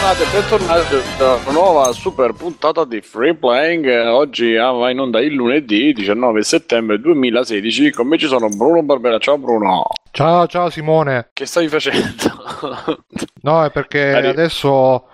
[0.00, 3.86] bentornati e bentornati a una nuova super puntata di Free Playing.
[4.06, 7.92] Oggi ah, va in onda il lunedì 19 settembre 2016.
[7.92, 9.18] Con me ci sono Bruno Barbera.
[9.18, 9.88] Ciao Bruno.
[10.10, 11.28] Ciao, ciao Simone.
[11.34, 12.32] Che stai facendo?
[13.42, 15.04] no, è perché Arri- adesso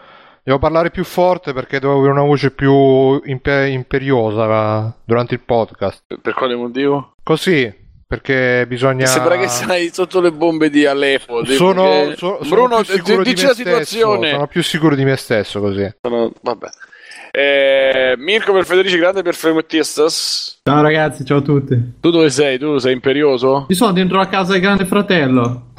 [0.45, 6.05] devo parlare più forte perché devo avere una voce più imper- imperiosa durante il podcast.
[6.23, 7.15] Per quale motivo?
[7.25, 7.75] Così,
[8.07, 9.07] perché bisogna.
[9.07, 11.45] Sembra che sei sotto le bombe di Aleppo.
[11.45, 14.19] Sono, so, sono Bruno, dici di la situazione.
[14.19, 15.95] Stesso, sono più sicuro di me stesso così.
[16.01, 16.33] Sono...
[16.41, 16.69] Vabbè.
[17.33, 20.61] Eh, Mirko per Federici Grande per Fremettistas.
[20.63, 21.95] Ciao ragazzi, ciao a tutti.
[22.01, 22.59] Tu dove sei?
[22.59, 23.67] Tu sei imperioso?
[23.69, 25.73] Io sono dentro la casa del grande fratello.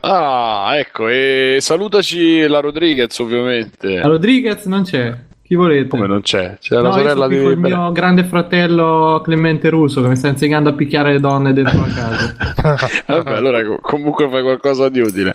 [0.00, 3.96] ah, ecco, e salutaci la Rodriguez ovviamente.
[3.96, 5.26] La Rodriguez non c'è.
[5.48, 5.88] Chi volete?
[5.88, 6.58] Come non c'è?
[6.60, 10.68] C'è no, la sorella di il mio grande fratello Clemente Russo che mi sta insegnando
[10.68, 12.34] a picchiare le donne dentro la casa.
[13.06, 15.34] Vabbè, allora comunque fai qualcosa di utile.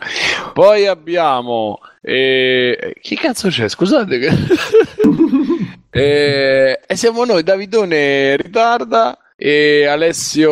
[0.54, 1.80] Poi abbiamo.
[2.00, 2.94] Eh...
[3.02, 3.68] Chi cazzo c'è?
[3.68, 4.20] Scusate.
[4.20, 4.30] Che...
[5.90, 6.80] eh...
[6.86, 9.18] E siamo noi, Davidone ritarda.
[9.36, 10.52] E Alessio.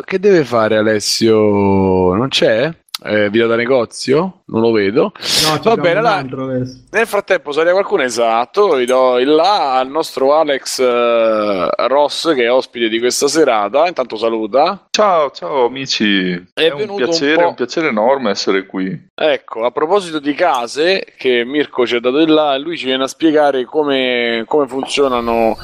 [0.00, 2.14] Che deve fare Alessio?
[2.14, 2.74] Non c'è?
[3.04, 5.12] Eh, video da negozio, non lo vedo.
[5.44, 10.34] No, Va bene, là, nel frattempo sarà qualcuno esatto, vi do il là al nostro
[10.34, 13.86] Alex uh, Ross che è ospite di questa serata.
[13.86, 14.86] Intanto saluta.
[14.90, 16.32] Ciao, ciao amici.
[16.52, 19.08] È, è un, piacere, un, un, piacere, enorme essere qui.
[19.14, 23.04] Ecco, a proposito di case, che Mirko ci ha dato il là, lui ci viene
[23.04, 25.56] a spiegare come, come funzionano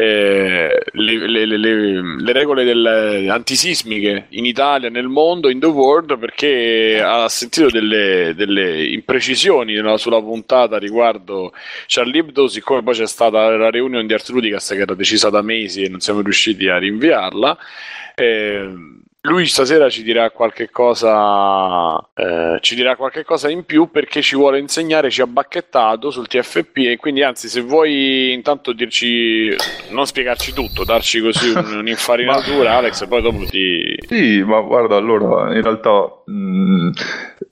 [0.00, 6.16] eh, le, le, le, le, regole del, antisismiche in Italia, nel mondo, in the world,
[6.18, 11.52] perché ha sentito delle, delle imprecisioni sulla puntata riguardo
[11.88, 15.42] Charlie Hebdo, siccome poi c'è stata la riunione di Art Ludicast che era decisa da
[15.42, 17.58] mesi e non siamo riusciti a rinviarla.
[18.14, 18.70] Eh,
[19.22, 24.36] lui stasera ci dirà qualche cosa eh, ci dirà qualche cosa in più perché ci
[24.36, 29.54] vuole insegnare ci ha bacchettato sul TFP e quindi anzi se vuoi intanto dirci
[29.90, 34.96] non spiegarci tutto darci così un, un'infarinatura Alex e poi dopo ti sì ma guarda
[34.96, 36.90] allora in realtà mh,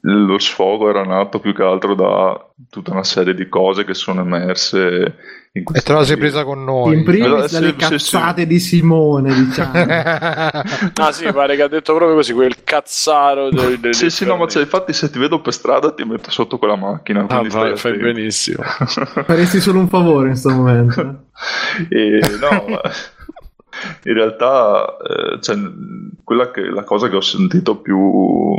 [0.09, 4.21] lo sfogo era nato più che altro da tutta una serie di cose che sono
[4.21, 5.15] emerse
[5.65, 6.99] e te la sei presa con noi.
[6.99, 8.47] In primis dalle cazzate sì.
[8.47, 9.73] di Simone diciamo.
[10.97, 14.37] Ah sì pare che ha detto proprio così quel cazzaro del, del sì sì no
[14.37, 17.77] ma cioè, infatti se ti vedo per strada ti metto sotto quella macchina ah, vai,
[17.77, 18.63] fai benissimo.
[18.63, 21.25] Faresti solo un favore in questo momento.
[21.91, 22.81] E, no ma
[24.05, 25.57] in realtà eh, cioè,
[26.53, 28.55] che, la cosa che ho sentito più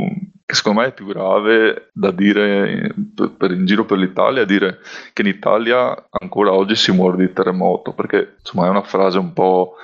[0.48, 4.46] che secondo me è più grave da dire per, per in giro per l'Italia è
[4.46, 4.78] dire
[5.12, 9.34] che in Italia ancora oggi si muore di terremoto perché insomma è una frase un
[9.34, 9.74] po',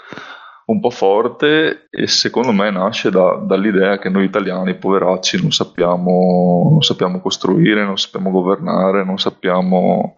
[0.65, 6.69] un po forte e secondo me nasce da, dall'idea che noi italiani poveracci non sappiamo,
[6.71, 10.17] non sappiamo costruire non sappiamo governare non sappiamo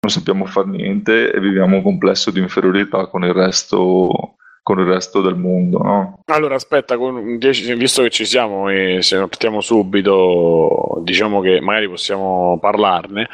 [0.00, 4.36] non sappiamo fare niente e viviamo un complesso di inferiorità con il resto
[4.68, 5.78] con il resto del mondo.
[5.78, 6.20] No?
[6.26, 13.30] Allora aspetta, visto che ci siamo e se partiamo subito, diciamo che magari possiamo parlarne.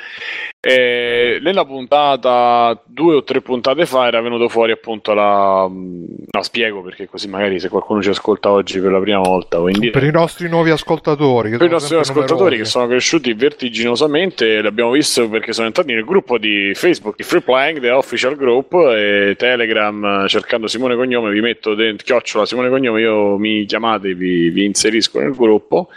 [0.67, 5.69] E nella puntata, due o tre puntate fa, era venuto fuori appunto la.
[5.69, 9.61] No, spiego perché così magari se qualcuno ci ascolta oggi per la prima volta.
[9.61, 11.51] O per i nostri nuovi ascoltatori.
[11.59, 12.63] per i nostri ascoltatori numerosi.
[12.63, 17.43] che sono cresciuti vertiginosamente, l'abbiamo visto perché sono entrati nel gruppo di Facebook di Free
[17.43, 23.03] Playing, The Official Group, e Telegram cercando Simone Cognome, vi metto dentro chiocciola Simone Cognome,
[23.03, 25.89] io mi chiamate, vi, vi inserisco nel gruppo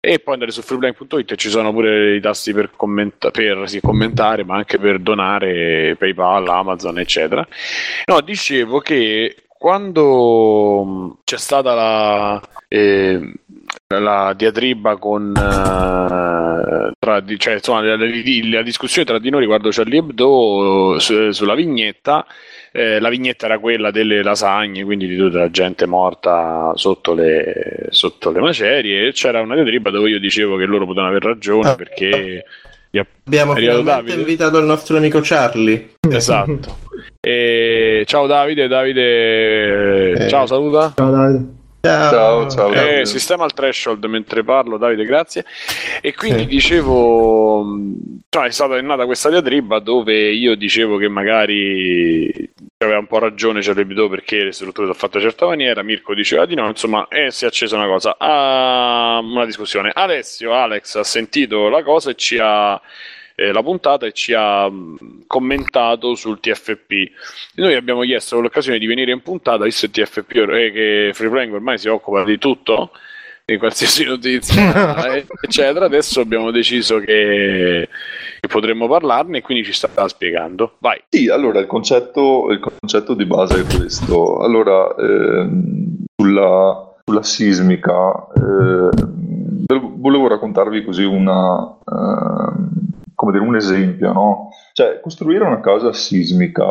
[0.00, 3.80] e poi andate su freeplaying.it e ci sono pure i tasti per, commenta- per sì,
[3.80, 7.46] commentare commentare, ma anche per donare PayPal, Amazon, eccetera.
[8.06, 13.32] No, dicevo che quando mm, c'è stata la, eh,
[13.88, 19.98] la diatriba con eh, tra, cioè, insomma, la, la, discussione tra di noi riguardo Charlie
[19.98, 22.24] Hebdo su, sulla vignetta
[22.70, 27.86] eh, la vignetta era quella delle lasagne quindi di tutta la gente morta sotto le,
[27.88, 32.44] sotto le macerie c'era una diatriba dove io dicevo che loro potevano aver ragione perché
[33.26, 34.14] Abbiamo finalmente Davide.
[34.14, 35.94] invitato il nostro amico Charlie.
[36.10, 36.86] Esatto.
[37.20, 38.04] E...
[38.06, 40.12] Ciao Davide, Davide.
[40.12, 40.28] Eh.
[40.28, 40.92] Ciao, saluta.
[40.96, 41.57] Ciao Davide.
[41.80, 42.72] Ciao, ciao.
[42.72, 45.44] Eh, sistema il threshold mentre parlo, Davide, grazie.
[46.00, 46.46] E quindi sì.
[46.46, 47.64] dicevo,
[48.28, 53.62] cioè, è stata nata questa diatriba dove io dicevo che magari aveva un po' ragione
[53.62, 57.06] Cerebito perché le strutture sono fatte in una certa maniera, Mirko diceva di no, insomma,
[57.08, 59.92] e si è accesa una cosa, ah, una discussione.
[59.94, 62.80] Alessio, Alex ha sentito la cosa e ci ha
[63.38, 66.92] eh, la puntata e ci ha mh, commentato sul TFP.
[67.54, 71.78] Noi abbiamo chiesto l'occasione di venire in puntata, visto il TFP eh, che Freeplaying ormai
[71.78, 72.90] si occupa di tutto
[73.44, 75.84] di qualsiasi notizia, eccetera.
[75.84, 77.88] Adesso abbiamo deciso che,
[78.40, 80.74] che, potremmo parlarne e quindi ci sta spiegando.
[80.80, 81.00] Vai.
[81.08, 84.40] Sì, allora il concetto, il concetto di base è questo.
[84.40, 88.90] Allora, ehm, sulla, sulla, sismica, eh,
[89.68, 91.78] volevo raccontarvi così una...
[91.86, 92.86] Eh,
[93.18, 94.50] come dire, un esempio, no?
[94.72, 96.62] Cioè, costruire una casa sismica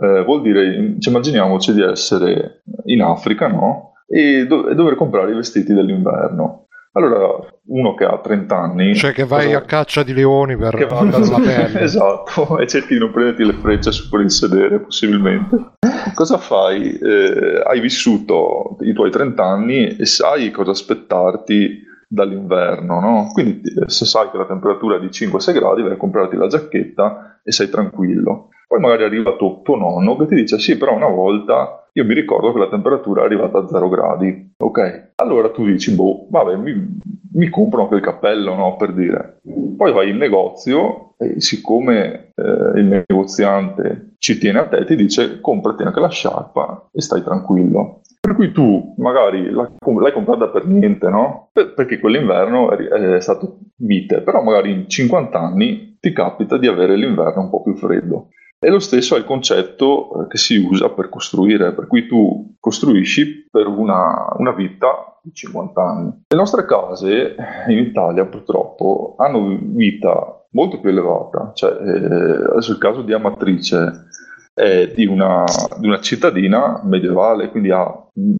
[0.00, 3.94] eh, vuol dire, cioè, immaginiamoci di essere in Africa, no?
[4.06, 6.68] E, do- e, dover comprare i vestiti dell'inverno.
[6.92, 8.94] Allora, uno che ha 30 anni...
[8.94, 9.58] Cioè che vai cosa...
[9.58, 11.02] a caccia di leoni per che va...
[11.02, 11.80] la pelle.
[11.82, 15.72] esatto, e cerchi di non prenderti le frecce su per il sedere, possibilmente.
[16.14, 16.96] Cosa fai?
[16.96, 23.30] Eh, hai vissuto i tuoi 30 anni e sai cosa aspettarti dall'inverno, no?
[23.32, 26.46] Quindi eh, se sai che la temperatura è di 5-6 gradi, vai a comprarti la
[26.46, 28.48] giacchetta e sei tranquillo.
[28.68, 32.14] Poi magari arriva tuo, tuo nonno che ti dice sì, però una volta io mi
[32.14, 35.12] ricordo che la temperatura è arrivata a 0 gradi, ok?
[35.16, 37.00] Allora tu dici, boh, vabbè, mi,
[37.32, 38.76] mi compro anche il cappello, no?
[38.76, 39.40] Per dire.
[39.76, 45.40] Poi vai in negozio e siccome eh, il negoziante ci tiene a te, ti dice
[45.40, 48.02] comprati anche la sciarpa e stai tranquillo.
[48.26, 51.50] Per cui tu magari l'hai comprata per niente, no?
[51.52, 57.42] perché quell'inverno è stato vite, però magari in 50 anni ti capita di avere l'inverno
[57.42, 58.30] un po' più freddo.
[58.58, 62.56] E lo stesso è il concetto eh, che si usa per costruire, per cui tu
[62.58, 66.24] costruisci per una, una vita di 50 anni.
[66.26, 67.36] Le nostre case
[67.68, 74.08] in Italia purtroppo hanno vita molto più elevata, cioè eh, adesso il caso di Amatrice
[74.56, 75.44] è di una,
[75.78, 77.92] di una cittadina medievale, quindi ha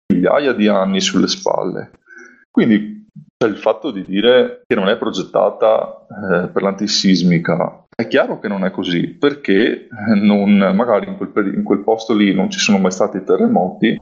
[0.09, 1.91] migliaia di anni sulle spalle.
[2.51, 3.05] Quindi
[3.37, 7.85] c'è il fatto di dire che non è progettata eh, per l'antisismica.
[7.95, 12.33] È chiaro che non è così, perché non, magari in quel, in quel, posto lì
[12.33, 13.99] non ci sono mai stati terremoti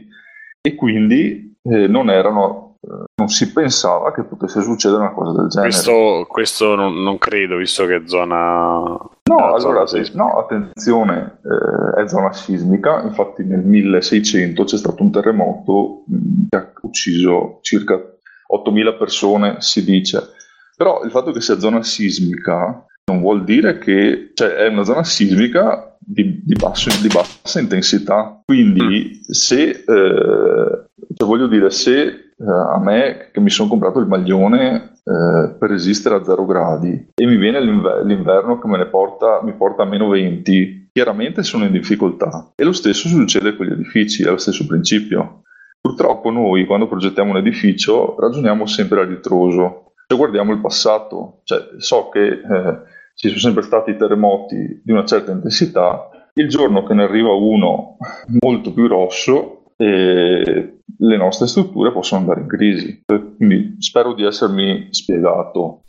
[0.60, 2.73] e quindi eh, non erano
[3.16, 5.70] non si pensava che potesse succedere una cosa del genere.
[5.70, 8.36] Questo, questo non, non, credo, visto che è zona.
[8.36, 13.02] No, allora, zona no attenzione, eh, è zona sismica.
[13.02, 19.84] Infatti, nel 1600 c'è stato un terremoto mm, che ha ucciso circa 8.000 persone, si
[19.84, 20.30] dice.
[20.76, 25.04] Però il fatto che sia zona sismica non vuol dire che cioè, è una zona
[25.04, 28.40] sismica di, di, basso, di bassa intensità.
[28.44, 29.30] Quindi, mm.
[29.30, 30.84] se eh,
[31.16, 35.70] cioè, voglio dire, se eh, a me che mi sono comprato il maglione eh, per
[35.70, 39.82] resistere a 0 gradi e mi viene l'inver- l'inverno che me ne porta, mi porta
[39.82, 42.52] a meno 20, chiaramente sono in difficoltà.
[42.56, 45.42] E lo stesso succede con gli edifici, è lo stesso principio.
[45.80, 51.60] Purtroppo noi quando progettiamo un edificio ragioniamo sempre a ritroso, se guardiamo il passato, cioè
[51.78, 52.78] so che eh,
[53.14, 57.96] ci sono sempre stati terremoti di una certa intensità, il giorno che ne arriva uno
[58.40, 63.04] molto più grosso, e le nostre strutture possono andare in crisi.
[63.04, 65.82] Quindi spero di essermi spiegato.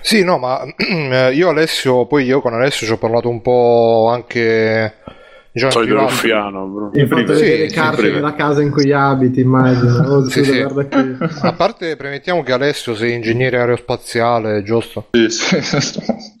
[0.00, 0.62] Sì, no, ma
[1.32, 4.94] io Alessio, poi io con Alessio ci ho parlato un po' anche
[5.52, 6.90] Diciamo Solito ruffiano, bro.
[6.94, 10.28] In fatto sì, le carte della casa in cui abiti, immagino.
[10.28, 10.60] sì, sì.
[11.42, 15.08] A parte, premettiamo che Alessio sei ingegnere aerospaziale, giusto?
[15.10, 15.58] Sì, sì.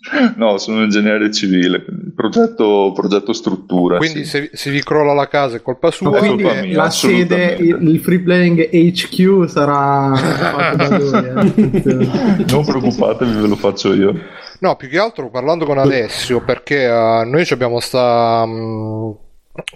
[0.36, 1.84] No, sono ingegnere civile,
[2.16, 3.98] progetto, progetto struttura.
[3.98, 6.16] Quindi se, se, vi crolla la casa è colpa sua.
[6.18, 11.12] quindi colpa mia, la sede, il, il, free playing HQ sarà fatto da lui.
[11.12, 12.44] Eh.
[12.48, 14.14] non preoccupatevi, ve lo faccio io.
[14.60, 19.16] No, più che altro parlando con Alessio, perché uh, noi abbiamo sta, um,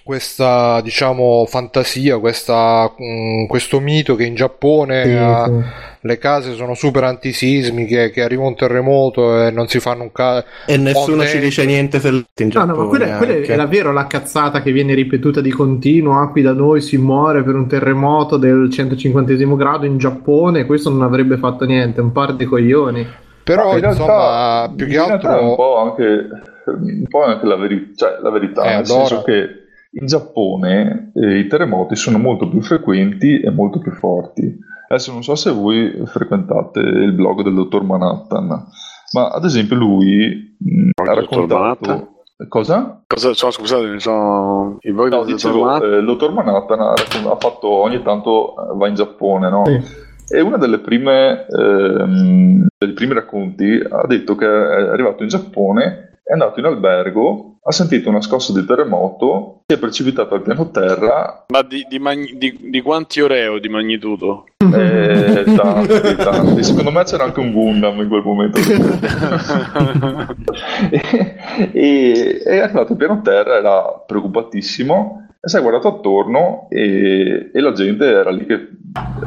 [0.02, 5.66] questa, diciamo, fantasia, questa, um, questo mito che in Giappone sì, uh, sì.
[6.00, 10.44] le case sono super antisismiche, che arriva un terremoto e non si fanno un caso.
[10.66, 12.72] E nessuno ci dice niente in Giappone.
[12.72, 16.20] No, no, ma quella, quella è davvero la cazzata che viene ripetuta di continuo.
[16.20, 20.90] Ah, qui da noi si muore per un terremoto del 150 grado in Giappone, questo
[20.90, 23.22] non avrebbe fatto niente, un par di coglioni.
[23.44, 26.28] Però in insomma, realtà, più che altro è un po' anche,
[26.66, 29.06] un po anche la, veri- cioè, la verità, eh, nel allora...
[29.06, 29.48] senso che
[29.92, 34.58] in Giappone eh, i terremoti sono molto più frequenti e molto più forti.
[34.88, 38.66] Adesso non so se voi frequentate il blog del dottor Manhattan,
[39.12, 42.08] ma ad esempio lui mh, ha raccontato...
[42.48, 43.04] Cosa?
[43.06, 43.32] Cosa?
[43.32, 45.92] Cioè, scusate, sono i blog no, del dicevo, dottor Manhattan.
[45.92, 49.62] Eh, il dottor Manhattan ha, ha, fatto ogni tanto eh, va in Giappone, no?
[49.66, 55.28] Sì e uno delle prime, ehm, dei primi racconti ha detto che è arrivato in
[55.28, 60.42] Giappone, è andato in albergo, ha sentito una scossa di terremoto, si è precipitato al
[60.42, 61.44] piano terra.
[61.48, 64.46] Ma di, di, magni- di, di quanti oreo di magnitudo?
[64.58, 66.62] Eh, tanti, tanti.
[66.62, 68.58] Secondo me c'era anche un Gundam in quel momento.
[70.90, 71.36] e,
[71.72, 77.60] e, è arrivato al piano terra, era preoccupatissimo e si è guardato attorno e, e,
[77.60, 78.66] la gente era lì che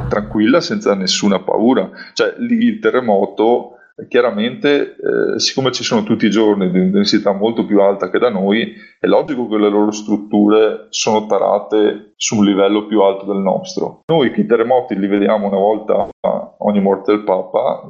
[0.09, 1.89] tranquilla senza nessuna paura.
[2.13, 3.73] Cioè lì il terremoto
[4.07, 8.29] chiaramente eh, siccome ci sono tutti i giorni di intensità molto più alta che da
[8.29, 13.41] noi, è logico che le loro strutture sono tarate su un livello più alto del
[13.41, 14.01] nostro.
[14.05, 16.07] Noi che i terremoti li vediamo una volta
[16.59, 17.87] ogni morte del Papa,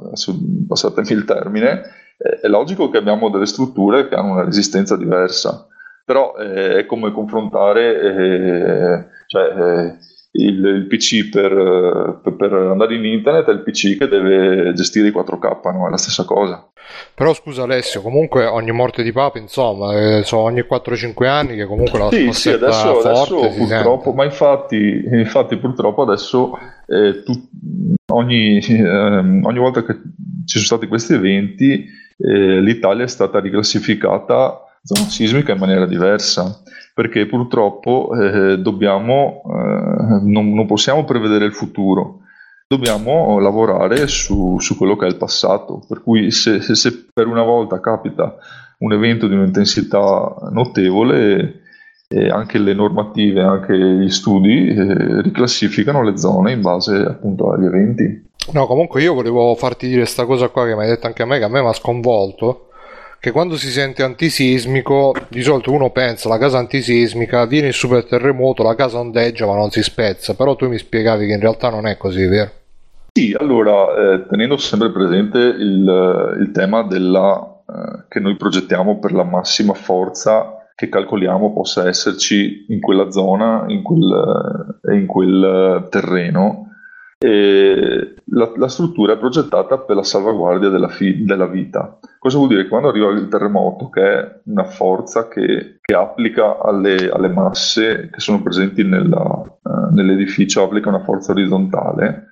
[0.66, 1.82] passatemi il termine,
[2.16, 5.66] eh, è logico che abbiamo delle strutture che hanno una resistenza diversa,
[6.04, 9.96] però eh, è come confrontare eh, cioè, eh,
[10.30, 15.12] il, il PC per, per, andare in internet e il PC che deve gestire i
[15.12, 15.86] 4K, no?
[15.86, 16.68] è la stessa cosa.
[17.14, 21.66] Però scusa Alessio, comunque ogni morte di papa, insomma, eh, sono ogni 4-5 anni che
[21.66, 26.52] comunque la Sì, sì, adesso, adesso purtroppo, ma infatti, infatti purtroppo adesso
[26.86, 27.32] eh, tu,
[28.12, 29.94] ogni, eh, ogni volta che
[30.44, 36.62] ci sono stati questi eventi eh, l'Italia è stata riclassificata zona sismica in maniera diversa
[36.98, 42.22] perché purtroppo eh, dobbiamo, eh, non, non, possiamo prevedere il futuro,
[42.66, 47.28] dobbiamo lavorare su, su, quello che è il passato, per cui se, se, se, per
[47.28, 48.34] una volta capita
[48.78, 51.60] un evento di un'intensità notevole,
[52.08, 57.66] eh, anche le normative, anche gli studi eh, riclassificano le zone in base appunto agli
[57.66, 58.26] eventi.
[58.54, 61.26] No, comunque io volevo farti dire questa cosa qua che mi hai detto anche a
[61.26, 62.67] me, che a me mi ha sconvolto
[63.20, 68.04] che quando si sente antisismico di solito uno pensa la casa antisismica viene il super
[68.04, 71.70] terremoto la casa ondeggia ma non si spezza però tu mi spiegavi che in realtà
[71.70, 72.50] non è così vero?
[73.12, 79.12] Sì, allora eh, tenendo sempre presente il, il tema della, eh, che noi progettiamo per
[79.12, 86.68] la massima forza che calcoliamo possa esserci in quella zona in quel, in quel terreno
[88.30, 91.98] la, la, struttura è progettata per la salvaguardia della, fi, della, vita.
[92.18, 92.68] Cosa vuol dire?
[92.68, 98.20] Quando arriva il terremoto, che è una forza che, che applica alle, alle, masse che
[98.20, 102.26] sono presenti nella, uh, nell'edificio, applica una forza orizzontale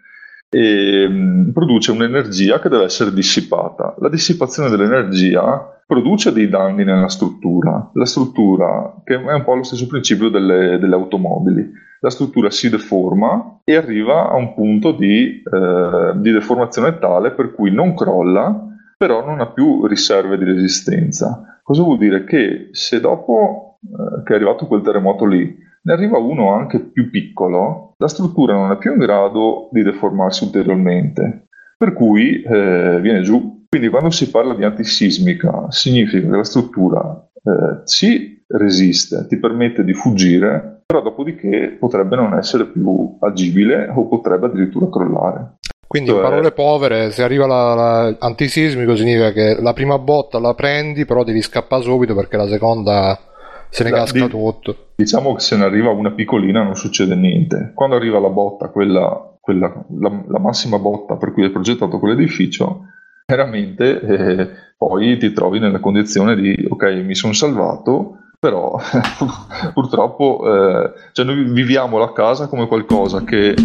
[0.49, 3.95] e um, produce un'energia che deve essere dissipata.
[3.99, 7.91] La dissipazione dell'energia produce dei danni nella struttura.
[7.95, 12.69] La struttura, che è un po' lo stesso principio delle, delle automobili, la struttura si
[12.69, 18.65] deforma e arriva a un punto di, eh, di deformazione tale per cui non crolla,
[18.97, 21.61] però non ha più riserve di resistenza.
[21.63, 22.25] Cosa vuol dire?
[22.25, 27.11] Che se dopo eh, che è arrivato quel terremoto lì, ne arriva uno anche più
[27.11, 33.23] piccolo, la struttura non è più in grado di deformarsi ulteriormente, per cui eh, viene
[33.23, 33.65] giù.
[33.69, 39.85] Quindi quando si parla di antisismica significa che la struttura eh, si resiste, ti permette
[39.85, 45.57] di fuggire, però dopodiché potrebbe non essere più agibile o potrebbe addirittura crollare.
[45.87, 51.25] Quindi in parole povere, se arriva l'antisismico significa che la prima botta la prendi, però
[51.25, 53.19] devi scappare subito perché la seconda
[53.69, 54.77] se ne la, casca di, tutto.
[54.97, 57.73] Diciamo che se ne arriva una piccolina non succede niente.
[57.75, 62.85] Quando arriva la botta, quella, quella la, la, massima botta per cui è progettato quell'edificio,
[63.27, 68.79] veramente eh, poi ti trovi nella condizione di ok, mi sono salvato, però
[69.75, 73.57] purtroppo eh, cioè noi viviamo la casa come qualcosa che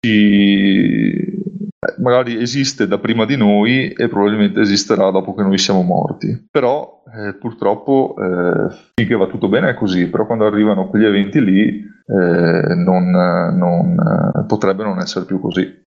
[0.00, 1.42] ci,
[2.00, 6.46] magari esiste da prima di noi e probabilmente esisterà dopo che noi siamo morti.
[6.48, 11.42] Però eh, purtroppo eh, finché va tutto bene è così, però quando arrivano quegli eventi
[11.42, 13.96] lì eh, non, non,
[14.36, 15.82] eh, potrebbe non essere più così.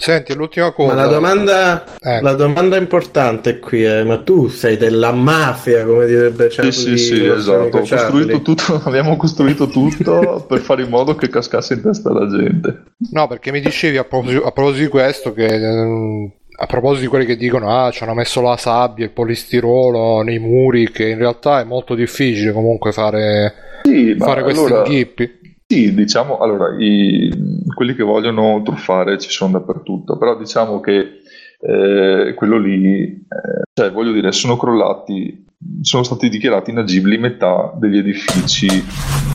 [0.00, 0.94] Senti, l'ultima cosa.
[0.94, 2.24] Ma la domanda, ecco.
[2.24, 6.72] la domanda importante qui è: ma tu sei della mafia, come direbbe Charlie?
[6.72, 7.80] Sì, sì, sì, esatto.
[7.80, 12.84] Costruito tutto, abbiamo costruito tutto per fare in modo che cascasse in testa alla gente.
[13.10, 15.46] No, perché mi dicevi a proposito, a proposito di questo che.
[15.46, 20.20] Ehm, a proposito di quelli che dicono ah ci hanno messo la sabbia, il polistirolo
[20.20, 25.38] nei muri, che in realtà è molto difficile comunque fare, sì, fare questi allora, inghippi.
[25.70, 27.30] Sì, diciamo, allora, i,
[27.72, 31.20] quelli che vogliono truffare ci sono dappertutto, però diciamo che
[31.60, 35.46] eh, quello lì, eh, cioè voglio dire, sono crollati,
[35.82, 38.66] sono stati dichiarati inagibili metà degli edifici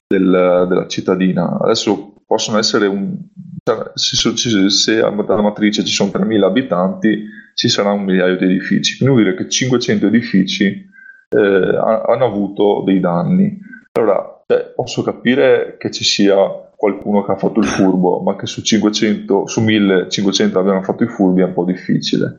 [0.05, 1.57] del, della cittadina.
[1.57, 3.17] Adesso possono essere un...
[3.63, 8.97] Cioè, se, se alla matrice ci sono 3.000 abitanti, ci sarà un migliaio di edifici.
[8.97, 10.85] Quindi vuol dire che 500 edifici
[11.29, 13.57] eh, hanno avuto dei danni.
[13.93, 16.37] Allora, cioè, posso capire che ci sia
[16.75, 21.07] qualcuno che ha fatto il furbo, ma che su 500, su 1500 abbiano fatto i
[21.07, 22.37] furbi è un po' difficile.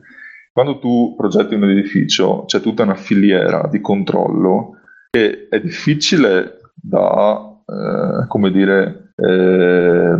[0.53, 4.77] Quando tu progetti un edificio c'è tutta una filiera di controllo
[5.09, 10.15] che è difficile da, eh, come dire, eh,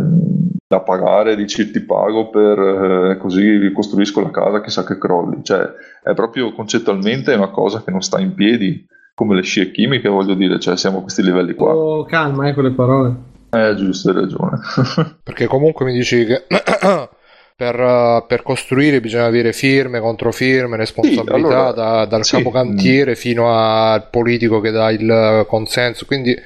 [0.66, 5.42] da pagare, dici ti pago per eh, così ricostruisco la casa, chissà che crolli.
[5.42, 5.66] Cioè,
[6.02, 8.86] è proprio concettualmente una cosa che non sta in piedi
[9.18, 11.74] come le scie chimiche, voglio dire, cioè siamo a questi livelli qua.
[11.74, 13.14] Oh, calma, ecco le parole.
[13.50, 14.60] Eh, giusto, hai ragione.
[15.24, 16.44] Perché comunque mi dici che
[17.56, 22.36] per, per, costruire bisogna avere firme, controfirme, responsabilità sì, allora, da, dal sì.
[22.36, 26.06] capocantiere fino al politico che dà il consenso.
[26.06, 26.36] Quindi,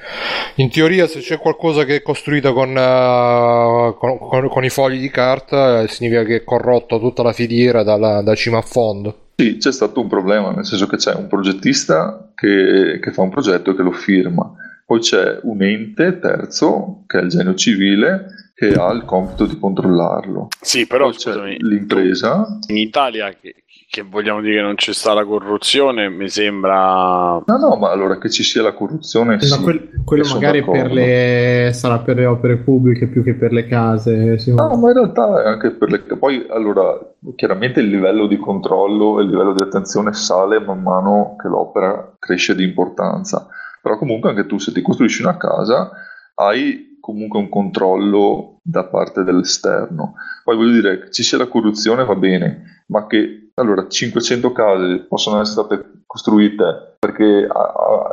[0.55, 4.99] in teoria, se c'è qualcosa che è costruita con, uh, con, con, con i fogli
[4.99, 9.17] di carta, eh, significa che è corrotto tutta la filiera dalla, da cima a fondo.
[9.43, 13.31] Sì, c'è stato un problema, nel senso che c'è un progettista che, che fa un
[13.31, 14.53] progetto e che lo firma.
[14.87, 19.59] Poi c'è un ente terzo, che è il genio civile, che ha il compito di
[19.59, 20.47] controllarlo.
[20.61, 22.57] Sì, però scusami, l'impresa.
[22.69, 23.62] In Italia, che,
[23.93, 27.43] che, vogliamo dire che non c'è stata la corruzione, mi sembra.
[27.45, 29.35] No, no, ma allora che ci sia la corruzione.
[29.35, 31.73] No, sì, quel, quello magari per le...
[31.75, 34.43] sarà per le opere pubbliche più che per le case.
[34.47, 35.99] No, ma in realtà è anche per le.
[35.99, 36.99] Poi, allora,
[37.35, 42.17] chiaramente il livello di controllo e il livello di attenzione sale man mano che l'opera
[42.19, 43.47] cresce di importanza.
[43.83, 45.91] Però comunque anche tu, se ti costruisci una casa,
[46.37, 50.15] hai comunque un controllo da parte dell'esterno.
[50.45, 55.05] Poi voglio dire, che ci sia la corruzione va bene, ma che allora 500 case
[55.09, 57.49] possono essere state costruite perché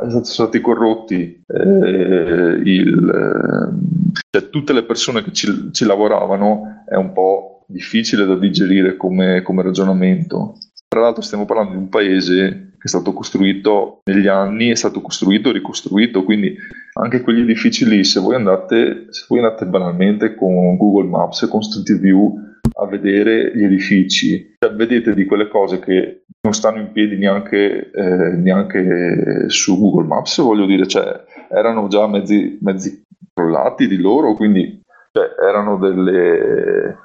[0.08, 6.96] sono stati corrotti eh, il, eh, cioè, tutte le persone che ci, ci, lavoravano è
[6.96, 10.56] un po' difficile da digerire come, come ragionamento.
[10.88, 15.00] Tra l'altro stiamo parlando di un paese che è stato costruito negli anni, è stato
[15.00, 16.56] costruito e ricostruito, quindi
[16.94, 21.48] anche quegli edifici lì, se voi andate, se voi andate banalmente con Google Maps e
[21.48, 22.49] con Street View
[22.80, 27.90] a vedere gli edifici, cioè vedete di quelle cose che non stanno in piedi neanche,
[27.90, 34.34] eh, neanche su Google Maps, voglio dire, cioè, erano già mezzi, mezzi crollati di loro,
[34.34, 34.80] quindi
[35.12, 36.96] cioè, erano delle,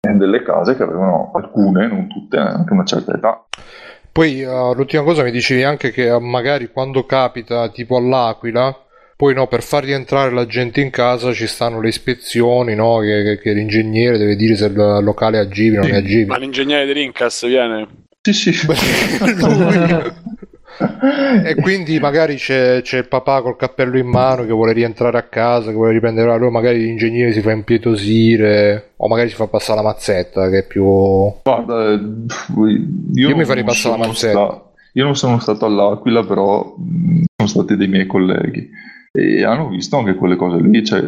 [0.00, 3.44] delle case che avevano alcune, non tutte, anche una certa età.
[4.12, 8.85] Poi uh, l'ultima cosa mi dicevi anche che uh, magari quando capita tipo all'Aquila,
[9.16, 12.98] poi no, per far rientrare la gente in casa ci stanno le ispezioni, no?
[12.98, 15.88] Che, che, che l'ingegnere deve dire se il locale è agibile o sì.
[15.88, 16.26] non è agibile.
[16.26, 17.88] Ma l'ingegnere di Rincas viene?
[18.20, 18.50] Sì, sì.
[21.44, 25.22] e quindi magari c'è, c'è, il papà col cappello in mano che vuole rientrare a
[25.22, 29.46] casa, che vuole riprendere la loro, magari l'ingegnere si fa impietosire o magari si fa
[29.46, 30.84] passare la mazzetta che è più...
[31.42, 34.46] Guarda, io, io mi farei passare la mazzetta.
[34.46, 34.64] Sta...
[34.92, 36.74] Io non sono stato all'Aquila, però
[37.34, 38.68] sono stati dei miei colleghi
[39.16, 41.02] e hanno visto anche quelle cose lì, cioè,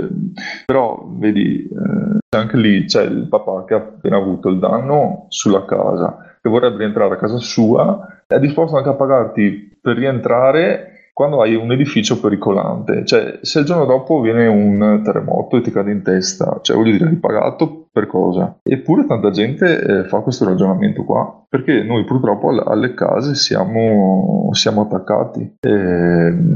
[0.64, 5.64] però vedi, eh, anche lì c'è il papà che ha appena avuto il danno sulla
[5.64, 11.42] casa, che vorrebbe rientrare a casa sua, è disposto anche a pagarti per rientrare quando
[11.42, 15.90] hai un edificio pericolante, cioè se il giorno dopo viene un terremoto e ti cade
[15.90, 18.60] in testa, cioè voglio dire, hai pagato per cosa?
[18.62, 24.50] Eppure tanta gente eh, fa questo ragionamento qua, perché noi purtroppo alle, alle case siamo,
[24.52, 25.56] siamo attaccati.
[25.58, 25.70] E,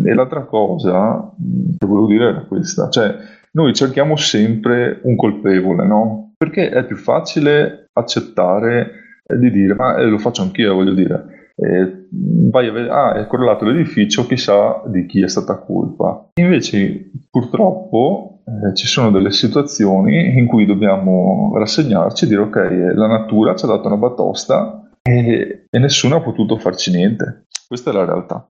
[0.04, 1.28] e, l'altra cosa
[1.76, 3.16] che volevo dire era questa, cioè
[3.54, 6.34] noi cerchiamo sempre un colpevole, no?
[6.36, 8.92] Perché è più facile accettare
[9.26, 13.26] di dire, ma eh, lo faccio anch'io, voglio dire eh, vai a vedere, ah, è
[13.26, 16.28] correlato l'edificio, chissà di chi è stata colpa.
[16.34, 22.56] Invece, purtroppo, eh, ci sono delle situazioni in cui dobbiamo rassegnarci e dire, ok,
[22.94, 27.44] la natura ci ha dato una batosta e, e nessuno ha potuto farci niente.
[27.66, 28.48] Questa è la realtà.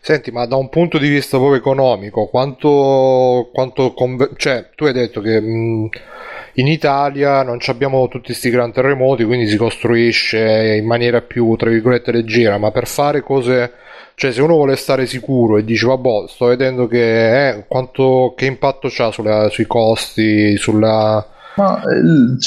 [0.00, 4.92] Senti, ma da un punto di vista proprio economico, quanto, quanto conve- cioè, tu hai
[4.92, 5.88] detto che mh,
[6.54, 11.70] in Italia non abbiamo tutti questi gran terremoti, quindi si costruisce in maniera più, tra
[11.70, 13.72] virgolette, leggera, ma per fare cose...
[14.14, 18.44] Cioè, se uno vuole stare sicuro e dice, vabbè, sto vedendo che, eh, quanto, che
[18.44, 21.26] impatto c'ha sulla, sui costi, sulla...
[21.56, 22.38] Ma eh,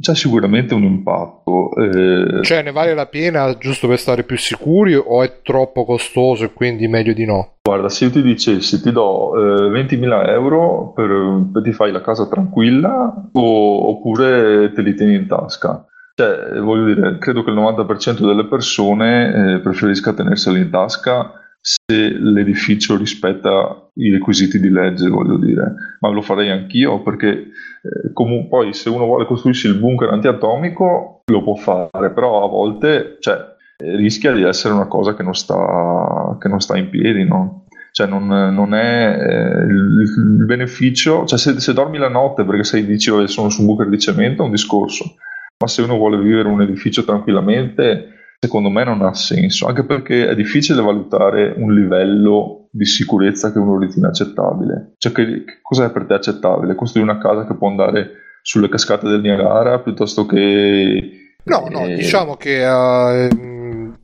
[0.00, 1.74] c'è, sicuramente un impatto.
[1.76, 2.42] Eh...
[2.42, 6.52] Cioè, ne vale la pena giusto per stare più sicuri o è troppo costoso e
[6.52, 7.56] quindi meglio di no?
[7.62, 12.00] Guarda, se io ti dicessi ti do eh, 20.000 euro per, per ti fai la
[12.00, 15.86] casa tranquilla o, oppure te li tieni in tasca.
[16.14, 22.10] Cioè, voglio dire, credo che il 90% delle persone eh, preferisca tenerseli in tasca se
[22.18, 28.48] l'edificio rispetta i requisiti di legge, voglio dire, ma lo farei anch'io perché eh, comunque
[28.48, 33.36] poi se uno vuole costruirsi il bunker antiatomico lo può fare, però a volte cioè,
[33.76, 37.66] eh, rischia di essere una cosa che non sta, che non sta in piedi, no?
[37.92, 42.84] Cioè non, non è eh, il, beneficio, cioè se, se, dormi la notte perché sei
[42.86, 45.14] dici sono su un bunker di cemento è un discorso,
[45.58, 48.11] ma se uno vuole vivere un edificio tranquillamente
[48.44, 53.60] secondo me non ha senso, anche perché è difficile valutare un livello di sicurezza che
[53.60, 54.94] uno ritiene accettabile.
[54.98, 56.74] Cioè che, che cos'è per te accettabile?
[56.74, 58.10] Costruire una casa che può andare
[58.42, 61.36] sulle cascate del Niagara piuttosto che...
[61.44, 61.94] No, no, eh...
[61.94, 62.64] diciamo che...
[62.66, 63.50] Uh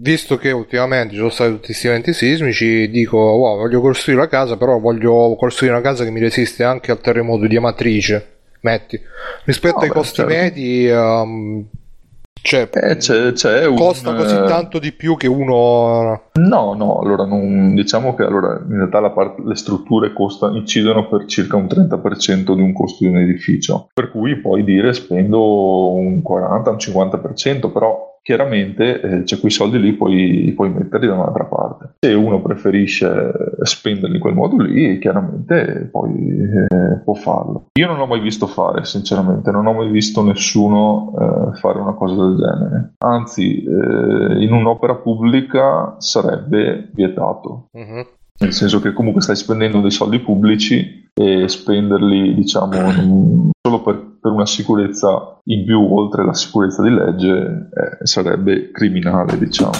[0.00, 4.28] visto che ultimamente ci sono stati tutti questi eventi sismici, dico, wow, voglio costruire la
[4.28, 8.36] casa, però voglio costruire una casa che mi resiste anche al terremoto di Amatrice.
[8.60, 9.00] Metti,
[9.44, 10.32] rispetto No, ai beh, costi certo.
[10.32, 11.64] medi, um,
[12.42, 16.22] cioè, Eh, c'è, c'è un, costa così eh, tanto di più che uno...
[16.34, 21.08] No, no, allora non, diciamo che allora, in realtà la parte- le strutture costa- incidono
[21.08, 25.92] per circa un 30% di un costo di un edificio, per cui puoi dire spendo
[25.92, 31.14] un 40, un 50%, però chiaramente eh, c'è quei soldi lì puoi, puoi metterli da
[31.14, 31.94] un'altra parte.
[31.98, 36.10] Se uno preferisce spenderli in quel modo lì, chiaramente poi
[36.68, 37.68] eh, può farlo.
[37.78, 41.94] Io non ho mai visto fare, sinceramente, non ho mai visto nessuno eh, fare una
[41.94, 42.92] cosa del genere.
[42.98, 47.68] Anzi, eh, in un'opera pubblica sarebbe vietato.
[47.72, 48.06] Mhm.
[48.40, 54.30] Nel senso che comunque stai spendendo dei soldi pubblici e spenderli, diciamo, solo per, per
[54.30, 59.72] una sicurezza in più, oltre la sicurezza di legge, eh, sarebbe criminale, diciamo.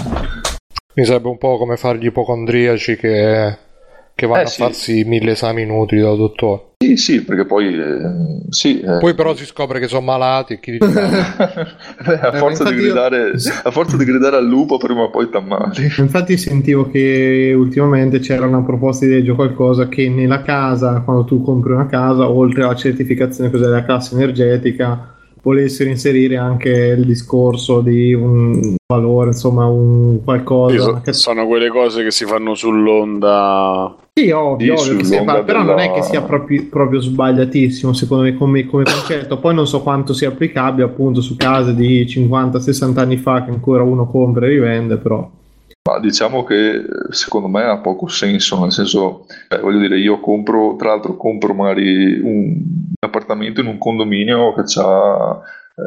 [0.95, 3.57] Mi sarebbe un po' come fare gli ipocondriaci che,
[4.19, 4.63] che vanno Eh, a sì.
[4.63, 6.63] farsi mille esami inutili dal dottore.
[6.79, 7.99] Sì, sì, perché poi, eh,
[8.51, 10.77] sì, eh, Poi però si scopre che sono malati e chi?
[10.79, 10.87] Beh,
[12.19, 15.11] a, Eh, forza di infatti io- gridare, a forza di gridare al lupo, prima o
[15.11, 15.85] poi t'ammali.
[15.99, 21.25] Infatti sentivo che ultimamente c'era una proposta di legge o qualcosa che nella casa, quando
[21.25, 25.15] tu compri una casa, oltre alla certificazione cos'è della classe energetica,
[25.49, 31.01] volessero inserire anche il discorso di un valore, insomma, un qualcosa.
[31.01, 33.97] Cat- sono quelle cose che si fanno sull'onda.
[34.13, 38.25] Sì, ovvio, ovvio che sull'onda però non è della- che sia proprio, proprio sbagliatissimo secondo
[38.25, 39.39] me come, come concetto.
[39.39, 43.83] Poi non so quanto sia applicabile appunto su case di 50-60 anni fa che ancora
[43.83, 45.29] uno compra e rivende, però.
[45.89, 50.21] Ma diciamo che eh, secondo me ha poco senso, nel senso, eh, voglio dire, io
[50.21, 52.61] compro, tra l'altro compro magari un
[53.01, 55.41] appartamento in un condominio che ha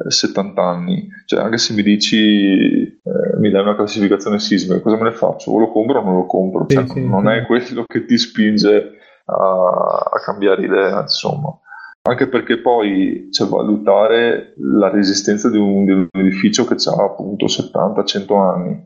[0.07, 5.03] 70 anni, cioè anche se mi dici, eh, mi dai una classificazione sismica, cosa me
[5.03, 5.51] ne faccio?
[5.51, 7.33] O lo compro o non lo compro, Sì, Cioè, sì, non sì.
[7.33, 8.91] è quello che ti spinge
[9.25, 11.55] a, a cambiare idea, insomma.
[12.03, 17.45] Anche perché poi c'è valutare la resistenza di un, di un edificio che ha appunto
[17.45, 18.83] 70-100 anni.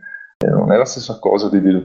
[0.49, 1.81] Non è la stessa cosa di dire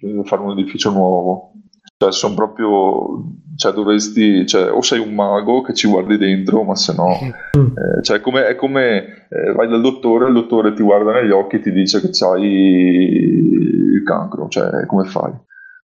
[0.00, 1.52] di fare un edificio nuovo.
[2.00, 3.24] Cioè, sono proprio.
[3.56, 4.46] Cioè, dovresti.
[4.46, 7.08] Cioè, o sei un mago che ci guardi dentro, ma se no.
[7.10, 11.32] eh, cioè, è come, è come eh, vai dal dottore, il dottore ti guarda negli
[11.32, 14.48] occhi e ti dice che c'hai il cancro.
[14.48, 15.30] Cioè, come fai?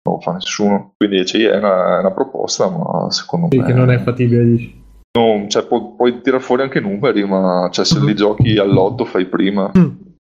[0.07, 0.93] Non lo fa nessuno.
[0.97, 3.65] Quindi cioè, è, una, è una proposta, ma secondo Sì, me.
[3.65, 4.83] che non è fattibile, dici.
[5.19, 9.27] non- cioè, pu- puoi tirare fuori anche numeri, ma cioè, se li giochi all'otto fai
[9.27, 9.71] prima.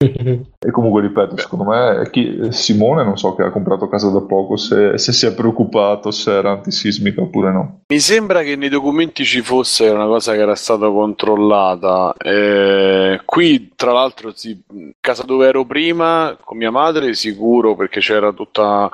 [0.03, 4.57] E comunque ripeto, secondo me chi- Simone non so che ha comprato casa da poco
[4.57, 7.81] se, se si è preoccupato se era antisismica oppure no.
[7.87, 12.15] Mi sembra che nei documenti ci fosse una cosa che era stata controllata.
[12.17, 14.59] Eh, qui, tra l'altro, sì,
[14.99, 18.89] casa dove ero prima con mia madre, sicuro perché c'era tutta.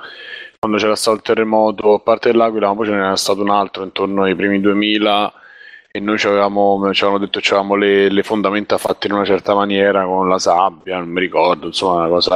[0.60, 3.84] Quando c'era stato il terremoto, a parte dell'Aquila, ma poi ce n'era stato un altro
[3.84, 5.32] intorno ai primi 2000
[5.98, 9.26] e noi ci avevamo, ci avevano detto che avevamo le, le fondamenta fatte in una
[9.26, 12.36] certa maniera con la sabbia, non mi ricordo, insomma, una cosa,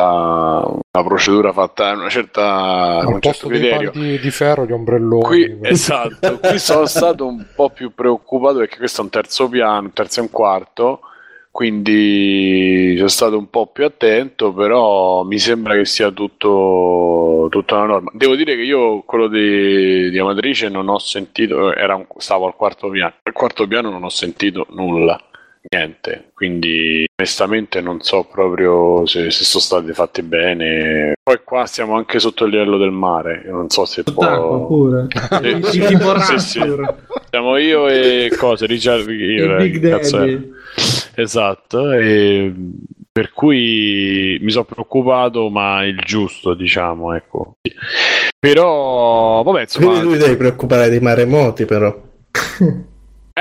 [0.66, 4.72] una procedura fatta in una certa, Al un certo posto pali di, di ferro, gli
[4.72, 5.24] ombrelloni.
[5.24, 9.82] Qui, esatto, qui sono stato un po' più preoccupato perché questo è un terzo piano,
[9.82, 11.02] un terzo e un quarto,
[11.52, 17.86] quindi sono stato un po' più attento, però mi sembra che sia tutto, tutta una
[17.86, 18.12] norma.
[18.14, 22.56] Devo dire che io quello di, di Amatrice non ho sentito, era un- stavo al
[22.56, 25.20] quarto piano, al quarto piano non ho sentito nulla.
[25.70, 31.14] Niente, quindi onestamente non so proprio se, se sono stati fatti bene.
[31.22, 34.66] Poi qua siamo anche sotto il livello del mare, io non so se può...
[34.66, 35.08] pure.
[35.42, 36.62] Sì, Sì, sì, tipo sì.
[37.30, 38.66] Siamo io e cosa?
[38.66, 39.80] Richard io, Il eh, Big?
[39.80, 40.52] Daddy.
[41.16, 42.54] Esatto, e
[43.12, 47.58] per cui mi sono preoccupato, ma il giusto, diciamo, ecco.
[48.40, 51.96] Però, vabbè, Quindi insomma, tu devi preoccupare dei maremoti, però.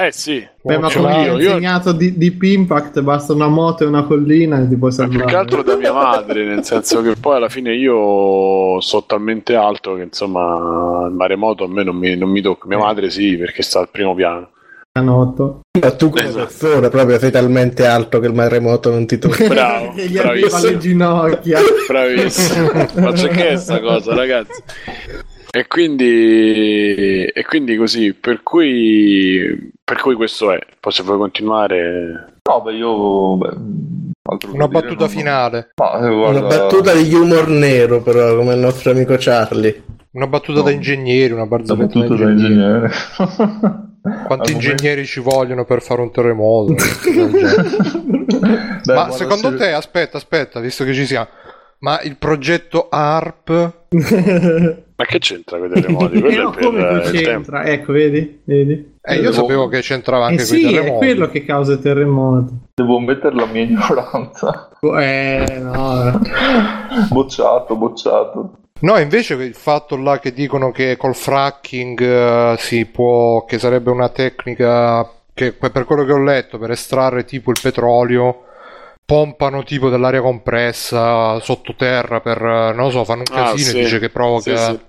[0.06, 3.84] eh sì, Beh, ma come ti ho io- insegnato di, Deep Impact, basta una moto
[3.84, 5.24] e una collina e ti puoi ma più salvare.
[5.30, 9.94] che altro da mia madre, nel senso che poi alla fine io so talmente alto
[9.96, 12.66] che insomma il maremoto a me non mi, non mi tocca.
[12.68, 14.50] Mia madre sì, perché sta al primo piano.
[14.92, 15.60] Canotto.
[15.80, 16.38] Ma tu come Esatto.
[16.46, 19.46] persona proprio sei talmente alto che il maremoto non ti tocca.
[19.46, 20.78] Bravo, che gli bravissimo.
[20.78, 21.60] ginocchia.
[21.86, 24.62] Bravissimo, ma c'è che è sta cosa, ragazzi.
[25.52, 30.58] E quindi, e quindi così, per cui, per cui questo è.
[30.78, 33.36] Poi se vuoi continuare, No, beh, io.
[33.36, 33.56] Beh,
[34.52, 35.70] Una battuta non- finale.
[35.76, 39.82] Ma, eh, Una battuta di humor nero, però, come il nostro amico Charlie.
[40.12, 40.64] Una battuta No.
[40.64, 42.54] da ingegneri, una barzelletta da battuta da ingegneri.
[42.54, 42.90] ingegnere.
[44.26, 46.74] Quanti Al ingegneri ci vogliono per fare un terremoto?
[46.74, 48.38] momento-
[48.84, 51.28] Dai, Ma secondo se- te, aspetta, aspetta, visto che ci siamo,
[51.80, 53.78] Ma il progetto ARP...
[55.00, 56.20] Ma che c'entra con i terremoti?
[56.20, 57.64] Quello no, è per come il c'entra?
[57.64, 58.42] Ecco, vedi?
[58.44, 58.98] vedi?
[59.00, 61.06] Eh, io sapevo che c'entrava anche eh con i sì, è terremoti.
[61.06, 62.54] quello che causa i terremoti.
[62.74, 64.68] Devo mettere la mia ignoranza.
[64.80, 66.08] Eh, no.
[66.08, 66.18] eh.
[67.08, 68.58] Bocciato, bocciato.
[68.80, 73.90] No, invece il fatto là che dicono che col fracking eh, si può, che sarebbe
[73.90, 78.44] una tecnica che per quello che ho letto per estrarre tipo il petrolio
[79.10, 83.78] pompano tipo dell'aria compressa sottoterra per eh, non lo so, fanno un Ah, casino sì.
[83.78, 84.80] e dice che provoca Sì, sì.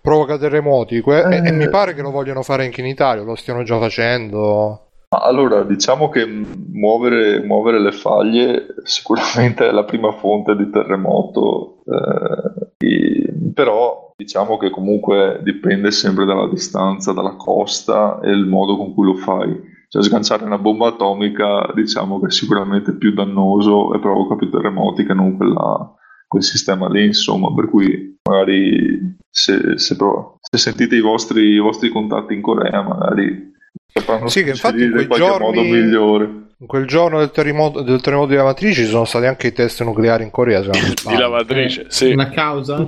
[0.00, 1.52] provoca terremoti Que- e, e Eh.
[1.52, 4.82] mi pare che lo vogliono fare anche in Italia, lo stiano già facendo.
[5.08, 12.86] Allora, diciamo che muovere, muovere le faglie sicuramente è la prima fonte di terremoto, eh,
[12.86, 18.94] e- però diciamo che comunque dipende sempre dalla distanza, dalla costa e il modo con
[18.94, 19.74] cui lo fai.
[19.88, 25.04] Cioè, sganciare una bomba atomica diciamo che è sicuramente più dannoso e provoca più terremoti
[25.06, 25.94] che non quella-
[26.26, 31.58] quel sistema lì, insomma, per cui magari se, se prov- se sentite i vostri, i
[31.60, 33.52] vostri contatti in Corea, magari
[33.86, 36.24] sapranno Sì, che infatti in qualche modo giorni- migliore.
[36.58, 39.82] In quel giorno del terremoto, del terremoto di Amatrice ci sono stati anche i test
[39.84, 40.62] nucleari in Corea.
[40.62, 42.12] se non mi Di lavatrice, Eh, sì.
[42.12, 42.84] Una causa?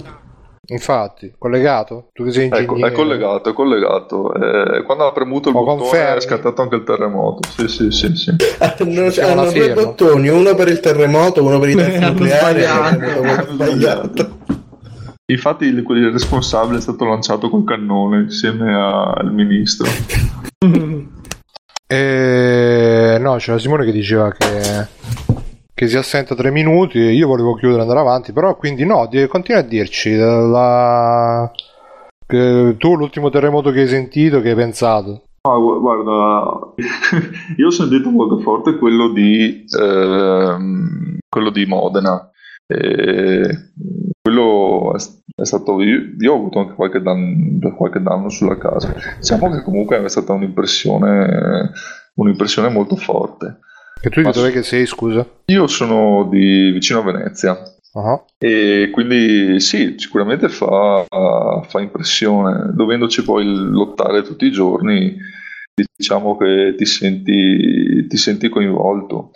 [0.71, 2.09] Infatti, collegato?
[2.13, 2.89] Tu che sei Ecco, ingegnere.
[2.89, 4.35] è collegato, è collegato.
[4.35, 6.17] Eh, quando ha premuto il Lo bottone confermi?
[6.19, 7.49] è scattato anche il terremoto.
[7.57, 8.37] Sì, sì, sì, sì.
[8.59, 9.83] Hanno, hanno due firma.
[9.83, 12.61] bottoni, uno per il terremoto, uno per i test Eh, hanno nucleari.
[12.63, 13.23] sbagliato.
[13.23, 14.37] hanno sbagliato.
[15.31, 19.87] Infatti il, il responsabile è stato lanciato col cannone insieme a- al ministro.
[21.87, 23.17] E...
[23.21, 24.87] No, c'era Simone che diceva che,
[25.79, 29.09] che si assenta tre minuti e io volevo chiudere e andare avanti, però quindi no,
[29.29, 31.49] continua a dirci la...
[32.27, 35.23] tu l'ultimo terremoto che hai sentito, che hai pensato.
[35.43, 36.75] Gu- guarda,
[37.57, 42.29] io ho sentito molto forte quello di, ehm, quello di Modena.
[42.67, 43.71] E
[44.21, 45.81] quello è, è stato.
[45.81, 48.93] Io, io ho avuto anche qualche danno, qualche danno sulla casa.
[49.17, 51.71] Diciamo che comunque è stata un'impressione,
[52.15, 53.61] un'impressione molto forte.
[54.01, 55.27] E tu di dov'è che sei, scusa?
[55.47, 57.59] Io sono di vicino a Venezia.
[57.95, 65.17] Ah, E quindi sì, sicuramente fa, fa impressione, dovendoci poi lottare tutti i giorni,
[65.97, 69.33] diciamo che ti senti, ti senti coinvolto.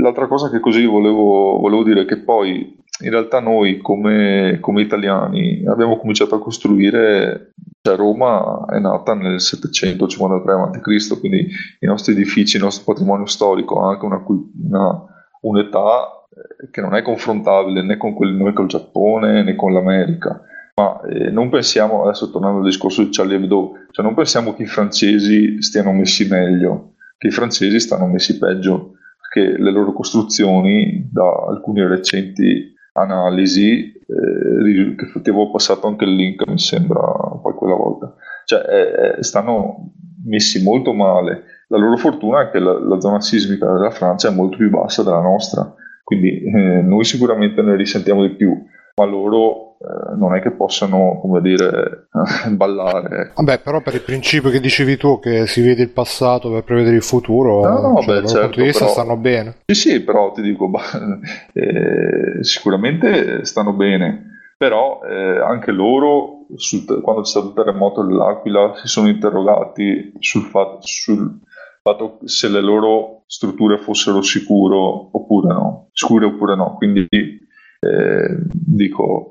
[0.00, 4.82] L'altra cosa che così volevo, volevo dire è che poi in realtà noi come, come
[4.82, 11.48] italiani abbiamo cominciato a costruire, cioè Roma è nata nel 753 a.C., quindi
[11.80, 15.04] i nostri edifici, il nostro patrimonio storico ha anche una, una-
[15.42, 20.42] un'età eh, che non è confrontabile né con, quel, né col Giappone né con l'America.
[20.74, 24.62] Ma eh, non pensiamo, adesso tornando al discorso di Charlie Hebdo, cioè non pensiamo che
[24.62, 31.08] i francesi stiano messi meglio, che i francesi stanno messi peggio, perché le loro costruzioni,
[31.10, 37.00] da alcune recenti analisi, eh, ti avevo passato anche il link, mi sembra,
[37.42, 39.92] poi quella volta, cioè eh, eh, stanno
[40.24, 41.44] messi molto male.
[41.68, 45.02] La loro fortuna è che la, la zona sismica della Francia è molto più bassa
[45.02, 48.50] della nostra, quindi eh, noi sicuramente ne risentiamo di più,
[48.96, 52.08] ma loro eh, non è che possano, come dire,
[52.52, 53.20] ballare.
[53.22, 53.42] ecco.
[53.42, 56.96] Vabbè, però per il principio che dicevi tu, che si vede il passato per prevedere
[56.96, 59.56] il futuro, No, no, cioè, beh, dal certo, punto di vista però- stanno bene.
[59.66, 60.70] Sì, sì, però ti dico,
[61.54, 68.74] eh, sicuramente stanno bene, però eh, anche loro, sul quando c'è stato il terremoto dell'Aquila,
[68.76, 71.38] si sono interrogati sul fatto, sul
[71.82, 76.74] fatto se le loro strutture fossero sicuro oppure no, sicure oppure no.
[76.76, 79.30] Quindi eh, dico,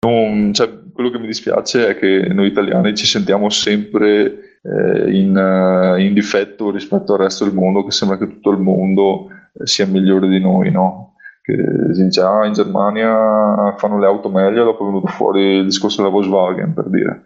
[0.00, 5.36] non- cioè, quello che mi dispiace è che noi italiani ci sentiamo sempre eh, in,
[5.36, 9.66] eh, in difetto rispetto al resto del mondo, che sembra che tutto il mondo eh,
[9.66, 11.16] sia migliore di noi, no?
[11.42, 11.54] Che
[11.92, 15.98] si dice, ah, in Germania fanno le auto meglio, dopo è venuto fuori il discorso
[15.98, 17.24] della Volkswagen, per dire.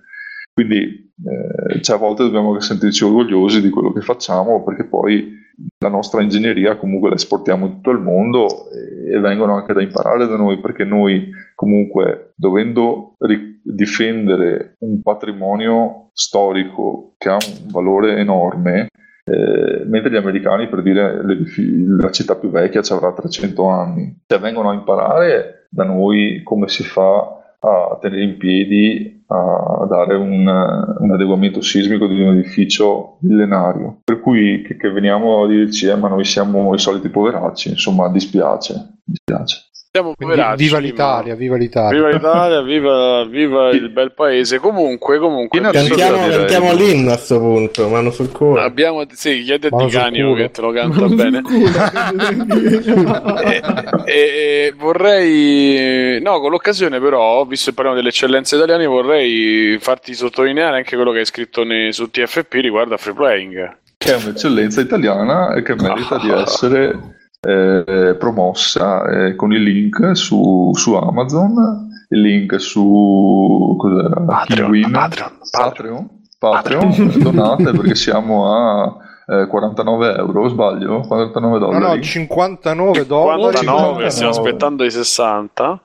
[0.53, 5.37] Quindi eh, cioè, a volte dobbiamo anche sentirci orgogliosi di quello che facciamo, perché poi
[5.79, 10.27] la nostra ingegneria comunque la esportiamo in tutto il mondo e, vengono anche da imparare
[10.27, 18.19] da noi, perché noi comunque dovendo ri- difendere un patrimonio storico che ha un valore
[18.19, 18.89] enorme,
[19.25, 24.23] eh, mentre gli americani, per dire, l'edifi- la città più vecchia ci avrà 300 anni,
[24.27, 30.15] cioè vengono a imparare da noi come si fa a tenere in piedi, a dare
[30.15, 34.01] un, un adeguamento sismico di un edificio millenario.
[34.05, 38.09] Per cui che, che veniamo a dirci, eh, ma noi siamo i soliti poveracci, insomma,
[38.09, 39.68] dispiace, dispiace.
[39.91, 41.97] Siamo poveracci, viva ma- l'Italia, viva l'Italia.
[41.99, 44.59] Viva l'Italia, viva, viva il bel paese.
[44.59, 46.37] Comunque, comunque, Cantiamo, direi.
[46.37, 48.63] cantiamo l'inno a sto punto, mano sul cuore.
[48.63, 50.37] abbiamo sì, chiedi a Mano Di Canio culo.
[50.43, 51.41] che te lo canta bene.
[54.05, 60.13] e, e vorrei, no, con l'occasione, però, visto che parliamo delle eccellenze italiane, vorrei farti
[60.15, 63.77] sottolineare anche quello che hai scritto ne- su TFP riguardo a free playing.
[63.97, 70.17] che è un'eccellenza italiana e che merita di essere eh, promossa eh, con il link
[70.17, 74.21] su, su Amazon, il link su cos'era?
[74.21, 74.91] Patreon, Kinguin?
[74.93, 78.97] Patreon, Patreon, Patreon, donate perché siamo a
[79.27, 81.01] eh, 49 euro, sbaglio?
[81.07, 81.97] 49 No, dollari.
[81.97, 83.41] no, 59 dollari.
[83.41, 84.39] 49, stiamo 59.
[84.39, 85.81] aspettando i 60.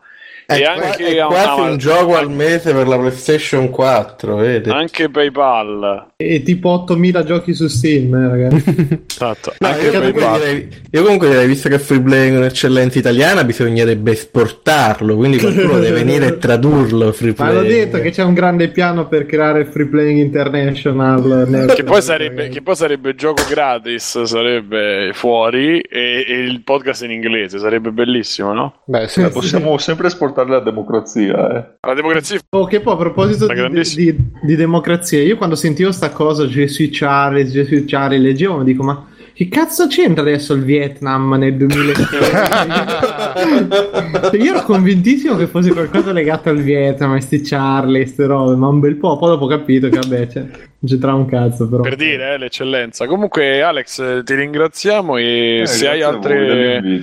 [0.46, 4.36] È, e qua- anche è a- quasi un gioco al mese per la PlayStation 4,
[4.36, 4.70] vedi?
[4.70, 6.08] Anche PayPal.
[6.18, 9.02] E tipo 8000 giochi su Steam, eh, ragazzi.
[9.14, 9.54] Esatto.
[9.60, 14.12] No, anche io, comunque io comunque direi, visto che Free Play è un'eccellenza italiana, bisognerebbe
[14.12, 17.50] esportarlo, quindi qualcuno deve venire e tradurlo Free Ma Play.
[17.58, 21.72] hanno detto che c'è un grande piano per creare Free Playing International.
[21.76, 27.12] Che poi, sarebbe, che poi sarebbe gioco gratis, sarebbe fuori e, e il podcast in
[27.12, 28.82] inglese, sarebbe bellissimo, no?
[28.86, 29.22] Beh, sì.
[29.30, 31.58] Possiamo sempre esportare la democrazia.
[31.58, 31.66] Eh.
[31.88, 35.92] La democrazia Oh, che poi a proposito di, grandissima- di- di democrazia, io quando sentivo
[35.92, 36.46] sta cosa,
[36.92, 41.56] Charlie, Je suis Charlie, leggevo, mi dico, ma che cazzo c'entra adesso il Vietnam nel
[41.58, 42.20] 2006?
[44.40, 48.68] io ero convintissimo che fosse qualcosa legato al Vietnam, a sti Charlie, ste robe, ma
[48.68, 50.52] un bel po', poi dopo ho capito che vabbè, cioè, non
[50.86, 51.82] c'entrava un cazzo però.
[51.82, 53.08] per dire eh, l'eccellenza.
[53.08, 57.02] Comunque, Alex, eh, ti ringraziamo e Eh, se hai altre.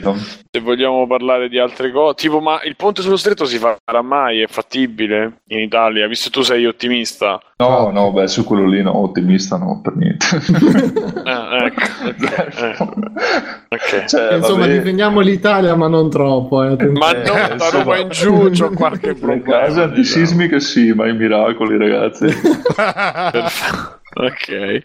[0.52, 4.40] Se vogliamo parlare di altre cose, tipo, ma il ponte sullo stretto si farà mai?
[4.40, 6.08] È fattibile in Italia?
[6.08, 9.94] Visto che tu sei ottimista, No, no, beh, su quello lì no, ottimista no, per
[9.94, 10.26] niente.
[11.24, 12.76] Ah, ecco, ok, eh,
[13.68, 14.04] ok.
[14.06, 16.64] Cioè, Insomma, vabbè, difendiamo l'Italia, ma non troppo.
[16.64, 16.84] Eh.
[16.86, 17.82] Ma Eh, non da insomma.
[17.84, 19.42] Roma in giù c'ho qualche le problema.
[19.66, 22.24] case antisismiche sì, ma i miracoli, ragazzi.
[22.74, 23.99] Perfetto.
[24.12, 24.82] Ok, e,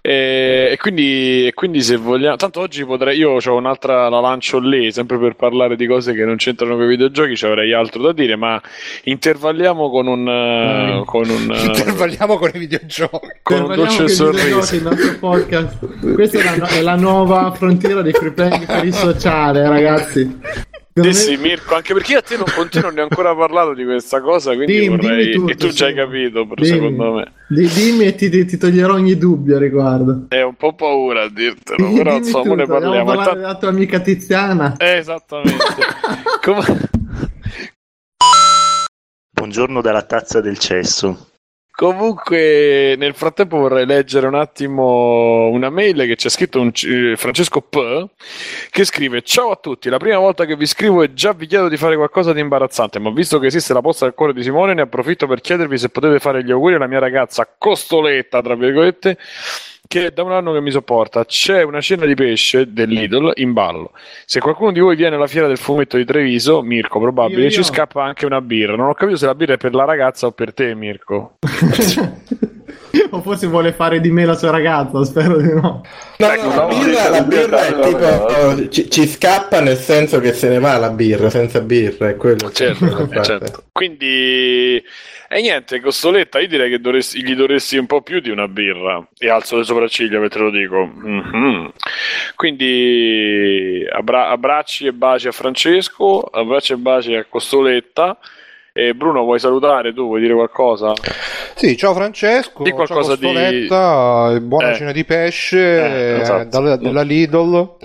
[0.00, 4.90] e quindi, e quindi se vogliamo, tanto oggi potrei, io ho un'altra, la lancio lì,
[4.90, 8.12] sempre per parlare di cose che non c'entrano con i videogiochi, ci avrei altro da
[8.12, 8.60] dire, ma
[9.04, 11.02] intervalliamo con un, Vai.
[11.04, 13.28] con un, eh, Intervalliamo con i videogiochi.
[13.42, 14.44] con un dolce sorriso.
[14.44, 16.14] videogiochi, il nostro podcast.
[16.14, 20.40] Questa è la, è la nuova frontiera dei free playing per il sociale, ragazzi.
[20.94, 23.34] Sì, Secondo sì, me- Mirko, anche perché io a te non continuo ne ho ancora
[23.34, 25.30] parlato di questa cosa, quindi Dimmi, vorrei...
[25.30, 25.96] dimmi tutto, e tu già hai sì.
[25.96, 26.66] capito, Dimmi.
[26.68, 27.32] secondo me.
[27.48, 30.26] Di- dimmi e ti, ti- ti toglierò ogni dubbio a riguardo.
[30.28, 33.04] È un po' paura a dirtelo, Dimmi però insomma tutto, ne parliamo.
[33.06, 34.76] parlare Intanto- della tua amica Tiziana.
[34.76, 35.64] Eh, esattamente.
[36.44, 36.88] Com-
[39.34, 41.28] Buongiorno dalla tazza del cesso.
[41.82, 47.60] Comunque, nel frattempo vorrei leggere un attimo una mail che c'è scritto un eh, Francesco
[47.60, 48.06] P
[48.70, 51.68] che scrive: Ciao a tutti, la prima volta che vi scrivo e già vi chiedo
[51.68, 54.74] di fare qualcosa di imbarazzante, ma visto che esiste la posta del cuore di Simone,
[54.74, 59.18] ne approfitto per chiedervi se potete fare gli auguri alla mia ragazza costoletta, tra virgolette,
[59.86, 61.24] che è da un anno che mi sopporta.
[61.24, 63.92] C'è una cena di pesce dell'Idol in ballo.
[64.24, 67.50] Se qualcuno di voi viene alla fiera del fumetto di Treviso, Mirko probabile, Io, io.
[67.50, 68.76] ci scappa anche una birra.
[68.76, 71.38] Non ho capito se la birra è per la ragazza o per te, Mirko.
[73.10, 75.82] o forse vuole fare di me la sua ragazza, spero di no.
[76.18, 78.68] No, no, la birra, la birra è tipo no.
[78.68, 82.50] ci, ci scappa nel senso che se ne va la birra, senza birra, è quello
[82.52, 83.64] Certo, della eh, certo.
[83.72, 84.82] Quindi,
[85.28, 89.06] e niente, Costoletta, io direi che dovresti- gli dovresti un po' più di una birra.
[89.18, 90.84] E alzo le sopracciglia per te lo dico.
[90.84, 91.72] Mhm.
[92.36, 98.18] Quindi, abbra- abbracci e baci a Francesco, abbracci e baci a Costoletta.
[98.74, 100.06] E Bruno, vuoi salutare tu?
[100.06, 100.92] Vuoi dire qualcosa?
[101.54, 104.74] Sì, ciao Francesco, Di qualcosa ciao di- Costoletta, e buona Eh.
[104.74, 106.48] cena di pesce Eh, eh, esatto.
[106.48, 107.76] dalla- della Lidl.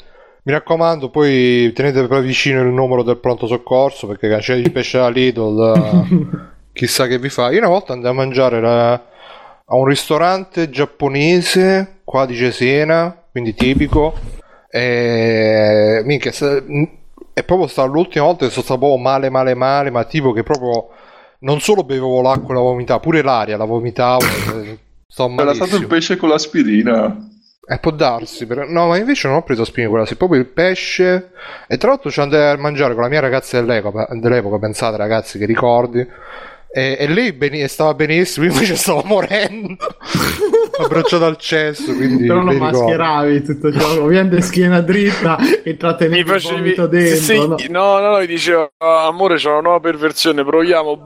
[0.43, 4.69] Mi raccomando, poi tenete per vicino il numero del pronto soccorso perché la cena di
[4.71, 6.37] pesce alla Lidl eh,
[6.71, 7.51] chissà che vi fa.
[7.51, 13.53] Io una volta andai a mangiare la- a un ristorante giapponese qua di Cesena, quindi
[13.53, 14.13] tipico.
[14.69, 16.31] E minchia,
[17.37, 20.41] è proprio stata l'ultima volta che sono stato proprio male, male, male, ma tipo che
[20.41, 20.87] proprio
[21.41, 24.23] non solo bevevo l'acqua e la vomitavo, pure l'aria la vomitavo.
[24.55, 27.15] eh, Sto Era stato il pesce con l'aspirina.
[27.69, 28.65] Eh, può darsi, però...
[28.67, 31.29] no, ma invece non ho preso spina quella, sì, proprio il pesce.
[31.67, 35.37] E tra l'altro ci andai a mangiare con la mia ragazza dell'epoca, dell'epoca pensate ragazzi
[35.37, 35.99] che ricordi.
[36.71, 39.77] E, e lei beni- stava benissimo, io invece stavo morendo.
[40.83, 46.19] Abbracciato al cesso, quindi Però lo mascheravi tutto ciò, ovviamente schiena dritta e Mi trattenevi
[46.19, 46.55] il facevi...
[46.59, 47.15] vomito dentro.
[47.15, 47.55] sì, no?
[47.69, 51.03] no, no, no, gli dicevo, "Ah, amore, c'è una nuova perversione, proviamo.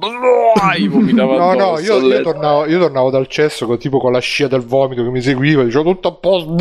[0.90, 4.48] Vomitava No, no, io, io tornavo, io tornavo dal cesso con, tipo con la scia
[4.48, 6.56] del vomito che mi seguiva, dicevo tutto a posto.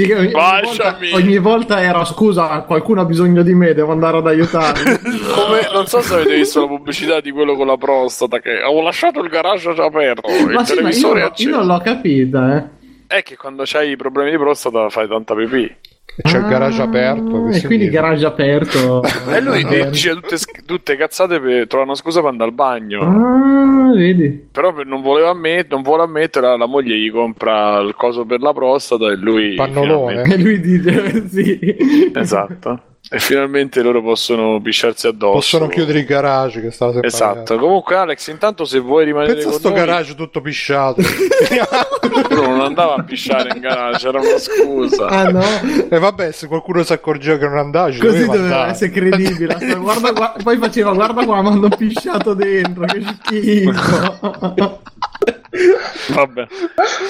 [0.00, 4.26] Sì, ogni, volta, ogni volta era scusa, qualcuno ha bisogno di me, devo andare ad
[4.28, 4.82] aiutarli.
[5.34, 8.80] Come, non so se avete visto la pubblicità di quello con la prostata che ho
[8.80, 11.50] lasciato il garage aperto, il ma sì, ma io, televisore io acceso.
[11.50, 12.76] non l'ho capita, eh.
[13.06, 15.74] È che quando c'hai i problemi di prostata fai tanta pipì.
[16.20, 17.22] C'è il garage Ah, aperto.
[17.22, 17.90] E quindi significa?
[18.00, 19.02] garage aperto.
[19.30, 19.90] E lui bene.
[19.90, 20.36] dice tutte,
[20.66, 23.00] tutte cazzate per trovare una scusa per andare al bagno.
[23.02, 24.48] Ah, vedi.
[24.50, 28.40] Però per- non, voleva ammet- non vuole ammettere, la moglie gli compra il coso per
[28.40, 29.54] la prostata e lui...
[29.54, 30.24] Pannolone.
[30.24, 31.76] finalmente- E lui dice sì.
[32.14, 32.82] Esatto.
[33.10, 35.32] E finalmente loro possono pisciarsi addosso.
[35.32, 37.56] Possono chiudere i garage che stava sempre Esatto.
[37.56, 39.78] Comunque Alex, intanto se vuoi rimanere Pensa con sto noi...
[39.78, 41.00] garage tutto pisciato.
[42.30, 45.06] Uno non andava a pisciare in garage, era una scusa.
[45.06, 45.40] Ah no,
[45.88, 48.70] e vabbè, se qualcuno si accorgeva che non andavi, ci così doveva andare.
[48.72, 49.56] essere credibile.
[49.80, 53.72] Guarda, qua- poi faceva, guarda qua, mi hanno pisciato dentro, che schifo.
[56.12, 56.46] Vabbè.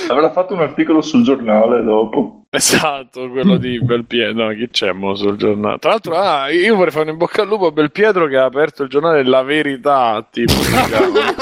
[0.09, 2.38] Avrà fatto un articolo sul giornale dopo.
[2.57, 4.47] Esatto, quello di Belpietro.
[4.47, 5.79] No, chi c'è mo sul giornale?
[5.79, 8.45] Tra l'altro, ah, io vorrei fare un in bocca al lupo a Belpietro che ha
[8.45, 10.53] aperto il giornale La Verità, tipo.
[10.53, 11.35] si chiama.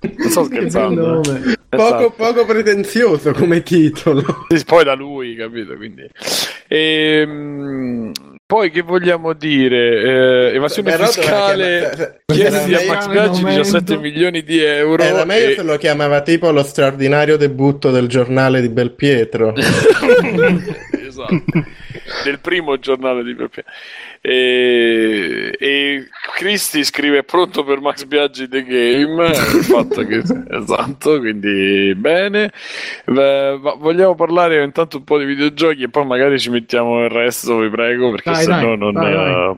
[0.00, 1.20] non sto scherzando.
[1.20, 2.10] Poco, Esatto.
[2.10, 4.44] poco pretenzioso come titolo.
[4.48, 5.76] Sì, Poi da lui, capito?
[5.76, 6.08] Quindi.
[6.68, 8.12] Ehm,
[8.52, 10.50] poi che vogliamo dire?
[10.50, 12.20] Eh, evasione doveva fiscale.
[12.26, 13.62] Chiesti a Max Biaggi momento.
[13.62, 15.02] 17 milioni di euro.
[15.02, 19.54] Era meglio e- se lo chiamava tipo lo straordinario debutto del giornale di Belpietro.
[19.56, 21.44] esatto.
[22.24, 23.64] Del primo giornale di Pepe.
[24.24, 29.26] E, e Cristi scrive pronto per Max Biaggi The Game.
[29.30, 32.52] Il fatto che esatto, quindi bene.
[33.04, 37.10] Beh, ma vogliamo parlare intanto un po' di videogiochi e poi magari ci mettiamo il
[37.10, 38.94] resto, vi prego, perché Dai, se no dai, non.
[38.94, 39.52] vai.
[39.52, 39.56] eh,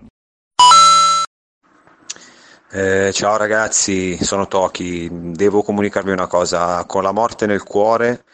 [2.73, 5.09] Eh, ciao ragazzi, sono Toki.
[5.13, 6.85] Devo comunicarvi una cosa.
[6.87, 8.25] Con la morte nel cuore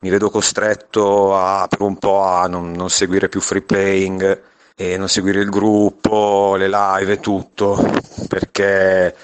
[0.00, 4.96] mi vedo costretto a, per un po' a non, non seguire più free playing e
[4.96, 7.84] non seguire il gruppo, le live e tutto,
[8.28, 9.14] perché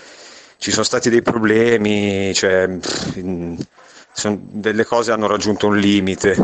[0.58, 2.68] ci sono stati dei problemi, cioè,
[4.24, 6.36] delle cose hanno raggiunto un limite.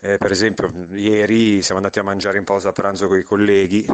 [0.00, 3.86] Eh, per esempio, ieri siamo andati a mangiare in pausa pranzo con i colleghi.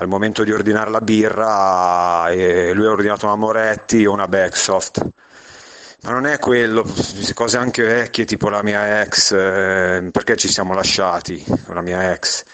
[0.00, 5.08] Al momento di ordinare la birra, eh, lui ha ordinato una Moretti e una Backsoft.
[6.02, 6.86] Ma non è quello,
[7.34, 12.12] cose anche vecchie, tipo la mia ex, eh, perché ci siamo lasciati con la mia
[12.12, 12.44] ex?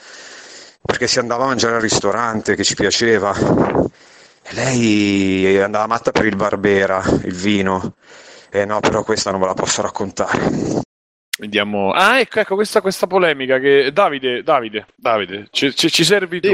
[0.86, 3.34] Perché si andava a mangiare al ristorante che ci piaceva.
[4.42, 7.94] E lei andava matta per il Barbera, il vino.
[8.50, 10.82] E no, però questa non ve la posso raccontare.
[11.38, 11.90] Vediamo.
[11.90, 16.48] Ah, ecco, ecco questa, questa polemica che Davide, Davide, Davide, ci, ci- ci servi tu.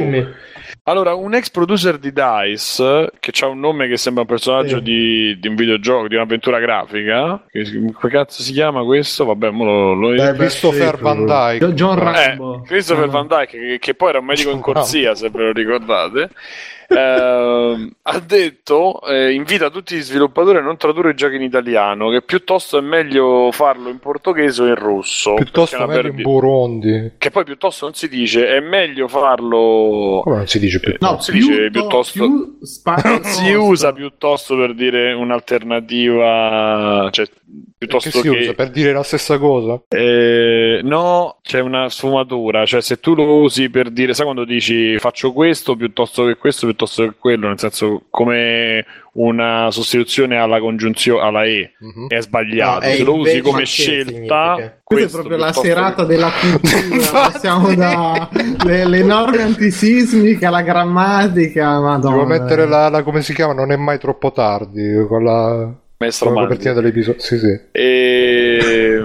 [0.90, 4.82] Allora, un ex producer di DICE, che ha un nome che sembra un personaggio Sì.
[4.82, 7.62] di, di un videogioco, di un'avventura grafica, che,
[7.92, 9.24] come cazzo si chiama questo?
[9.24, 11.72] Vabbè, mo lo, lo Dai, Christopher Sì, Van Dyke.
[11.74, 12.62] John eh, Rambo.
[12.66, 13.08] Christopher Ah.
[13.08, 16.30] Van Dyke, che, che poi era un medico in corsia, se ve lo ricordate,
[16.94, 22.10] ehm, ha detto: eh, invita tutti gli sviluppatori a non tradurre i giochi in italiano,
[22.10, 25.34] che piuttosto è meglio farlo in portoghese o in russo.
[25.34, 27.12] Piuttosto è meglio in perdi- Burundi.
[27.18, 30.20] Che poi piuttosto non si dice, è meglio farlo.
[30.24, 30.94] Come non si dice più?
[31.00, 32.58] No, Non si dice piuttosto- più
[33.04, 37.32] Non si usa piuttosto per dire un'alternativa, cioè Che
[37.78, 39.80] piuttosto si che, usa per dire la stessa cosa?
[39.88, 44.98] eh, no, c'è una sfumatura, cioè se tu lo usi per dire, sai quando dici
[44.98, 51.20] faccio questo piuttosto che questo piuttosto che quello, nel senso come una sostituzione alla congiunzione
[51.26, 52.06] alla E Mhm.
[52.08, 54.78] è sbagliato, No, è se lo usi come scelta?
[54.84, 57.38] Questa è proprio la piuttosto serata che- della cultura.
[57.38, 58.28] Siamo da
[58.64, 61.80] le, le norme antisismiche alla grammatica.
[61.80, 62.14] Madonna.
[62.14, 63.52] Devo mettere la, la- come si chiama?
[63.54, 65.04] Non è mai troppo tardi.
[65.08, 65.68] Con la,
[65.98, 67.20] Maestro con la copertina dell'episodio.
[67.20, 67.60] Sì, sì.
[67.72, 69.00] E...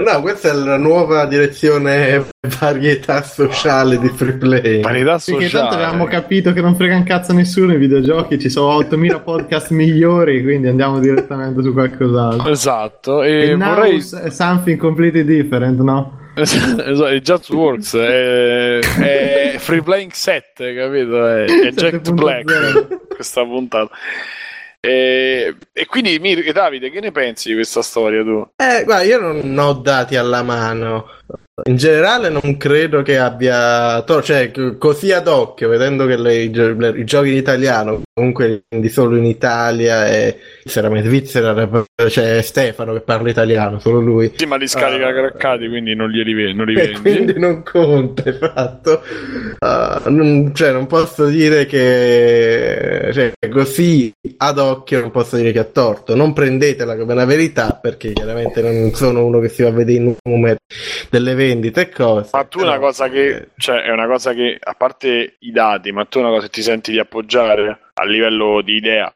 [0.00, 2.26] No, questa è la nuova direzione
[2.58, 4.80] varietà sociale di free play.
[4.80, 5.48] Varietà sociale.
[5.48, 9.70] tanto avevamo capito che non frega un cazzo nessuno i videogiochi, ci sono 8000 podcast
[9.70, 12.50] migliori, quindi andiamo direttamente su qualcos'altro.
[12.50, 16.16] Esatto, e now vorrei something completely different, no?
[16.38, 21.26] Esatto, è Just Works, è, è Free Playing 7, capito?
[21.26, 22.14] È, è Jack 7.0.
[22.14, 23.90] Black questa puntata.
[24.80, 28.48] E, e quindi Mir- Davide, che ne pensi di questa storia tu?
[28.56, 31.10] Eh, guarda, io non ho dati alla mano.
[31.64, 34.04] In generale non credo che abbia...
[34.22, 39.16] Cioè, così ad occhio, vedendo che le- le- i giochi in italiano comunque quindi solo
[39.16, 41.54] in Italia e in Svizzera
[42.08, 44.32] c'è Stefano che parla italiano, solo lui.
[44.34, 47.00] Sì, ma li scarica uh, craccati, quindi non li, rive- non li vendi.
[47.00, 49.02] quindi non conta, esatto.
[49.60, 55.60] Uh, non, cioè, non posso dire che cioè, così ad occhio non posso dire che
[55.60, 56.16] ha torto.
[56.16, 59.98] Non prendetela come una verità perché chiaramente non sono uno che si va a vedere
[59.98, 60.56] i numeri
[61.08, 62.30] delle vendite e cose.
[62.32, 65.50] Ma tu però, una cosa che, eh, cioè, è una cosa che, a parte i
[65.52, 69.12] dati, ma tu una cosa che ti senti di appoggiare a livello di idea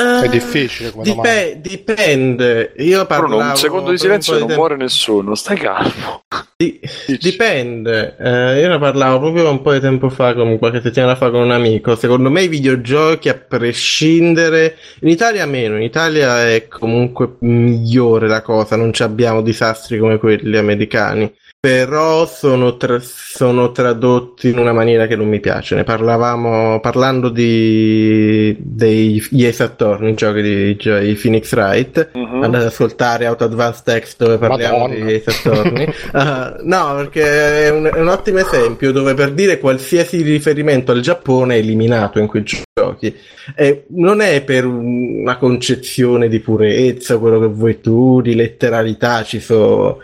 [0.00, 2.72] è difficile come Dip- dipende.
[2.78, 6.22] Io parlavo Bruno, un secondo di silenzio non muore nessuno, stai calmo.
[6.56, 6.80] Di-
[7.20, 8.16] dipende.
[8.18, 11.42] Eh, io ne parlavo proprio un po' di tempo fa, con qualche settimana fa con
[11.42, 11.96] un amico.
[11.96, 18.40] Secondo me i videogiochi, a prescindere, in Italia meno, in Italia è comunque migliore la
[18.40, 21.30] cosa, non abbiamo disastri come quelli americani
[21.60, 25.74] però sono, tra- sono, tradotti in una maniera che non mi piace.
[25.74, 32.12] Ne parlavamo parlando di dei Yes Attorney, giochi di, di Phoenix Wright.
[32.14, 32.42] Uh-huh.
[32.42, 35.04] Andate ad ascoltare Out Advanced Text dove parliamo Madonna.
[35.04, 35.84] di Yes Attorney.
[35.84, 41.00] uh, no, perché è un, è un, ottimo esempio dove per dire qualsiasi riferimento al
[41.00, 43.14] Giappone è eliminato in quei giochi.
[43.54, 49.40] E non è per una concezione di purezza, quello che vuoi tu, di letteralità, ci
[49.40, 49.98] sono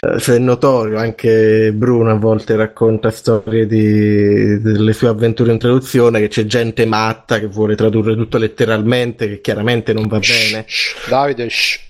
[0.00, 5.58] eh, se è notorio, anche Bruno a volte racconta storie di, delle sue avventure in
[5.58, 10.66] traduzione, che c'è gente matta che vuole tradurre tutto letteralmente, che chiaramente non va bene.
[11.08, 11.80] Davide, shh.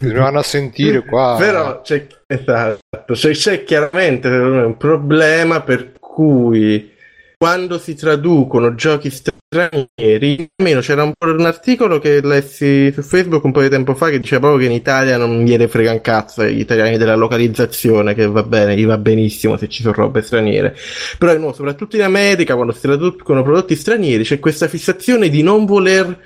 [0.00, 1.36] vanno a sentire qua.
[1.38, 6.94] Però c'è, esatto, c'è, c'è chiaramente un problema per cui
[7.38, 13.52] quando si traducono giochi stranieri, almeno c'era un, un, articolo che lessi su Facebook un
[13.52, 16.40] po' di tempo fa che diceva proprio che in Italia non gliene frega un cazzo
[16.40, 20.74] agli italiani della localizzazione, che va bene, gli va benissimo se ci sono robe straniere.
[21.18, 25.66] Però no, soprattutto in America, quando si traducono prodotti stranieri, c'è questa fissazione di non
[25.66, 26.18] voler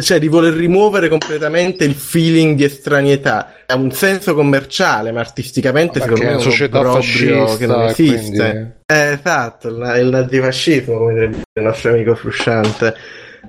[0.00, 3.52] cioè di voler rimuovere completamente il feeling di estranietà.
[3.66, 7.82] Ha un senso commerciale, ma artisticamente ma secondo me è una società fascista che non
[7.82, 8.22] esiste.
[8.22, 8.72] Quindi...
[8.86, 12.94] Eh, esatto, il, il nazifascismo, come direbbe il nostro amico Frusciante.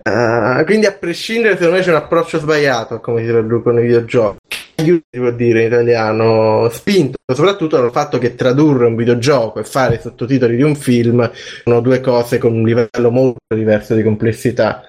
[0.03, 3.83] Uh, quindi a prescindere secondo me c'è un approccio sbagliato a come si traducono i
[3.83, 4.37] videogiochi
[4.75, 9.95] si può dire in italiano spinto soprattutto dal fatto che tradurre un videogioco e fare
[9.95, 11.31] i sottotitoli di un film
[11.63, 14.83] sono due cose con un livello molto diverso di complessità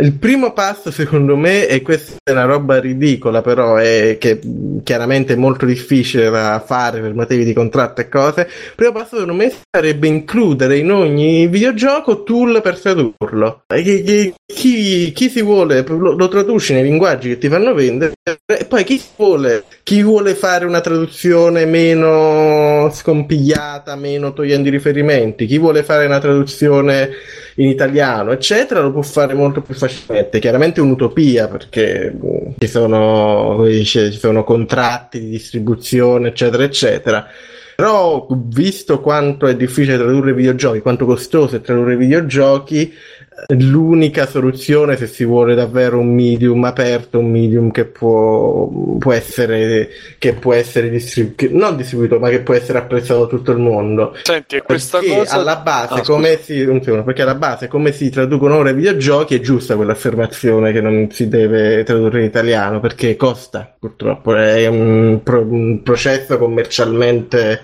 [0.00, 4.38] il primo passo, secondo me, e questa è una roba ridicola, però è che
[4.82, 8.42] chiaramente è molto difficile da fare per motivi di contratto e cose.
[8.42, 13.64] Il primo passo, secondo me, sarebbe includere in ogni videogioco tool per tradurlo.
[13.66, 18.12] Chi, chi, chi si vuole lo, lo traduci nei linguaggi che ti fanno vendere,
[18.46, 25.46] e poi chi vuole, chi vuole fare una traduzione meno scompigliata, meno togliendo i riferimenti,
[25.46, 27.10] chi vuole fare una traduzione
[27.56, 30.38] in italiano, eccetera, lo può fare molto più facilmente.
[30.38, 37.26] Chiaramente è un'utopia perché mm, ci sono, dice, ci sono contratti di distribuzione, eccetera, eccetera.
[37.76, 42.92] Però, visto quanto è difficile tradurre videogiochi, quanto costoso è tradurre videogiochi,
[43.48, 48.68] l'unica soluzione se si vuole davvero un medium aperto, un medium che può,
[48.98, 53.50] può essere, che può essere distribuito, non distribuito, ma che può essere apprezzato da tutto
[53.52, 54.16] il mondo.
[54.22, 55.34] Senti, questa perché cosa...
[55.34, 59.34] alla base, ah, come si, secondo, perché alla base, come si traducono ora i videogiochi,
[59.34, 65.20] è giusta quell'affermazione che non si deve tradurre in italiano perché costa, purtroppo, è un,
[65.22, 67.60] pro, un processo commercialmente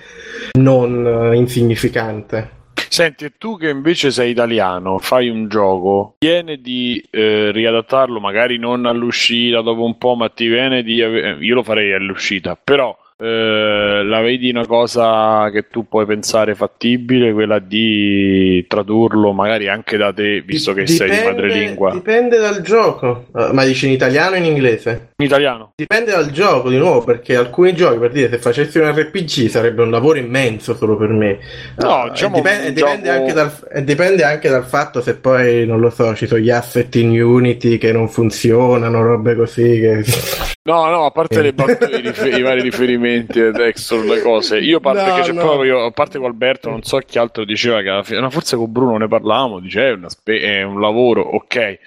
[0.52, 2.58] non insignificante.
[2.92, 8.84] Senti, tu che invece sei italiano, fai un gioco, viene di eh, riadattarlo, magari non
[8.84, 10.94] all'uscita dopo un po', ma ti viene di...
[10.94, 17.32] Io lo farei all'uscita, però eh, la vedi una cosa che tu puoi pensare fattibile,
[17.32, 21.92] quella di tradurlo magari anche da te, visto che dipende, sei di madrelingua?
[21.92, 25.09] Dipende dal gioco, ma dici in italiano o in inglese?
[25.20, 25.72] In italiano.
[25.76, 29.82] Dipende dal gioco, di nuovo, perché alcuni giochi, per dire, se facessi un RPG sarebbe
[29.82, 31.38] un lavoro immenso solo per me.
[31.76, 33.18] No, uh, diciamo dipende, dipende, gioco...
[33.18, 36.94] anche dal, dipende anche dal fatto se poi, non lo so, ci sono gli asset
[36.94, 40.04] in Unity che non funzionano, robe così che...
[40.62, 44.58] No, no, a parte le battute, i, i vari riferimenti a Dexter, le cose.
[44.58, 45.40] Io a parte no, che c'è no.
[45.40, 48.56] proprio, a parte con Alberto, non so chi altro diceva che alla fine, no, forse
[48.56, 51.78] con Bruno ne parlavamo, dice è, spe- è un lavoro, ok.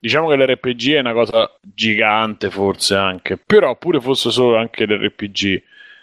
[0.00, 5.62] Diciamo che l'RPG è una cosa gigante, forse anche, però pure fosse solo anche l'RPG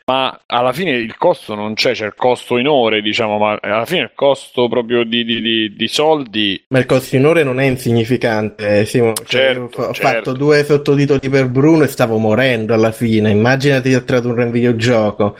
[0.10, 3.86] ma alla fine il costo non c'è, c'è il costo in ore, diciamo, ma alla
[3.86, 6.64] fine il costo proprio di, di, di, di soldi.
[6.70, 9.12] Ma il costo in ore non è insignificante, Simo.
[9.14, 10.01] Cioè, Certo, ho certo.
[10.01, 13.32] fatto due sottotitoli per Bruno e stavo morendo alla fine.
[13.32, 15.36] Immaginati a tradurre un videogioco.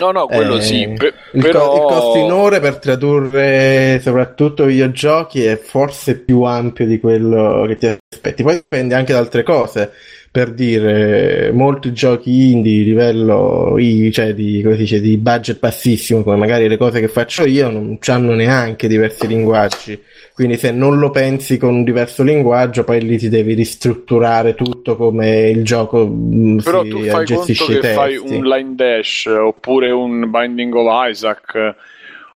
[0.00, 1.68] No, no, quello Eh, sì, pe- Il, però...
[1.70, 7.64] co- il costo in ore per tradurre soprattutto videogiochi è forse più ampio di quello
[7.66, 8.42] che ti aspetti.
[8.42, 9.92] Poi dipende anche da altre cose.
[10.32, 13.74] Per dire, molti giochi indie di livello,
[14.12, 17.68] cioè di, come si dice, di budget bassissimo, come magari le cose che faccio io,
[17.68, 20.00] non hanno neanche diversi linguaggi.
[20.32, 24.96] Quindi se non lo pensi con un diverso linguaggio, poi lì ti devi ristrutturare tutto
[24.96, 28.34] come il gioco mm, Però si tu fai conto che fai testi.
[28.36, 31.74] un line dash oppure un Binding of Isaac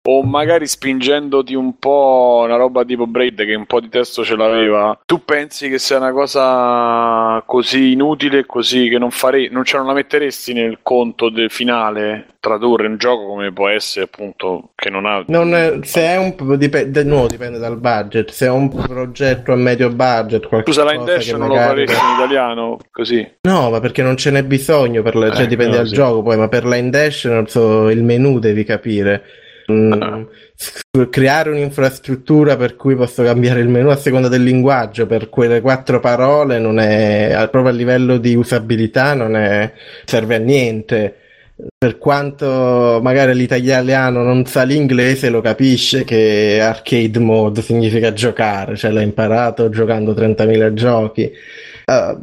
[0.04, 4.36] o magari spingendoti un po' una roba tipo Braid che un po' di testo ce
[4.36, 5.00] l'aveva.
[5.06, 9.86] Tu pensi che sia una cosa così inutile, così che non farei, non ce non
[9.86, 15.06] la metteresti nel conto del finale tradurre un gioco come può essere appunto che non
[15.06, 18.70] ha Non è- se è un dipende, di nuovo dipende dal budget, se è un
[18.70, 23.32] progetto a medio budget, Scusa, qualcosa line dash non lo magari- faresti in italiano così.
[23.42, 25.94] No, ma perché non ce n'è bisogno, per la- cioè Eh, dipende no, dal sì.
[25.94, 29.24] gioco poi, ma per line dash non so, il menu devi capire.
[29.72, 30.26] Mm, Ah.
[31.10, 36.00] creare un'infrastruttura per cui posso cambiare il menu a seconda del linguaggio per quelle quattro
[36.00, 39.72] parole non è proprio a livello di usabilità non è
[40.06, 41.16] serve a niente.
[41.78, 48.90] Per quanto magari l'italiano non sa l'inglese, lo capisce che arcade mode significa giocare, cioè
[48.92, 51.32] l'ha imparato giocando 30.000 giochi.
[51.86, 52.20] Uh,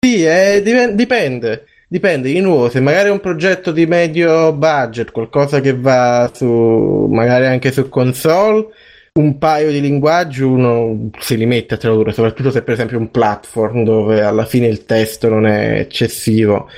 [0.00, 1.64] sì, eh, dipen- dipende.
[1.90, 7.08] Dipende, di nuovo, se magari è un progetto di medio budget, qualcosa che va su,
[7.10, 8.66] magari anche su console,
[9.14, 13.10] un paio di linguaggi uno si li mette a tradurre, soprattutto se per esempio un
[13.10, 16.68] platform dove alla fine il testo non è eccessivo.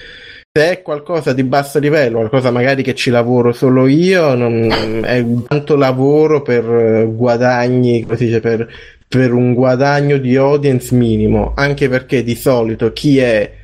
[0.53, 5.25] Se è qualcosa di basso livello, qualcosa magari che ci lavoro solo io, non, è
[5.49, 8.69] tanto lavoro per guadagni, come si dice, per,
[9.09, 13.59] per un guadagno di audience minimo, anche perché di solito chi è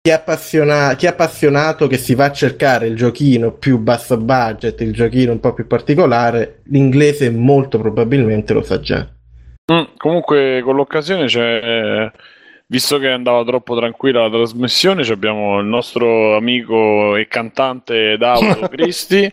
[0.00, 4.16] chi è, appassiona- chi è appassionato che si va a cercare il giochino più basso
[4.16, 9.08] budget, il giochino un po' più particolare, l'inglese molto probabilmente lo sa già.
[9.72, 11.60] Mm, comunque, con l'occasione c'è.
[11.62, 12.12] eh,
[12.68, 19.32] Visto che andava troppo tranquilla la trasmissione, abbiamo il nostro amico e cantante Davide Cristi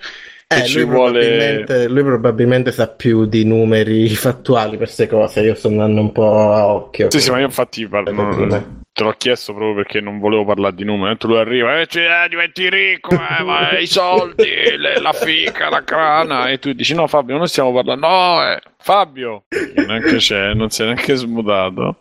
[0.61, 1.19] Eh, ci lui, vuole.
[1.19, 6.11] probabilmente, lui probabilmente sa più di numeri fattuali per queste cose, io sto andando un
[6.11, 7.09] po' a occhio.
[7.11, 10.75] Sì, sì, ma io infatti parlo- non- te l'ho chiesto proprio perché non volevo parlare
[10.75, 11.17] di numeri.
[11.17, 14.45] Tu lui arriva, eh, cioè, eh, diventi ricco, eh, ma i soldi,
[14.77, 16.49] le- la fica, la crana.
[16.49, 18.05] E tu dici, no, Fabio, non stiamo parlando.
[18.07, 19.45] No, eh, Fabio,
[19.75, 21.97] neanche c'è, non si è neanche smutato.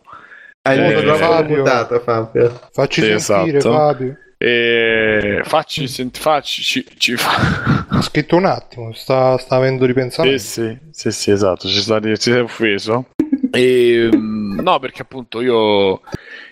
[0.65, 1.57] Hai Eh, Fabio.
[1.57, 2.59] mutato, Fabio.
[2.71, 3.75] Facci Sì, sentire, esatto.
[3.75, 4.17] Fabio.
[4.45, 7.85] E facci, sent- facci, ci, ci fa.
[7.87, 10.37] Ha scritto un attimo, sta, sta avendo Sì, ripensamento.
[10.37, 13.05] sì, sì, sì, esatto, ci sta, si è offeso.
[13.51, 16.01] E, mm, no, perché appunto io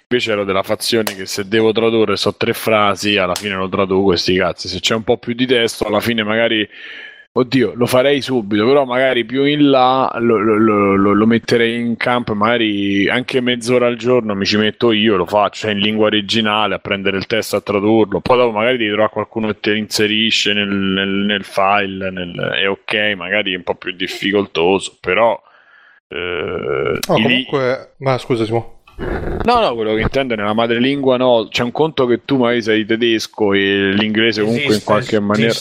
[0.08, 4.14] invece ero della fazione che se devo tradurre so tre frasi, alla fine lo traduco
[4.14, 4.70] e sti cazzi.
[4.70, 6.66] Se c'è un po' più di testo, alla fine magari,
[7.34, 11.80] oddio, lo farei subito, però magari più in là lo, lo- lo- lo- lo metterei
[11.80, 15.80] in campo magari anche mezz'ora al giorno mi ci metto io, lo faccio cioè in
[15.80, 18.20] lingua originale a prendere il testo a tradurlo.
[18.20, 22.70] Poi dopo magari devi trovare qualcuno che te inserisce nel, nel- nel file, nel- è
[22.70, 25.40] ok, magari è un po' più difficoltoso, però...
[26.10, 28.80] eh, No, i- comunque, ma scusa Simo.
[29.44, 32.62] No, no, quello che intendo è nella madrelingua no, c'è un conto che tu magari
[32.62, 35.54] sei tedesco e l'inglese comunque in Esiste, qualche maniera...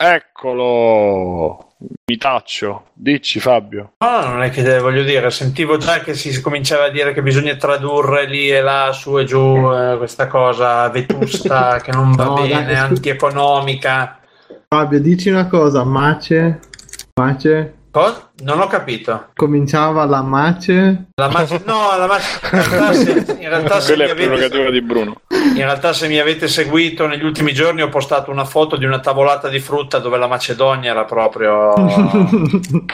[0.00, 1.72] Eccolo!
[2.06, 3.94] Mi taccio, dici Fabio.
[3.98, 7.56] No, non è che voglio dire, sentivo già che si cominciava a dire che bisogna
[7.56, 12.34] tradurre lì e là, su e giù, eh, questa cosa vetusta che non va No,
[12.34, 12.84] dai, bene, scusa.
[12.84, 14.18] antieconomica.
[14.68, 16.60] Fabio, dici una cosa, Mace,
[17.20, 18.30] Mace, Cosa?
[18.42, 19.28] Non ho capito.
[19.34, 23.10] cominciava la Mace, La mas- no, la mas- in realtà, se,
[23.40, 25.20] in realtà se Quella mi è avete- prerogativa di Bruno.
[25.30, 29.00] In realtà, se mi avete seguito negli ultimi giorni, ho postato una foto di una
[29.00, 31.72] tavolata di frutta dove la Macedonia era proprio.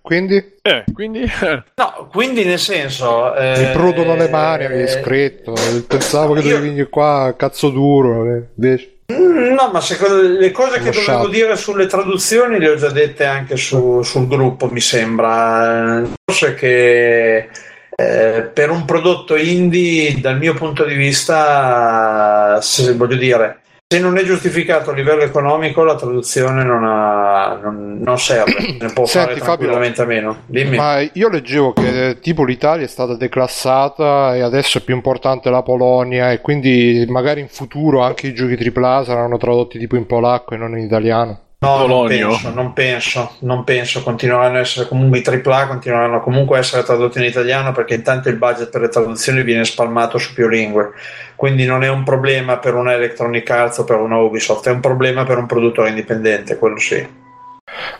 [0.00, 1.20] Quindi Eh, quindi...
[1.22, 3.34] eh, No, quindi nel senso.
[3.34, 5.52] eh, mi prudono le mani, avevi scritto.
[5.86, 8.24] Pensavo che io- dovevi venire qua a cazzo duro.
[8.24, 8.97] eh, Invece.
[9.12, 13.24] Mm, No, ma secondo le cose che dovevo dire sulle traduzioni le ho già dette
[13.24, 16.02] anche su- sul gruppo, mi sembra.
[16.24, 17.48] Forse che
[17.96, 23.60] eh, per un prodotto indie, dal mio punto di vista, se, voglio dire,
[23.90, 28.92] se non è giustificato a livello economico, la traduzione non, ha, non, non serve, ne
[28.92, 30.36] può Senti, fare tranquillamente Fabio, a meno.
[30.44, 30.76] Dimmi.
[30.76, 35.48] Ma io leggevo che eh, tipo l'Italia è stata declassata e adesso è più importante
[35.48, 40.04] la Polonia e quindi magari in futuro anche i giochi AAA saranno tradotti tipo in
[40.04, 41.40] polacco e non in italiano.
[41.60, 46.56] No, non penso, non penso, non penso, continueranno a essere comunque i AAA, continueranno comunque
[46.56, 50.34] a essere tradotti in italiano perché intanto il budget per le traduzioni viene spalmato su
[50.34, 50.92] più lingue,
[51.34, 54.78] quindi non è un problema per una Electronic Arts o per una Ubisoft, è un
[54.78, 57.26] problema per un produttore indipendente, quello sì.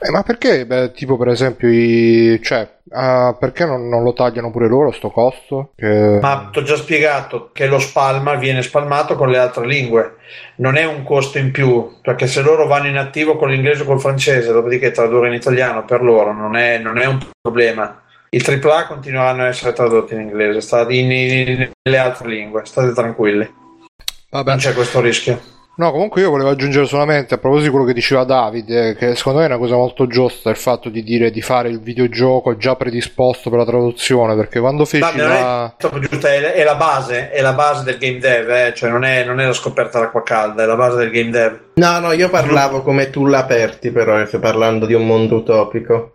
[0.01, 2.41] Eh, ma perché, beh, tipo per esempio, i...
[2.43, 5.73] cioè, ah, perché non, non lo tagliano pure loro sto costo?
[5.77, 10.17] Che- Ma ti ho già spiegato che lo spalma viene spalmato con le altre lingue,
[10.57, 13.87] non è un costo in più, perché se loro vanno in attivo con l'inglese o
[13.87, 18.03] col francese, dopodiché tradurre in italiano per loro non è, non è un problema.
[18.31, 22.93] I AAA continueranno a essere tradotti in inglese, sta- in- in- nelle altre lingue, state
[22.93, 23.49] tranquilli,
[24.31, 24.51] Vabbè.
[24.51, 25.41] non c'è questo rischio.
[25.79, 29.39] No, comunque io volevo aggiungere solamente a proposito di quello che diceva Davide, che secondo
[29.39, 32.75] me è una cosa molto giusta il fatto di dire di fare il videogioco già
[32.75, 35.67] predisposto per la traduzione, perché quando feci Davide, non la...
[35.67, 39.05] è troppo giusta, è, la base, è la base del game dev, eh, cioè non
[39.05, 41.59] è, non è la scoperta d'acqua calda, è la base del game dev.
[41.75, 46.15] No, no, io parlavo come tu l'aperti, però, eh, sto parlando di un mondo utopico.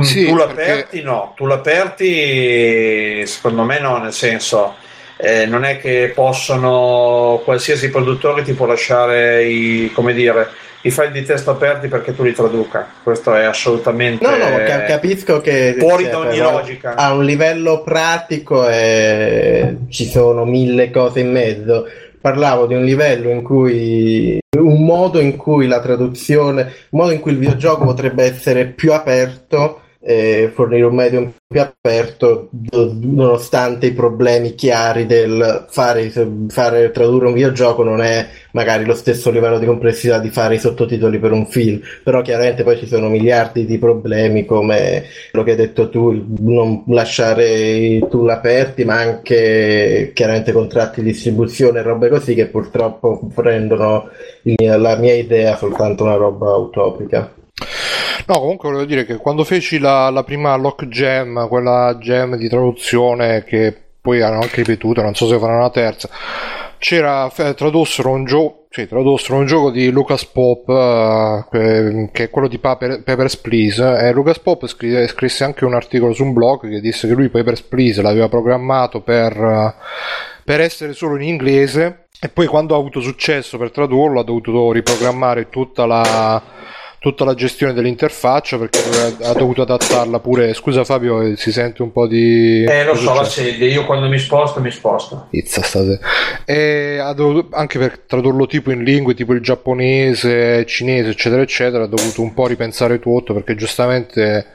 [0.00, 4.84] Sì, tu perché- l'aperti no, tu l'aperti secondo me no, nel senso
[5.16, 10.48] eh, non è che possono qualsiasi produttore ti può lasciare i, come dire,
[10.82, 12.86] i file di testo aperti perché tu li traduca.
[13.02, 16.94] Questo è assolutamente No, no, ca- capisco che fuori cioè, da ogni logica.
[16.94, 21.88] A un livello pratico eh, ci sono mille cose in mezzo.
[22.20, 27.20] Parlavo di un livello in cui un modo in cui la traduzione, un modo in
[27.20, 33.92] cui il videogioco potrebbe essere più aperto, eh, fornire un medium più aperto, nonostante i
[33.92, 36.10] problemi chiari del fare,
[36.48, 40.58] fare tradurre un videogioco non è magari lo stesso livello di complessità di fare i
[40.58, 45.50] sottotitoli per un film, però chiaramente poi ci sono miliardi di problemi come quello che
[45.52, 51.82] hai detto tu, non lasciare i tool aperti, ma anche chiaramente contratti di distribuzione e
[51.82, 54.08] robe così che purtroppo rendono
[54.42, 57.35] il- la mia idea soltanto una roba utopica.
[58.28, 62.48] No, comunque volevo dire che quando feci la, la prima Lock Jam, quella jam di
[62.48, 66.08] traduzione che poi hanno anche ripetuto, non so se faranno una terza,
[66.78, 70.68] c'era, f- tradussero un gioco, sì, tradussero un gioco di Lucas Pop,
[71.52, 75.74] eh, che è quello di Paper, Papers, Please, e Lucas Pop scri- scrisse anche un
[75.74, 79.74] articolo su un blog che disse che lui Papers, Please l'aveva programmato per, eh,
[80.44, 84.72] per essere solo in inglese, e poi quando ha avuto successo per tradurlo ha dovuto
[84.72, 86.42] riprogrammare tutta la
[86.98, 88.78] tutta la gestione dell'interfaccia perché
[89.22, 90.54] ha dovuto adattarla pure.
[90.54, 92.64] Scusa Fabio, eh, si sente un po' di.
[92.64, 95.26] Eh, lo so, la sedia, io quando mi sposto mi sposto.
[95.30, 95.98] Pizza stasera.
[96.44, 101.84] E ha dovuto, anche per tradurlo tipo in lingue tipo il giapponese, cinese, eccetera, eccetera,
[101.84, 104.46] ha dovuto un po' ripensare tutto perché giustamente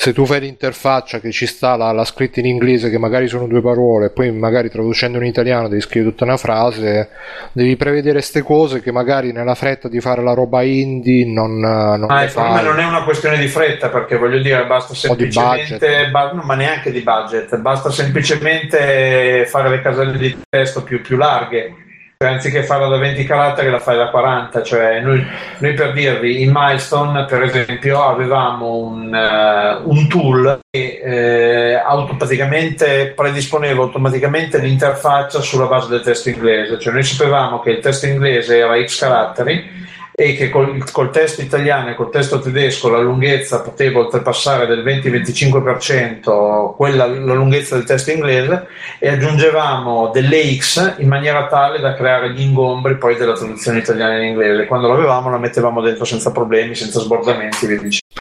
[0.00, 3.46] se tu fai l'interfaccia che ci sta la, la scritta in inglese che magari sono
[3.46, 7.10] due parole e poi magari traducendo in italiano devi scrivere tutta una frase
[7.52, 12.06] devi prevedere queste cose che magari nella fretta di fare la roba indie non, non
[12.08, 12.64] Ma il problema fai.
[12.64, 16.90] non è una questione di fretta, perché voglio dire, basta semplicemente, ba- no, ma neanche
[16.90, 21.74] di budget, basta semplicemente fare le caselle di testo più, più larghe.
[22.22, 26.52] Anziché farla da 20 caratteri la fai da 40 cioè noi, noi per dirvi in
[26.54, 35.64] Milestone per esempio avevamo un, eh, un tool che eh, automaticamente predisponeva automaticamente l'interfaccia sulla
[35.64, 36.78] base del testo inglese.
[36.78, 39.88] Cioè noi sapevamo che il testo inglese era x caratteri
[40.20, 44.84] e che col, col testo italiano e col testo tedesco la lunghezza poteva oltrepassare del
[44.84, 48.66] 20-25% quella, la lunghezza del testo inglese
[48.98, 54.18] e aggiungevamo delle X in maniera tale da creare gli ingombri poi della traduzione italiana
[54.18, 54.66] in inglese.
[54.66, 58.20] Quando l'avevamo la mettevamo dentro senza problemi, senza sbordamenti, via dicendo.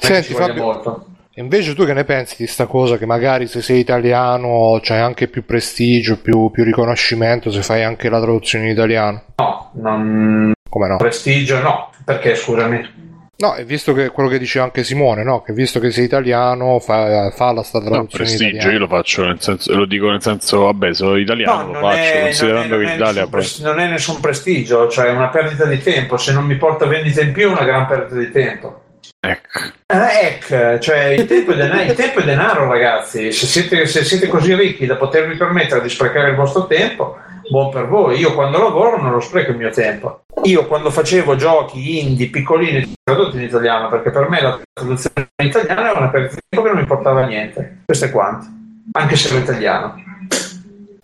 [0.00, 1.06] Senti Fabio, molto.
[1.34, 5.28] invece tu che ne pensi di sta cosa che magari se sei italiano c'hai anche
[5.28, 9.22] più prestigio, più, più riconoscimento se fai anche la traduzione in italiano?
[9.36, 10.54] No, non...
[10.68, 10.96] Come no?
[10.96, 13.04] prestigio no, perché scusami.
[13.38, 15.42] No, e visto che quello che diceva anche Simone, no?
[15.42, 18.72] Che visto che sei italiano, fa, fa la sta No, traduzione in prestigio, italiano.
[18.72, 21.98] io lo faccio nel senso, lo dico nel senso, vabbè, sono italiano, No, lo faccio,
[22.14, 26.16] è, considerando che l'Italia pres- non è nessun prestigio, cioè è una perdita di tempo.
[26.16, 28.80] Se non mi porta vendita in più è una gran perdita di tempo.
[29.20, 29.58] Ecco.
[29.86, 33.32] Eh, ecco, cioè il tempo, è denaro, il tempo è denaro, ragazzi.
[33.32, 37.18] Se siete, se siete così ricchi da potervi permettere di sprecare il vostro tempo,
[37.48, 38.18] buon per voi.
[38.18, 40.22] Io quando lavoro non lo spreco il mio tempo.
[40.44, 45.48] Io quando facevo giochi indie piccolini tradotti in italiano, perché per me la traduzione in
[45.48, 47.78] italiano era una perdita di tempo che non mi portava niente.
[47.84, 48.46] Questo è quanto,
[48.92, 50.04] anche se ero italiano.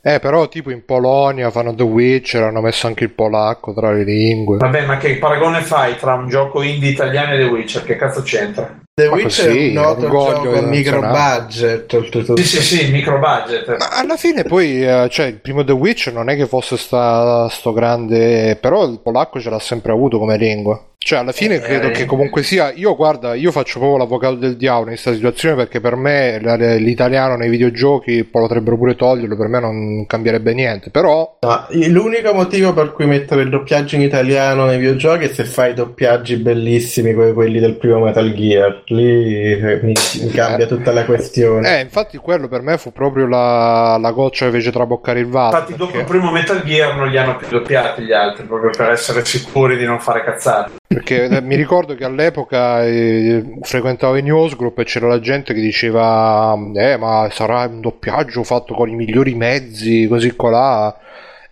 [0.04, 4.02] Eh, però tipo in Polonia fanno The Witcher, hanno messo anche il polacco tra le
[4.02, 4.56] lingue.
[4.56, 7.84] Vabbè, ma che paragone fai tra un gioco indie italiano e The Witcher?
[7.84, 8.81] Che cazzo c'entra?
[8.94, 12.34] The Ma Witcher così, è un noto orgoglio gioco micro budget.
[12.36, 13.78] Sì, sì, sì, micro budget.
[13.78, 17.48] Ma alla fine poi, eh, cioè, il primo The Witcher non è che fosse sta,
[17.48, 20.91] sto grande, però il polacco ce l'ha sempre avuto come lingua.
[21.04, 24.90] Cioè, alla fine credo che comunque sia, io guarda, io faccio proprio l'avvocato del diavolo
[24.90, 26.38] in questa situazione perché per me
[26.78, 32.72] l'italiano nei videogiochi potrebbero pure toglierlo, per me non cambierebbe niente, però No, l'unico motivo
[32.72, 37.32] per cui mettere il doppiaggio in italiano nei videogiochi è se fai doppiaggi bellissimi come
[37.32, 38.82] quelli del primo Metal Gear.
[38.86, 41.78] Lì eh, mi, mi cambia tutta la questione.
[41.78, 45.56] Eh, infatti quello per me fu proprio la, la goccia che fece traboccare il vaso.
[45.56, 48.70] Infatti, dopo il perché, primo Metal Gear non li hanno più doppiati gli altri, proprio
[48.70, 50.80] per essere sicuri di non fare cazzate.
[50.94, 55.60] Perché, eh, mi ricordo che all'epoca eh, frequentavo i newsgroup e c'era la gente che
[55.60, 60.96] diceva eh ma sarà un doppiaggio fatto con i migliori mezzi, così colà.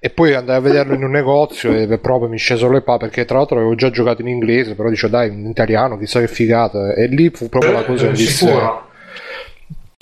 [0.03, 3.27] E poi andai a vederlo in un negozio e proprio mi scesero le pa perché
[3.27, 6.95] tra l'altro avevo già giocato in inglese, però dicevo dai in italiano chissà che figata.
[6.95, 8.53] E lì fu proprio la cosa che Eh, mi disse,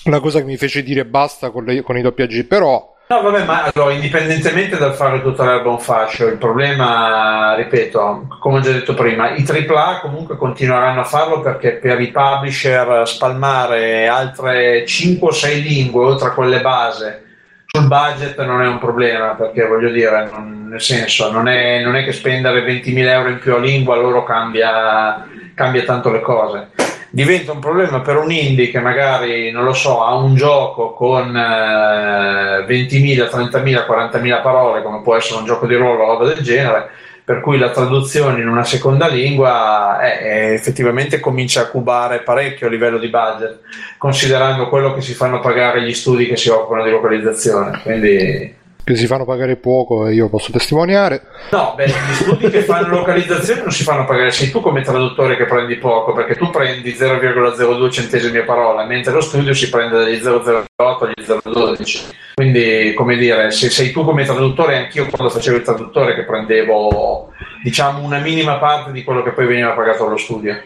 [0.05, 2.45] la cosa che mi fece dire basta con, le- con i doppiaggi.
[2.45, 8.37] Però No, vabbè, ma allora, indipendentemente dal fare tutta l'erba un fascio, il problema, ripeto,
[8.39, 13.09] come ho già detto prima, i AAA comunque continueranno a farlo perché per i publisher
[13.09, 17.25] spalmare altre 5 o 6 lingue oltre a quelle base
[17.65, 21.97] sul budget non è un problema perché voglio dire, non- nel senso, non è, non
[21.97, 26.69] è che spendere 20.000 euro in più a lingua loro cambia, cambia tanto le cose
[27.11, 31.35] diventa un problema per un indie che magari, non lo so, ha un gioco con
[31.35, 36.43] eh, 20.000, 30.000, 40.000 parole, come può essere un gioco di ruolo o roba del
[36.43, 36.91] genere,
[37.25, 42.67] per cui la traduzione in una seconda lingua eh, eh, effettivamente comincia a cubare parecchio
[42.67, 43.61] a livello di budget,
[43.99, 47.81] considerando quello che si fanno pagare gli studi che si occupano di localizzazione.
[47.83, 48.57] Quindi
[48.89, 51.23] che si fanno pagare poco e io posso testimoniare.
[51.51, 55.37] No, beh, gli studi che fanno localizzazione non si fanno pagare, sei tu come traduttore
[55.37, 59.99] che prendi poco, perché tu prendi 0,02 centesimi a parola, mentre lo studio si prende
[59.99, 62.01] dagli 0,08 agli 0,12.
[62.35, 67.33] Quindi, come dire, se sei tu come traduttore, anch'io quando facevo il traduttore che prendevo,
[67.63, 70.57] diciamo, una minima parte di quello che poi veniva pagato allo studio.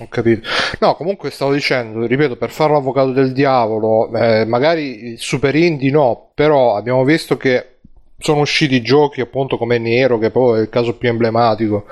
[0.00, 0.48] Ho capito.
[0.80, 5.90] No, comunque stavo dicendo, ripeto, per fare l'avvocato del diavolo, eh, magari il super indie
[5.90, 7.66] no, però abbiamo visto che
[8.18, 11.84] sono usciti giochi appunto come Nero, che poi è il caso più emblematico,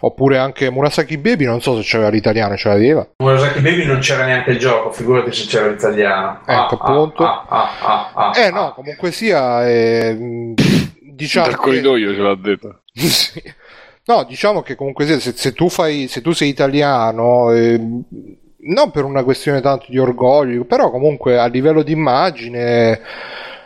[0.00, 3.04] oppure anche Murasaki Baby, non so se c'aveva l'italiano, ce l'aveva.
[3.16, 6.40] Murasaki Baby non c'era neanche il gioco, figurati se c'era l'italiano.
[6.46, 7.24] Ecco, Ah, appunto.
[7.24, 8.50] ah, ah, ah, ah, Eh ah.
[8.50, 10.54] no, comunque sia, eh,
[11.00, 12.78] diciamo Dal che- corridoio ce l'ha detto.
[12.94, 13.42] Sì.
[14.06, 18.04] No, diciamo che comunque se, se tu fai, se tu sei italiano, ehm,
[18.66, 23.00] non per una questione tanto di orgoglio, però comunque a livello di immagine,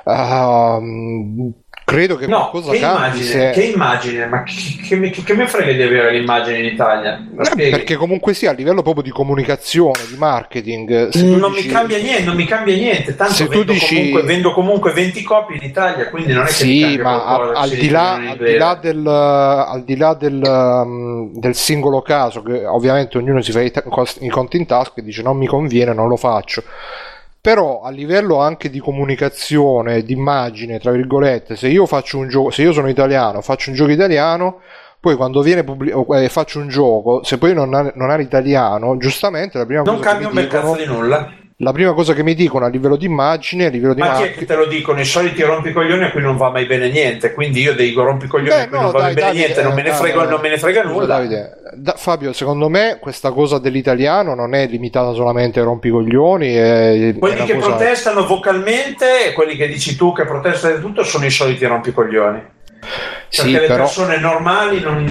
[0.04, 1.52] ehm,
[1.88, 2.96] credo che No, qualcosa che cambi.
[2.98, 4.54] immagine, se- che immagine, ma che,
[4.86, 7.18] che, mi- che me frega di avere l'immagine in Italia?
[7.56, 11.72] Eh, perché comunque sia a livello proprio di comunicazione, di marketing, tu non dici- mi
[11.72, 15.22] cambia niente, non mi cambia niente, tanto Se tu vendo, dici- comunque, vendo comunque 20
[15.22, 18.18] copie in Italia, quindi non è che mi Sì, cambia ma qualcosa, al, di là,
[18.20, 23.16] in al di là del, al di là del, um, del singolo caso, che ovviamente
[23.16, 23.82] ognuno si fa i, ta-
[24.20, 26.62] i conti in tasca e dice non mi conviene, non lo faccio.
[27.48, 32.50] Però a livello anche di comunicazione, di immagine, tra virgolette, se io faccio un gioco,
[32.50, 34.60] se io sono italiano, faccio un gioco italiano,
[35.00, 38.98] poi quando viene pubblicato, eh, faccio un gioco, se poi non ha, non ha l'italiano,
[38.98, 41.32] giustamente la prima Non cosa che cambia un bel cazzo di nulla.
[41.60, 44.22] La prima cosa che mi dicono a livello di immagine, a livello di Ma chi
[44.22, 45.00] è che te lo dicono?
[45.00, 47.32] I soliti rompicoglioni a cui non va mai bene niente.
[47.32, 49.74] Quindi io dei rompicoglioni Beh, a cui no, non va mai bene Davide, niente, non
[49.74, 51.06] me ne eh, frega, no, non me ne frega nulla.
[51.06, 56.54] Davide, da- Fabio, secondo me questa cosa dell'italiano non è limitata solamente ai rompicoglioni.
[56.54, 60.76] È, è Quelli una che cosa- protestano vocalmente e quelli che dici tu che protestano
[60.76, 62.40] di tutto sono i soliti rompicoglioni.
[63.30, 65.04] Sì, Perché le però, persone normali non,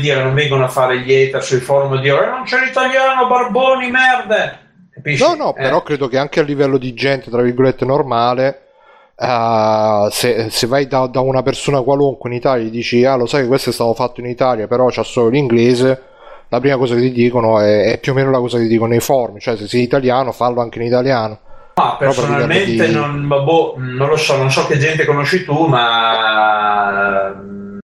[0.00, 3.26] dire, non vengono a fare gli hater sui forum e dire "Eh, non c'è l'italiano,
[3.26, 4.66] barboni, merde.
[4.98, 5.22] Capisci?
[5.22, 5.62] no, no, Eh.
[5.62, 8.62] però credo che anche a livello di gente, tra virgolette, normale,
[9.16, 13.26] eh, se, se vai da, da una persona qualunque in Italia e dici, ah, lo
[13.26, 16.02] sai che questo è stato fatto in Italia, però c'ha solo l'inglese.
[16.50, 18.68] La prima cosa che ti dicono è, è più o meno la cosa che ti
[18.70, 21.38] dicono nei forum, cioè se sei italiano fallo anche in italiano.
[21.74, 27.34] Per personalmente di- non, boh, non lo so, non so che gente conosci tu, ma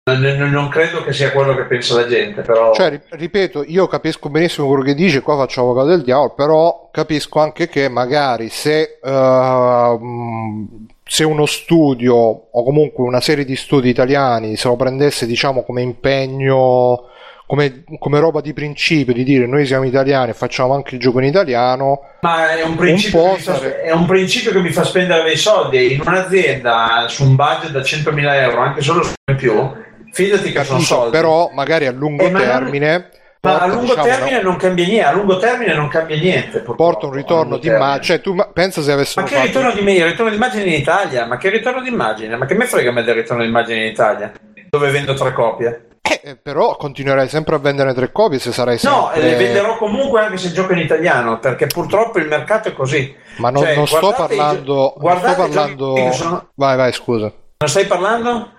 [0.04, 4.30] non, credo che sia quello che pensa la gente, però Cioè, ri- ripeto, io capisco
[4.30, 8.98] benissimo quello che dice, qua faccio avvocato del diavolo, però capisco anche che magari se,
[9.00, 15.62] ehm, se uno studio o comunque una serie di studi italiani se lo prendesse, diciamo,
[15.62, 17.06] come impegno
[17.46, 21.18] come, come roba di principio di dire noi siamo italiani e facciamo anche il gioco
[21.18, 22.00] in italiano.
[22.22, 25.92] Ma è un, principio Un fa, è un principio che mi fa spendere dei soldi
[25.92, 29.90] in un'azienda su un budget da 100.000 euro, anche solo non più.
[30.12, 31.10] Fidati che sono soldi.
[31.10, 33.08] però magari a lungo Eh, ma termine
[33.40, 36.60] Ma porta, a lungo diciamo, termine non cambia niente, a lungo termine non cambia niente.
[36.60, 38.04] porta un ritorno di immagine.
[38.04, 39.92] Cioè, tu ma- pensa se Ma avessero che fatto ritorno di me?
[39.94, 41.24] Il ritorno d'immagine in Italia?
[41.26, 42.36] Ma che ritorno d'immagine?
[42.36, 44.32] Ma che me frega a me del ritorno d'immagine in Italia?
[44.70, 45.86] Dove vendo tre copie?
[46.24, 49.30] Eh, però continuerai sempre a vendere tre copie se sarai No, sempre...
[49.30, 53.12] le venderò comunque anche se gioco in italiano, perché purtroppo il mercato è così.
[53.38, 54.94] Ma non, Cioè, non sto guardate i parlando...
[55.00, 56.12] Non sto parlando...
[56.12, 57.32] sono- Vai, vai, scusa.
[57.58, 58.52] Non stai parlando?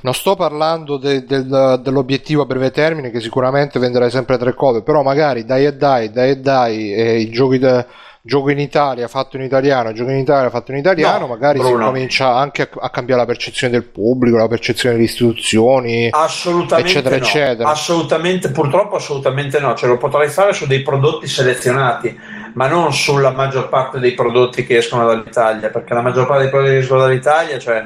[0.00, 4.82] Non sto parlando de- del- dell'obiettivo a breve termine che sicuramente venderai sempre tre copie,
[4.82, 7.86] però magari dai e dai, dai e dai, e i giochi de-
[8.20, 11.66] gioco in Italia fatto in italiano, gioco in Italia fatto in italiano, No, magari si
[11.66, 11.86] Bruno.
[11.86, 16.08] comincia anche a, a cambiare la percezione del pubblico, la percezione delle istituzioni.
[16.10, 17.22] Assolutamente Eccetera, no.
[17.22, 17.68] eccetera.
[17.70, 19.74] Assolutamente, purtroppo assolutamente no.
[19.74, 22.14] Ce lo potrei fare su dei prodotti selezionati,
[22.52, 26.50] ma non sulla maggior parte dei prodotti che escono dall'Italia, perché la maggior parte dei
[26.50, 27.82] prodotti che escono dall'Italia, cioè,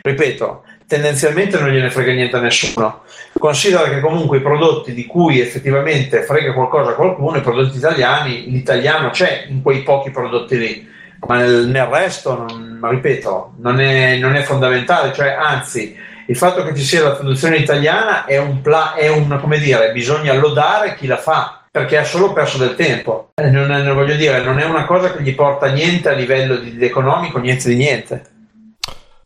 [0.00, 3.02] ripeto, tendenzialmente non gliene frega niente a nessuno.
[3.38, 8.50] Considera che comunque i prodotti di cui effettivamente frega qualcosa a qualcuno, i prodotti italiani,
[8.50, 10.88] l'italiano c'è in quei pochi prodotti lì,
[11.26, 16.62] ma nel, nel resto, non, ripeto, non è, non è fondamentale, cioè anzi il fatto
[16.62, 20.94] che ci sia la traduzione italiana è un, pla- è un come dire, bisogna lodare
[20.94, 23.32] chi la fa perché ha solo perso del tempo.
[23.42, 26.76] Non, è- non dire, non è una cosa che gli porta niente a livello di,
[26.76, 28.22] di economico, niente di niente.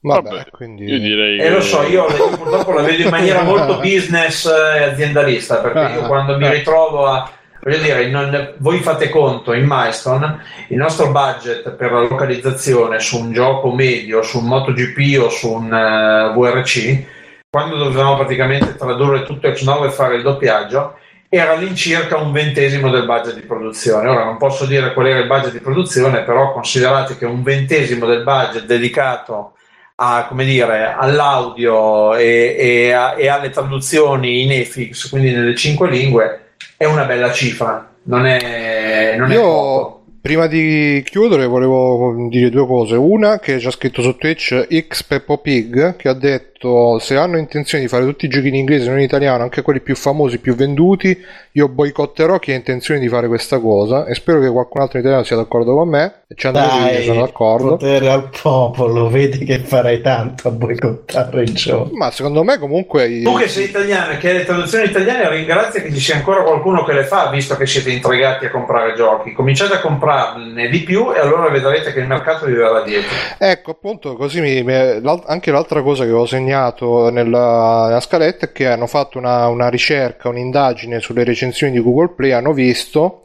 [0.00, 0.84] Vabbè, Vabbè, quindi...
[0.84, 1.50] Io direi E che...
[1.50, 6.06] lo so, io io purtroppo la vedo in maniera molto business e aziendalista, perché io
[6.06, 7.30] quando mi ritrovo a
[7.60, 13.18] voglio dire, non- voi fate conto in Milestone il nostro budget per la localizzazione su
[13.18, 17.04] un gioco medio, su un MotoGP o su un eh, VRC,
[17.50, 20.94] quando dovevamo praticamente tradurre tutto X9 e fare il doppiaggio,
[21.30, 24.08] era all'incirca un ventesimo del budget di produzione.
[24.08, 28.06] Ora non posso dire qual era il budget di produzione, però considerate che un ventesimo
[28.06, 29.52] del budget dedicato
[30.00, 35.90] a, come dire, all'audio e, e a- e alle traduzioni in EFIX, quindi nelle cinque
[35.90, 37.90] lingue, è una bella cifra.
[38.04, 39.46] Non è, non è poco.
[39.46, 42.96] Io prima di chiudere volevo dire due cose.
[42.96, 46.57] Una che c'è scritto su Twitch X Peppo Pig che ha detto
[46.98, 49.80] se hanno intenzione di fare tutti i giochi in inglese non in italiano, anche quelli
[49.80, 51.16] più famosi, più venduti,
[51.52, 55.04] io boicotterò chi ha intenzione di fare questa cosa e spero che qualcun altro in
[55.04, 56.22] italiano sia d'accordo con me.
[56.28, 57.68] E ci andrò Dai, sono d'accordo.
[57.70, 61.90] potere al popolo, vedi che farai tanto a boicottare il gioco.
[61.96, 65.80] Ma secondo me comunque Tu che sei italiano e che hai le traduzioni italiane, ringrazia
[65.80, 69.32] che ci sia ancora qualcuno che le fa, visto che siete intrigati a comprare giochi.
[69.32, 73.08] Cominciate a comprarne di più e allora vedrete che il mercato vi verrà dietro.
[73.38, 74.64] Ecco, appunto, così mi,
[75.26, 79.68] anche l'altra cosa che ho segnato nella, nella scaletta è che hanno fatto una, una
[79.68, 83.20] ricerca, un'indagine sulle recensioni di Google Play, hanno visto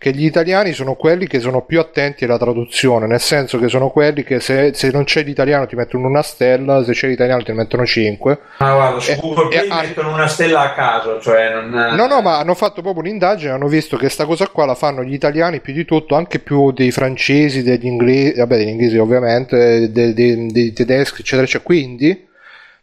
[0.00, 3.90] che gli italiani sono quelli che sono più attenti alla traduzione, nel senso che sono
[3.90, 7.50] quelli che se, se non c'è l'italiano ti mettono una stella, se c'è l'italiano ti
[7.50, 8.38] mettono 5.
[8.60, 11.70] Ma guarda, su Eh, Google Play eh, ah- mettono una stella a caso, cioè non...
[11.96, 15.02] No, no, ma hanno fatto proprio un'indagine, hanno visto che sta cosa qua la fanno
[15.02, 19.90] gli italiani più di tutto, anche più dei francesi, degli inglesi, vabbè, degli inglesi ovviamente,
[19.90, 21.64] dei, dei- dei tedeschi, eccetera, eccetera.
[21.64, 22.27] Quindi,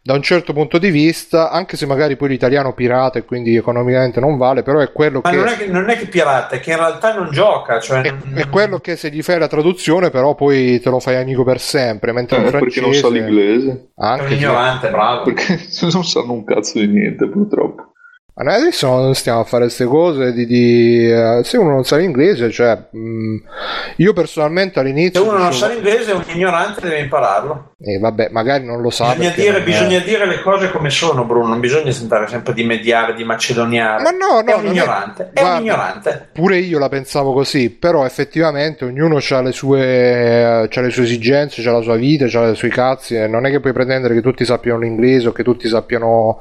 [0.06, 4.20] da un certo punto di vista, anche se magari poi l'italiano pirata e quindi economicamente
[4.20, 5.36] non vale, però è quello Ma che...
[5.36, 8.10] non è, che, non è che pirata, è che in realtà non gioca, cioè È,
[8.10, 11.42] non- è quello che se gli fai la traduzione, però poi te lo fai amico
[11.42, 12.12] per sempre.
[12.12, 13.00] Mentre Eh, perché non francese.
[13.00, 13.70] sa l'inglese.
[13.70, 15.24] è un Anche ignorante, bravo.
[15.24, 15.60] Perché
[15.92, 17.92] non sanno un cazzo di niente, purtroppo.
[18.38, 21.84] Ma noi adesso non stiamo a fare queste cose di, di, eh, se uno non
[21.84, 23.36] sa l'inglese, cioè mh,
[23.96, 27.72] io personalmente Se all'inizio uno non sa l'inglese è un ignorante, deve impararlo.
[27.78, 31.48] eh, vabbè, magari non lo sa Bisogna, dire, bisogna dire le cose come sono, Bruno.
[31.48, 34.02] Non bisogna tentare sempre di mediare, di macedoniare.
[34.02, 35.30] Ma no, no, è un è- ignorante.
[35.32, 36.28] È, Guarda, un ignorante.
[36.34, 41.66] Pure io la pensavo così, però effettivamente ognuno ha le sue, c'ha le sue esigenze,
[41.66, 44.20] ha la sua vita, ha i suoi cazzi e non è che puoi pretendere che
[44.20, 46.40] tutti sappiano l'inglese o che tutti sappiano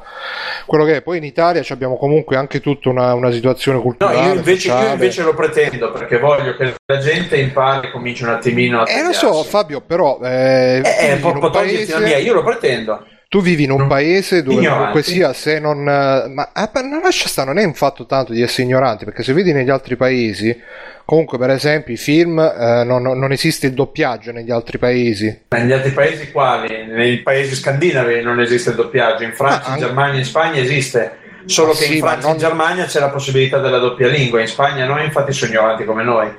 [0.65, 1.01] quello che è.
[1.01, 4.67] Poi in Italia ci abbiamo comunque anche tutta una, una situazione No, culturale, io invece,
[4.69, 8.89] io invece lo pretendo perché voglio che la gente impari e cominci un attimino a
[8.89, 9.43] Eh lo so.
[9.43, 13.05] Fabio, però eh, Eh, può toglierti la mia, paese, io lo pretendo.
[13.29, 14.77] tu vivi in un Non- paese dove ignoranti.
[14.77, 18.05] comunque sia se non eh, ma ah, ma non lascia stare, non è un fatto
[18.05, 20.57] tanto di essere ignoranti, perché se vedi negli altri paesi,
[21.05, 25.41] comunque per esempio i film eh, non, non esiste il doppiaggio negli altri paesi.
[25.49, 26.85] Negli altri paesi quali?
[26.87, 31.23] Nei paesi scandinavi non esiste il doppiaggio, in Francia, Ah, in Germania, in Spagna esiste.
[31.45, 34.41] Solo che sì, in Francia e non- in Germania c'è la possibilità della doppia lingua,
[34.41, 36.31] in Spagna no, infatti sono ignoranti come noi.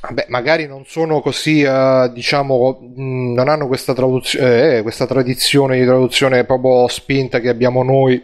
[0.00, 5.78] Vabbè, magari non sono così, eh, diciamo, mh, non hanno questa, traduzione, eh, questa tradizione
[5.78, 8.20] di traduzione proprio spinta che abbiamo noi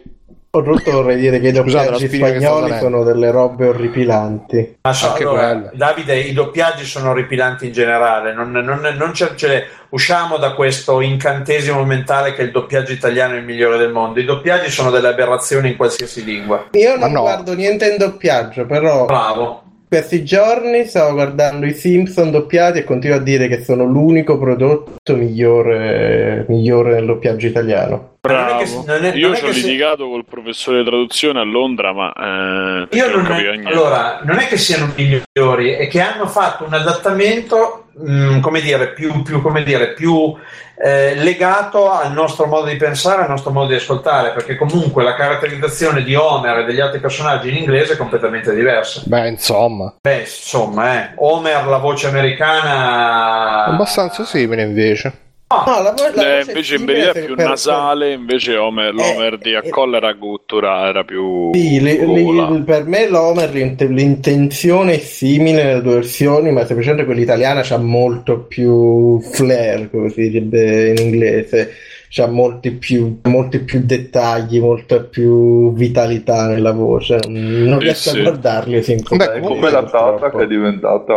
[0.50, 4.78] Soprattutto vorrei dire che i doppiaggi spagnoli sono delle robe orripilanti.
[4.80, 5.70] Ma so- Anche allora.
[5.74, 11.02] Davide, i doppiaggi sono orripilanti in generale, non, non, non ce- ce- usciamo da questo
[11.02, 14.20] incantesimo mentale che il doppiaggio italiano è il migliore del mondo.
[14.20, 16.68] I doppiaggi sono delle aberrazioni in qualsiasi lingua.
[16.72, 17.20] Io non no.
[17.20, 19.62] guardo niente in doppiaggio, però Bravo.
[19.86, 25.14] questi giorni stavo guardando i Simpson doppiati e continuo a dire che sono l'unico prodotto
[25.14, 28.16] migliore, migliore nel doppiaggio italiano.
[28.32, 28.84] Non è che- Bravo.
[28.86, 31.92] non è- Io è ci ho che si- litigato col professore di traduzione a Londra,
[31.92, 33.68] ma eh, Io non non, niente.
[33.68, 38.92] allora, non è che siano migliori, è che hanno fatto un adattamento, mh, come dire,
[38.92, 40.34] più, più, come dire, più
[40.80, 45.14] eh, legato al nostro modo di pensare, al nostro modo di ascoltare, perché comunque la
[45.16, 49.02] caratterizzazione di Homer e degli altri personaggi in inglese è completamente diversa.
[49.04, 53.64] Beh, insomma, Beh, insomma, eh, Homer, la voce americana...
[53.64, 55.26] abbastanza simile invece.
[55.50, 58.92] No, la vo- la Eh, voce invece in verità è più per- nasale, invece Homer,
[58.92, 62.50] l'Homer di eh, Accolla era guttura, era più Sì, li- gola.
[62.66, 67.78] per me l'Homer l'int- l'intenzione è simile nelle due versioni, ma semplicemente quella italiana c'ha
[67.78, 71.72] molto più flair, come si direbbe in inglese,
[72.10, 77.18] c'ha molti più, molti più dettagli, molta più vitalità nella voce.
[77.28, 78.18] Non Sì, riesco sì.
[78.18, 79.16] a guardarli sempre.
[79.16, 81.14] Beh, È comunque, come la tata che è diventata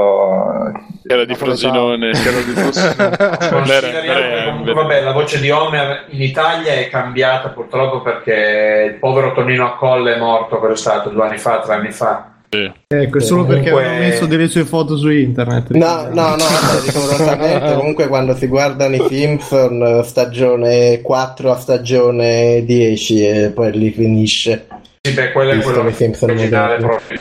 [1.07, 2.11] Era di Frosinone.
[2.11, 3.49] che era di Frosinone.
[3.49, 8.99] Consideriamo che comunque, vabbè, la voce di Homer in Italia è cambiata purtroppo perché il
[8.99, 12.30] povero Tonino Accolla è morto, quello è stato due anni fa, tre anni fa.
[12.53, 15.71] Ecco, è solo perché Comunque- avevano messo delle sue foto su internet.
[15.71, 17.73] No, no, no, vabbè, rigorosamente.
[17.79, 23.91] Comunque, quando si guardano i Simpson, eh, stagione 4 a stagione 10, e poi lì
[23.91, 24.67] finisce.
[25.01, 27.19] Sì, beh, quello è Visto quello che Simpson originale proprio.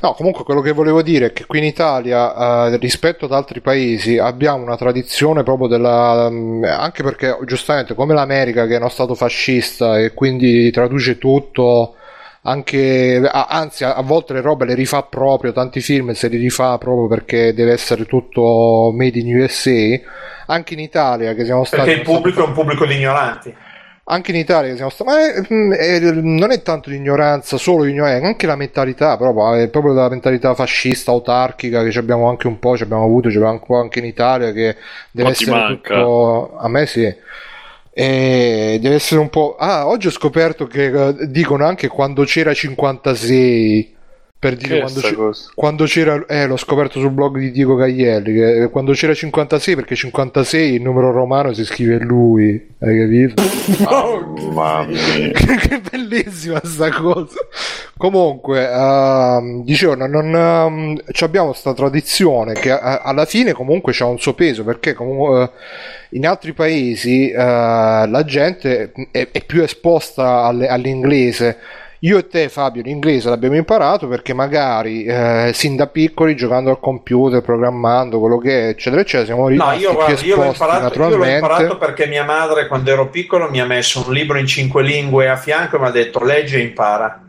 [0.00, 3.60] No, comunque quello che volevo dire è che qui in Italia, eh, rispetto ad altri
[3.60, 6.28] paesi, abbiamo una tradizione proprio della...
[6.30, 11.96] mm, anche perché giustamente come l'America che è uno stato fascista e quindi traduce tutto,
[12.42, 16.36] anche, a- anzi a, a volte le robe le rifà proprio, tanti film se li
[16.38, 20.00] rifà proprio perché deve essere tutto made in USA,
[20.46, 21.90] anche in Italia che siamo stati...
[21.90, 23.56] Perché il pubblico è un pubblico di ignoranti.
[24.10, 28.24] anche in Italia siamo stati, ma è- mm, è- non è tanto l'ignoranza, solo l'ignoranza,
[28.24, 32.46] è anche la mentalità, proprio, è proprio la mentalità fascista, autarchica che ci abbiamo anche
[32.46, 34.76] un po', ci abbiamo avuto, ci abbiamo un po' anche in Italia, che
[35.10, 35.98] deve Ma ti essere manca.
[36.02, 37.14] tutto, a me sì,
[38.00, 42.54] e deve essere un po', ah, oggi ho scoperto che eh, dicono anche quando c'era
[42.54, 43.96] 56,
[44.40, 45.50] per dire quando, cosa?
[45.52, 49.96] quando c'era, eh, l'ho scoperto sul blog di Diego Caglielli, che quando c'era 56, perché
[49.96, 53.42] 56 il numero romano si scrive lui, hai capito?
[54.52, 55.32] Mamma mia.
[55.58, 57.36] che bellissima sta cosa.
[57.96, 64.04] Comunque, ehm, dicevo, non, non, ehm, abbiamo questa tradizione che eh, alla fine comunque c'ha
[64.06, 65.50] un suo peso perché comunque eh,
[66.10, 71.58] in altri paesi eh, la gente è, è più esposta alle- all'inglese.
[72.00, 76.78] Io e te, Fabio, l'inglese l'abbiamo imparato perché magari eh, sin da piccoli giocando al
[76.78, 80.44] computer, programmando, quello che è, eccetera, eccetera, siamo No, rimasti io, più guarda, io l'ho,
[80.44, 84.38] imparato, io l'ho imparato perché mia madre, quando ero piccolo, mi ha messo un libro
[84.38, 87.22] in cinque lingue a fianco e mi ha detto leggi e impara.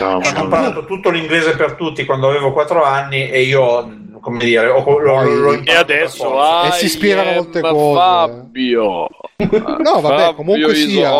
[0.00, 4.66] No, Ho imparato tutto l'inglese per tutti quando avevo quattro anni e io, come dire,
[4.66, 6.68] l'ho, Poi- l'ho E adesso forza.
[6.68, 7.98] E si spiegano I molte cose.
[7.98, 9.08] Fabio.
[9.36, 11.10] No, vabbè, Fabio comunque sia-.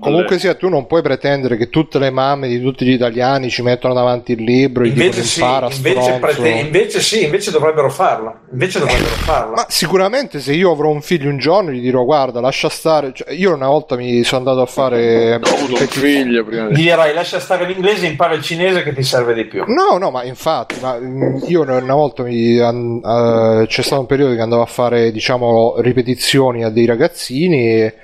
[0.00, 3.62] Comunque sia, tu non puoi pretendere che tutte le mamme di tutti gli italiani ci
[3.62, 8.42] mettono davanti il libro e Invece sì, impara invece, prete- invece sì, invece dovrebbero farlo.
[8.52, 9.54] Invece dovrebbero farlo.
[9.54, 13.32] Ma sicuramente se io avrò un figlio un giorno gli dirò guarda lascia stare, Cioè,
[13.32, 15.34] io una volta mi sono andato a fare...
[15.34, 16.82] Ho avuto un figlio prima Gli di...
[16.82, 19.64] dirai lascia stare l'inglese impara il cinese che ti serve di più.
[19.66, 24.34] No, no, ma infatti, ma, mm, io una volta mi, eh, c'è stato un periodo
[24.34, 27.94] che andavo a fare, diciamo, ripetizioni a dei ragazzini e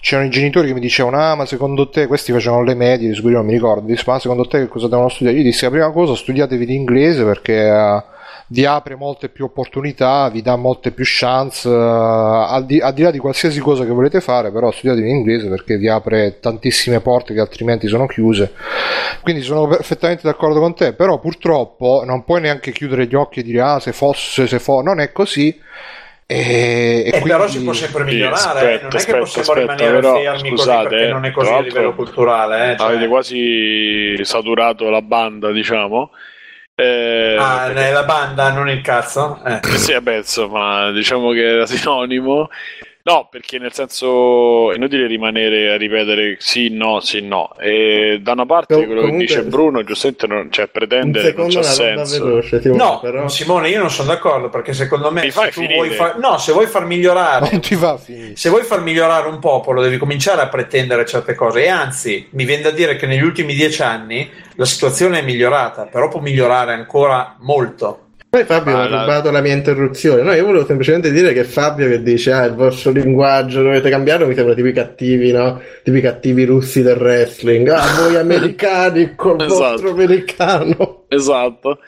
[0.00, 3.14] c'erano i genitori che mi dicevano, ah, ma secondo te, questi facevano le medie, di
[3.14, 5.38] superiori, non mi ricordo, ma secondo te che cosa devono studiare?
[5.38, 8.02] Io dissi, la prima cosa, studiatevi l'inglese perché eh,
[8.52, 13.02] vi apre molte più opportunità, vi dà molte più chance, eh, al, di, al di
[13.02, 17.32] là di qualsiasi cosa che volete fare, però studiatevi l'inglese perché vi apre tantissime porte
[17.32, 18.52] che altrimenti sono chiuse.
[19.22, 23.42] Quindi sono perfettamente d'accordo con te, però purtroppo non puoi neanche chiudere gli occhi e
[23.44, 25.56] dire ah se fosse, se fosse, non è così.
[26.26, 28.78] E, E e però quindi- si può sempre Sì, migliorare, aspetta, eh.
[28.82, 31.52] non è che aspetta, possiamo aspetta, rimanere però, fermi scusate, così perché non è così
[31.52, 32.72] a livello culturale.
[32.72, 36.10] Eh, cioè- Avete quasi saturato la banda, diciamo.
[36.80, 39.40] Eh, Ah, perché- la banda, non il cazzo?
[39.44, 39.60] Eh.
[39.76, 42.48] Sì, vabbè, insomma, diciamo che era sinonimo.
[43.02, 47.54] No, perché nel senso è inutile rimanere a ripetere sì, no, sì, no.
[47.58, 51.32] E da una parte Com- quello comunque- che dice Bruno, giustamente, non, cioè Un pretendere
[51.34, 52.24] non c'ha senso.
[52.24, 53.28] veloce, Simone, No, però.
[53.28, 55.74] Simone, io non sono d'accordo perché secondo me se tu finire?
[55.76, 59.38] vuoi far- no, se vuoi far migliorare Non ti va se vuoi far migliorare un
[59.38, 63.22] popolo devi cominciare a pretendere certe cose e anzi mi viene da dire che negli
[63.22, 68.82] ultimi dieci anni la situazione è migliorata però può migliorare ancora molto Poi Fabio Ma
[68.84, 70.22] ha la- rubato la mia interruzione.
[70.22, 74.26] No, io volevo semplicemente dire che Fabio che dice ah, il vostro linguaggio dovete cambiarlo
[74.28, 75.60] mi sembra tipo i cattivi, no?
[75.82, 77.66] Tipo i cattivi russi del wrestling.
[77.68, 79.58] Ah, voi americani col Esatto.
[79.58, 81.04] vostro americano.
[81.08, 81.78] Esatto.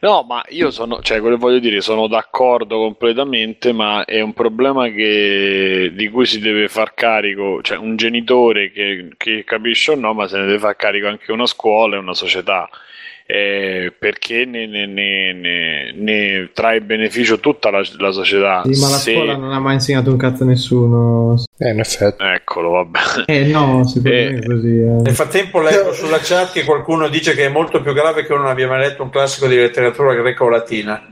[0.00, 4.34] No, ma io sono, cioè, quello che voglio dire, sono d'accordo completamente, ma è un
[4.34, 9.94] problema che, di cui si deve far carico, cioè un genitore che, che capisce o
[9.94, 12.68] no, ma se ne deve far carico anche una scuola e una società.
[13.26, 18.62] Eh, perché ne, ne- ne- ne- ne trae beneficio tutta la, la società.
[18.70, 21.42] Sì, ma la Se- scuola non ha mai insegnato un cazzo a nessuno.
[21.56, 22.22] Eh, in effetti.
[22.22, 22.98] Eccolo, vabbè.
[23.26, 24.42] Eh no, Eh.
[24.44, 24.78] così.
[24.78, 25.00] eh.
[25.02, 28.42] nel frattempo leggo sulla chat che qualcuno dice che è molto più grave che uno
[28.42, 31.02] non abbia mai letto un classico di letteratura greco-latina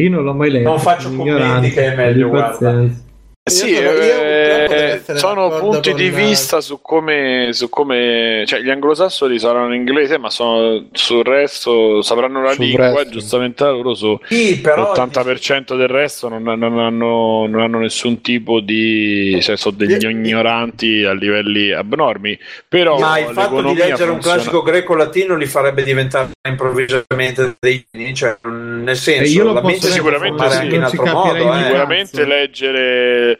[0.00, 0.68] Io non l'ho mai letto.
[0.70, 2.48] Non faccio commenti, che è meglio, guarda.
[2.56, 3.02] pazienza.
[3.44, 9.36] Sì, io eh, sono punti con- di vista su come, su come, cioè gli anglosassoni
[9.40, 13.10] saranno in inglese, ma sono, sul resto sapranno la Sul lingua, e resto.
[13.10, 18.60] giustamente loro su sì però l'80% del resto non, non hanno, non hanno nessun tipo
[18.60, 22.38] di, cioè sono degli Io- ignoranti a livelli abnormi,
[22.68, 27.84] però ma il fatto di leggere un funziona- classico greco-latino li farebbe diventare improvvisamente dei
[27.90, 30.56] geni, cioè, nel Eh, senso io lo posso si può sicuramente sì.
[30.58, 31.62] anche in altro modo un eh.
[31.64, 33.30] sicuramente leggere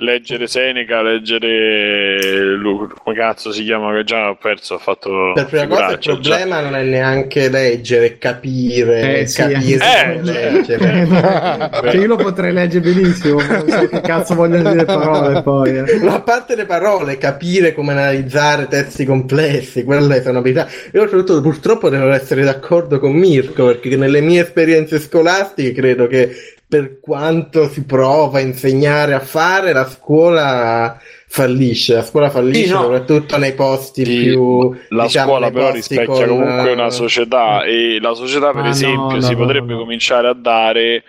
[0.00, 5.46] leggere Seneca, leggere Lu- come cazzo si chiama che già ho perso, ho fatto Per
[5.46, 6.36] prima cosa il figuraccia, già.
[6.36, 10.18] problema non è neanche leggere, capire, Eh, sì, capire eh.
[10.20, 10.50] come Eh.
[10.52, 10.92] leggere.
[10.92, 14.74] Eh, no, cioè, io lo potrei leggere benissimo, ma non so che cazzo vogliono dire
[14.76, 15.76] le parole poi.
[15.78, 15.98] eh.
[16.00, 20.68] Ma a parte le parole, capire come analizzare testi complessi, quelle sono abilità.
[20.92, 26.30] Io soprattutto purtroppo devo essere d'accordo con Mirko, perché nelle mie esperienze scolastiche credo che
[26.68, 31.94] per quanto si prova a insegnare a fare, la scuola fallisce.
[31.94, 32.82] La scuola fallisce Sì, no.
[32.82, 34.74] soprattutto nei posti Sì, più...
[34.90, 39.16] la diciamo, scuola però rispecchia con, comunque una società e la società per Ah, esempio
[39.16, 39.78] no, si no, potrebbe no.
[39.78, 41.04] cominciare a dare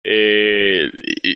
[0.00, 0.90] eh,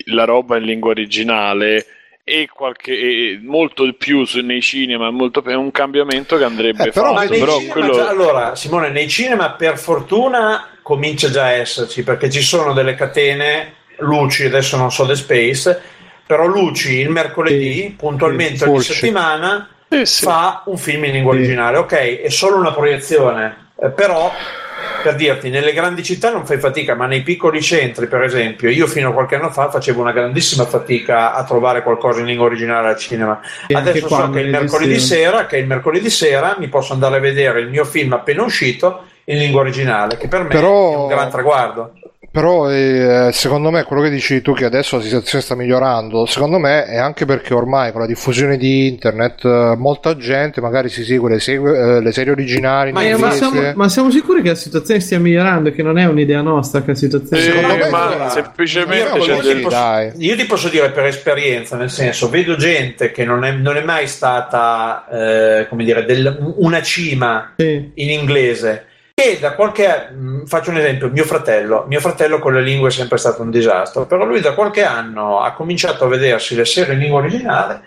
[0.07, 1.85] la roba in lingua originale
[2.29, 6.89] e qualche e molto di più su- nei cinema molto è un cambiamento che andrebbe
[6.89, 11.31] Eh, però- Ma fatto però cinema quello già- allora, Simone, nei cinema per fortuna comincia
[11.31, 15.81] già a esserci perché ci sono delle catene, Luci, adesso non so The Space,
[16.27, 20.23] però Luci il mercoledì, Sì, puntualmente sì, ogni settimana, Eh, sì.
[20.25, 21.39] fa un film in lingua Sì.
[21.39, 21.79] originale.
[21.79, 24.31] Ok, è solo una proiezione, eh, però
[25.03, 28.87] per dirti, nelle grandi città non fai fatica, ma nei piccoli centri, per esempio, io
[28.87, 32.89] fino a qualche anno fa facevo una grandissima fatica a trovare qualcosa in lingua originale
[32.89, 33.41] al cinema.
[33.67, 37.21] E Adesso so che il mercoledì sera, che il mercoledì sera mi posso andare a
[37.21, 41.07] vedere il mio film appena uscito in lingua originale, che per me Però- è un
[41.07, 41.93] gran traguardo.
[42.31, 46.59] Però eh, secondo me quello che dici tu che adesso la situazione sta migliorando, secondo
[46.59, 51.05] me è anche perché ormai con la diffusione di internet eh, molta gente magari si
[51.05, 53.37] segue le, segue- eh, le serie originali in Ma Eh, ma, inglese.
[53.37, 55.73] siamo, ma siamo sicuri che la situazione stia migliorando?
[55.73, 59.61] Che non è un'idea nostra che la situazione Eh, Secondo me ma semplicemente io del-
[59.63, 60.13] posso, dai.
[60.19, 63.83] io ti posso dire per esperienza, nel senso, vedo gente che non è, non è
[63.83, 67.91] mai stata, eh, come dire, del- una cima Sì.
[67.95, 68.85] in inglese.
[69.20, 72.93] E da qualche mh, faccio un esempio, mio fratello, mio fratello con le lingue è
[72.93, 76.95] sempre stato un disastro, però lui da qualche anno ha cominciato a vedersi le serie
[76.95, 77.81] in lingua originale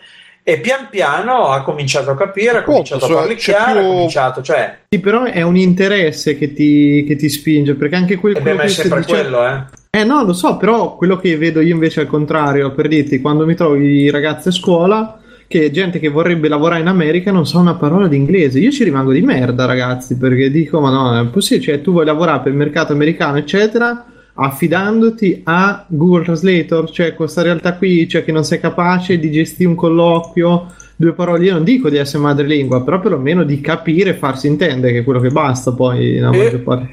[0.44, 4.42] e pian piano ha cominciato a capire, ha cominciato a cioè, parlicchiare, più- ha cominciato,
[4.42, 8.40] cioè, Sì, però è un interesse che ti, che ti spinge, perché anche quel, e
[8.40, 9.64] beh, quello ma è che sempre dice- quello, eh.
[9.90, 13.46] Eh no, lo so, però quello che vedo io invece al contrario, per dirti, quando
[13.46, 15.21] mi trovo i ragazzi a scuola,
[15.52, 18.86] che gente che vorrebbe lavorare in America non sa una parola di inglese, io ci
[18.86, 22.54] rimango di merda ragazzi, perché dico, ma no, è possibile, cioè tu vuoi lavorare per
[22.54, 28.46] il mercato americano, eccetera, affidandoti a Google Translator, cioè questa realtà qui, cioè che non
[28.46, 33.02] sei capace di gestire un colloquio, due parole, io non dico di essere madrelingua, però
[33.02, 36.38] perlomeno di capire e farsi intendere, che è quello che basta poi nella Eh.
[36.38, 36.90] maggior parte.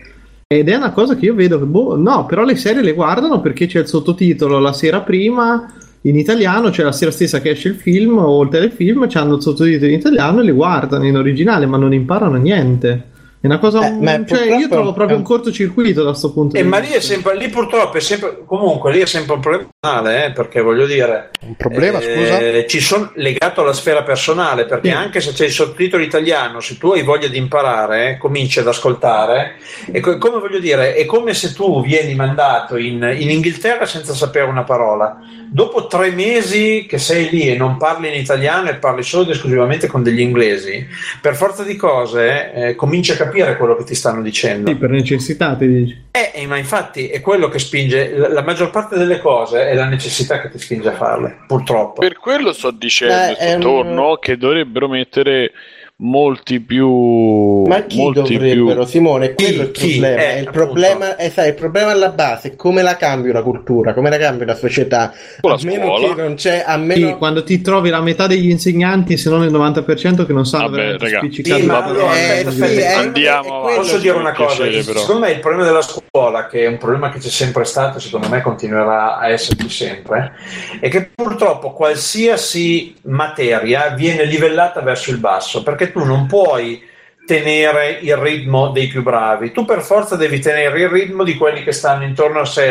[0.48, 3.40] Ed è una cosa che io vedo che, boh, no, però le serie le guardano
[3.40, 5.70] perché c'è il sottotitolo la sera prima
[6.02, 9.42] in italiano, cioè la sera stessa che esce il film o il telefilm, c'hanno il
[9.42, 13.16] sottotitolo in italiano e le guardano in originale, ma non imparano niente.
[13.40, 13.86] È una cosa.
[13.86, 15.20] Eh, ma cioè, io trovo proprio eh.
[15.20, 16.92] un cortocircuito da questo punto E di ma vista.
[16.94, 20.32] lì è sempre, lì purtroppo è sempre, comunque lì è sempre un problema personale, eh,
[20.32, 22.66] perché voglio dire, Un problema, eh, scusa?
[22.66, 24.94] ci sono legato alla sfera personale, perché Sì.
[24.94, 28.66] anche se c'è il sottotitolo italiano, se tu hai voglia di imparare, eh, cominci ad
[28.66, 29.52] ascoltare,
[29.92, 34.14] e co- come voglio dire, è come se tu vieni mandato in, in Inghilterra senza
[34.14, 35.16] sapere una parola.
[35.50, 39.30] Dopo tre mesi che sei lì e non parli in italiano e parli solo ed
[39.30, 40.86] esclusivamente con degli inglesi,
[41.20, 44.70] per forza di cose eh, cominci a capire quello che ti stanno dicendo.
[44.70, 46.02] Sì, per necessità, ti dici.
[46.10, 49.74] Eh, eh, ma infatti è quello che spinge, la, la maggior parte delle cose è
[49.74, 52.00] la necessità che ti spinge a farle, purtroppo.
[52.00, 55.52] Per quello sto dicendo Eh, è un- torno che dovrebbero mettere
[56.00, 59.34] molti più Ma chi molti dovrebbero, più Simone?
[59.34, 59.98] Quello è il Chi?
[59.98, 60.22] problema.
[60.22, 63.94] Eh, il, problema è, sai, il problema alla base è come la cambi una cultura,
[63.94, 65.12] come la cambi una società.
[65.40, 66.14] Con la a meno scuola.
[66.14, 69.42] che non c'è, a Sì, meno quando ti trovi la metà degli insegnanti, se non
[69.42, 71.58] il 90%, che non sanno Vabbè, veramente raga.
[71.58, 74.62] Sì, ma allora, eh, aspetta, sì, aspetta, eh, andiamo è avanti, Posso dire una cosa?
[74.62, 75.00] piacere, però.
[75.00, 78.28] Secondo me il problema della scuola, che è un problema che c'è sempre stato secondo
[78.28, 80.32] me continuerà a esserci sempre,
[80.80, 86.86] è che purtroppo qualsiasi materia viene livellata verso il basso, perché tu non puoi
[87.26, 91.62] tenere il ritmo dei più bravi, tu per forza devi tenere il ritmo di quelli
[91.62, 92.68] che stanno intorno a 6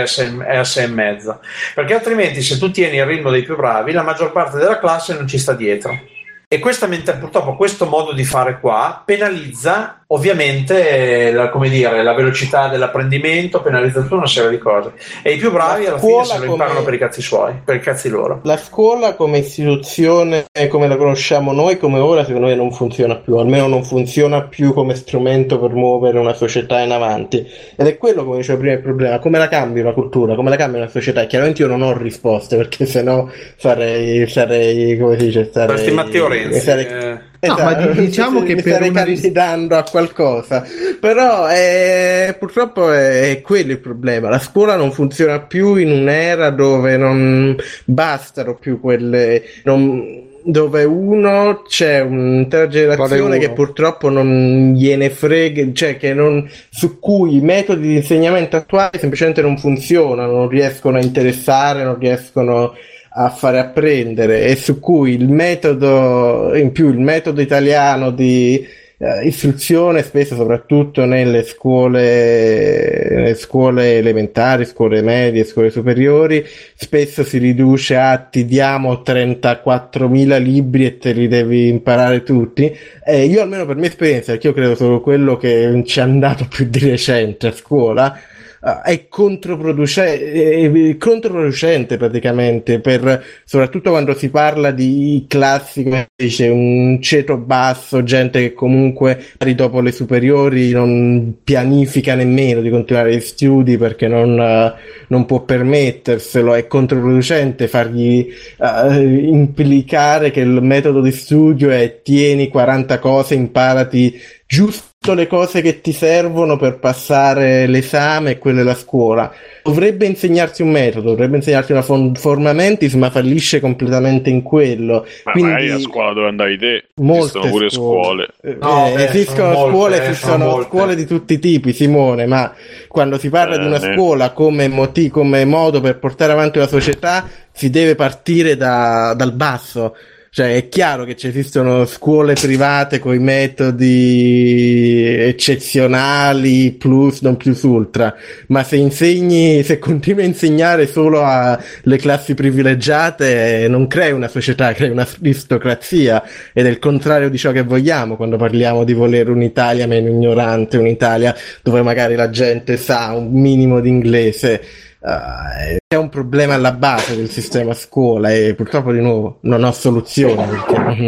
[0.47, 1.39] e a 6 e mezzo,
[1.75, 5.13] perché altrimenti se tu tieni il ritmo dei più bravi, la maggior parte della classe
[5.13, 6.15] non ci sta dietro.
[6.49, 12.13] E questa mente- purtroppo questo modo di fare qua penalizza ovviamente la, come dire, la
[12.13, 14.93] velocità dell'apprendimento, penalizza tutta una serie di cose.
[15.21, 17.53] E i più bravi La alla fine se lo come- imparano per i cazzi suoi,
[17.63, 18.39] per i cazzi loro.
[18.43, 23.35] La scuola come istituzione, come la conosciamo noi, come ora, secondo me non funziona più,
[23.35, 27.45] almeno non funziona più come strumento per muovere una società in avanti.
[27.75, 29.19] Ed è quello, come dicevo prima, il problema.
[29.19, 31.25] Come la cambi una cultura, come la cambi una società?
[31.25, 35.75] Chiaramente io non ho risposte, perché sennò sarei, sarei come si dice, sarei...
[35.75, 36.59] Saresti Matteo Renzi.
[36.59, 37.47] sarei- eh.
[37.47, 40.65] No, ma di- diciamo che mi per starei una candidando a qualcosa.
[40.99, 44.29] Però eh, purtroppo è, è quello il problema.
[44.29, 47.55] La scuola non funziona più in un'era dove non
[47.85, 49.43] bastano più quelle.
[49.63, 56.99] non- dove uno c'è un'intera generazione che purtroppo non gliene frega, cioè che non, su
[56.99, 62.73] cui i metodi di insegnamento attuali semplicemente non funzionano, non riescono a interessare, non riescono
[63.19, 68.63] a fare apprendere e su cui il metodo, in più il metodo italiano di
[68.99, 76.45] eh, istruzione, spesso soprattutto nelle scuole, nelle scuole elementari, scuole medie, scuole superiori,
[76.75, 82.71] spesso si riduce a ti diamo 34.000 libri e te li devi imparare tutti.
[83.03, 86.45] E io almeno per mia esperienza, perché io credo solo quello che ci è andato
[86.47, 94.29] più di recente a scuola, eh, è controproducente, è controproducente praticamente per, soprattutto quando si
[94.29, 99.23] parla di classi come dice un ceto basso gente che comunque
[99.55, 104.73] dopo le superiori non pianifica nemmeno di continuare gli studi perché non,
[105.07, 106.53] non può permetterselo.
[106.53, 108.27] È controproducente fargli
[108.59, 115.61] eh, implicare che il metodo di studio è tieni 40 cose imparati giusto le cose
[115.61, 119.31] che ti servono per passare l'esame e quella è la scuola.
[119.61, 125.05] Dovrebbe insegnarti un metodo, dovrebbe insegnarti una fon- forma mentis, ma fallisce completamente in quello.
[125.25, 128.27] Ma Quindi- magari a scuola dove andavi te Molte esistono pure scuole.
[128.41, 131.73] Eh, No, eh, beh, esistono sono molte, scuole, eh, esistono scuole di tutti i tipi,
[131.73, 132.53] Simone, ma
[132.87, 133.95] quando si parla di una Bene.
[133.95, 139.33] scuola come, moti- come modo per portare avanti una società, si deve partire da- dal
[139.33, 139.95] basso.
[140.37, 147.63] Cioè, è chiaro che ci esistono scuole private con i metodi eccezionali, plus, non plus
[147.63, 148.15] ultra,
[148.49, 154.73] ma se insegni, se continui a insegnare solo alle classi privilegiate, non crei una società,
[154.73, 156.23] crei un'aristocrazia
[156.53, 160.77] ed è il contrario di ciò che vogliamo quando parliamo di volere un'Italia meno ignorante,
[160.77, 164.61] un'Italia dove magari la gente sa un minimo di inglese.
[165.07, 169.71] Eh, c'è un problema alla base del sistema scuola e purtroppo di nuovo non ho
[169.71, 170.45] soluzione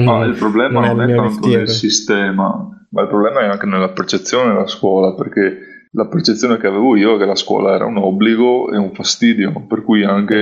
[0.04, 1.58] Ma il problema non non è tanto mestiere.
[1.58, 6.68] nel sistema, ma il problema è anche nella percezione della scuola, perché la percezione che
[6.68, 10.38] avevo io è che la scuola era un obbligo e un fastidio, per cui anche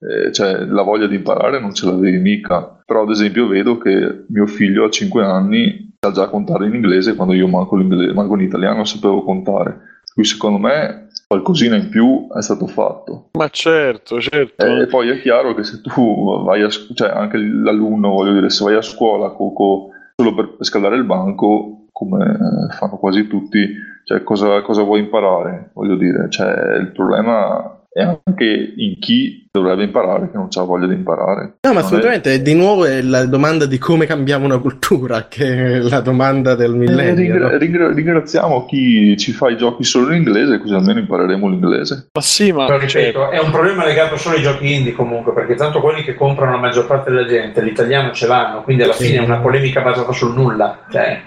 [0.00, 2.82] eh, cioè, la voglia di imparare non ce l'avevi mica.
[2.84, 7.14] Però ad esempio vedo che mio figlio a 5 anni sa già contare in inglese
[7.14, 9.94] quando io manco, manco in italiano sapevo contare.
[10.12, 13.28] Quindi secondo me qualcosina in più è stato fatto.
[13.32, 14.64] Ma certo, certo.
[14.64, 18.48] E poi è chiaro che se tu vai a scu- cioè anche l'alunno, voglio dire,
[18.48, 22.38] se vai a scuola co- co- solo per, scaldare il banco, come
[22.70, 23.74] fanno quasi tutti,
[24.04, 25.70] cioè cosa, cosa vuoi imparare?
[25.74, 30.86] Voglio dire, cioè, il problema è anche in chi dovrebbe imparare, che non ha voglia
[30.86, 31.40] di imparare.
[31.60, 35.26] No, ma Non è- assolutamente, di nuovo è la domanda di come cambiamo una cultura,
[35.28, 37.14] che è la domanda del Eh, millennio.
[37.14, 37.56] ringra- no?
[37.56, 42.08] ringra- ringraziamo chi ci fa i giochi solo in inglese, così almeno impareremo l'inglese.
[42.12, 45.32] Ma sì, ma Però cioè, ripeto, è un problema legato solo ai giochi indie comunque,
[45.32, 48.92] perché tanto quelli che comprano la maggior parte della gente, l'italiano ce l'hanno, quindi alla
[48.92, 50.84] fine è una polemica basata sul nulla.
[50.90, 51.20] Cioè,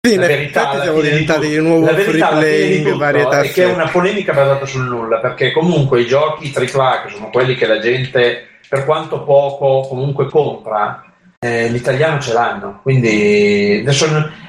[0.00, 3.88] Sì, la verità siamo diventati di nuovo la free playing, varietà è che è una
[3.88, 8.46] polemica basata sul nulla, perché comunque i giochi AAA, che sono quelli che la gente,
[8.68, 11.04] per quanto poco, comunque compra,
[11.40, 12.80] eh, l'italiano ce l'hanno.
[12.82, 14.06] Quindi adesso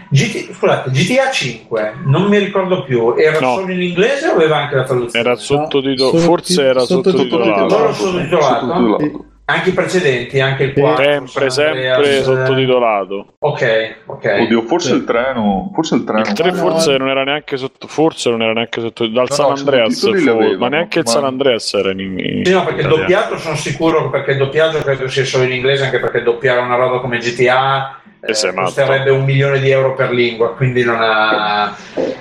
[0.10, 3.56] GT, scusate, GTA 5, non mi ricordo più, era No.
[3.56, 5.26] solo in inglese o aveva anche la traduzione?
[5.26, 7.94] era sottotitolato, solo- forse era sottotitolato.
[7.94, 9.26] sottotitolato.
[9.50, 11.04] Anche i precedenti, anche il 4.
[11.06, 13.36] Sempre, sempre Andreas, sottotitolato.
[13.40, 14.38] Ok, ok.
[14.42, 16.20] Oddio, forse il treno, forse il treno.
[16.20, 19.34] Il 3 no, forse non era neanche sotto, forse non era neanche sotto, dal No,
[19.36, 22.66] San no, Andreas, fu- ma neanche il ma- San Andreas era in, in Sì, no,
[22.66, 26.24] perché il doppiaggio sono sicuro perché il doppiaggio credo sia solo in inglese, anche perché
[26.24, 28.62] doppiare una roba come GTA eh, matto.
[28.64, 31.74] costerebbe un milione di euro per lingua, quindi non ha,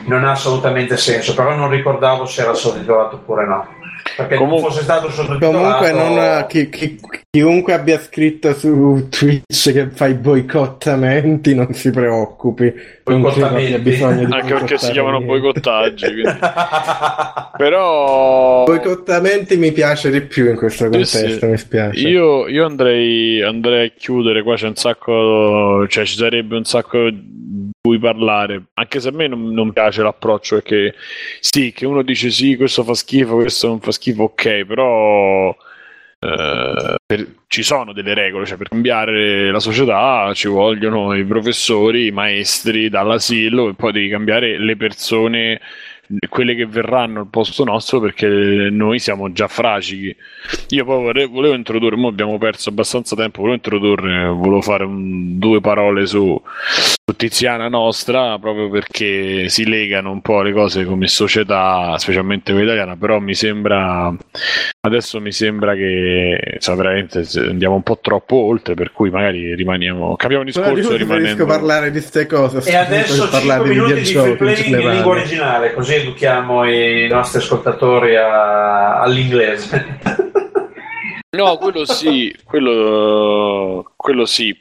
[0.05, 1.35] non ha assolutamente senso.
[1.35, 3.67] Però non ricordavo se era sottotitolato oppure no.
[4.17, 5.85] Perché Comunque- non fosse stato sottotitolato.
[5.85, 6.99] Comunque, non, chi- chi-
[7.31, 12.73] chiunque abbia scritto su Twitch che fa i boicottamenti non si preoccupi.
[13.05, 15.39] Non abbia bisogno di Anche perché si chiamano niente.
[15.39, 16.07] boicottaggi.
[16.07, 16.39] quindi.
[17.57, 21.47] Però Boicottamenti mi piace di più in questo Sì, contesto, sì.
[21.47, 22.01] mi spiace.
[22.09, 27.09] Io, io andrei, andrei a chiudere, qua c'è un sacco, cioè ci sarebbe un sacco
[27.87, 30.95] cui parlare, anche se a me non, non piace l'approccio perché
[31.41, 35.55] sì, che uno dice sì, questo fa schifo, questo non fa schifo, ok, però
[36.19, 42.07] eh, per- ci sono delle regole, cioè per cambiare la società ci vogliono i professori,
[42.07, 45.61] i maestri dall'asilo e poi devi cambiare le persone
[46.29, 50.15] quelle che verranno al posto nostro perché noi siamo già fragili.
[50.69, 55.39] Io poi vorrei- volevo introdurre, mo abbiamo perso abbastanza tempo, volevo introdurre, volevo fare un-
[55.39, 56.41] due parole su
[57.15, 62.97] Tiziana Nostra, proprio perché si legano un po' le cose come società, specialmente quella italiana,
[62.97, 64.13] però mi sembra,
[64.81, 70.43] adesso mi sembra che se- andiamo un po' troppo oltre, per cui magari rimaniamo, io
[70.43, 71.47] discorso preferisco rimanendo...
[71.47, 72.69] parlare di queste cose.
[72.69, 77.07] E adesso per parlare 5 minuti di free videogiochi in lingua originale, così educhiamo i
[77.09, 80.01] nostri ascoltatori a- all'inglese.
[81.37, 84.57] No, quello sì, quello, quello sì.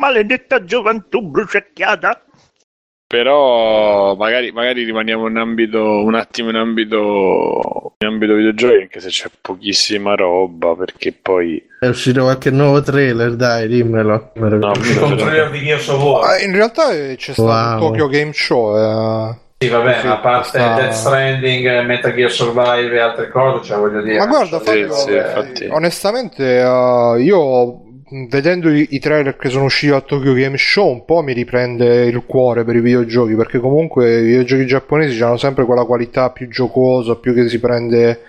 [0.00, 2.24] Maledetta gioventù bruciacchiata.
[3.06, 9.08] Però magari, magari rimaniamo in ambito, un attimo in ambito, in ambito videogiochi, anche se
[9.08, 11.60] c'è pochissima roba, perché poi...
[11.80, 14.30] È uscito qualche nuovo trailer, dai, dimmelo.
[14.36, 15.00] Me lo No, ricordo.
[15.06, 16.28] Con trailer di Gears of War.
[16.30, 17.72] Ah, in realtà eh, c'è stato Wow.
[17.74, 18.76] il Tokyo Game Show.
[18.76, 19.36] eh.
[19.58, 23.28] Sì, vabbè, Sì, ma a parte sta- Death Stranding, eh, Metal Gear Survive e altre
[23.28, 24.18] cose, cioè voglio dire.
[24.18, 25.66] Ma guarda, Sì, Fabio, sì, eh, infatti.
[25.68, 31.04] onestamente, eh, io vedendo i, i trailer che sono usciti al Tokyo Game Show, un
[31.04, 35.64] po' mi riprende il cuore per i videogiochi, perché comunque i videogiochi giapponesi hanno sempre
[35.64, 38.22] quella qualità più giocosa, più che si prende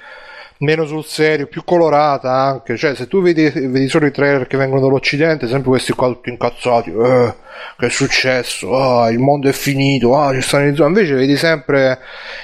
[0.59, 2.77] meno sul serio, più colorata anche.
[2.77, 6.29] Cioè, se tu vedi, vedi solo i trailer che vengono dall'Occidente, sempre questi qua tutti
[6.29, 7.33] incazzati, eh,
[7.77, 8.75] che è successo?
[8.77, 11.01] Ah, il mondo è finito, ah, ci stanno i zombie.
[11.01, 11.99] Invece vedi sempre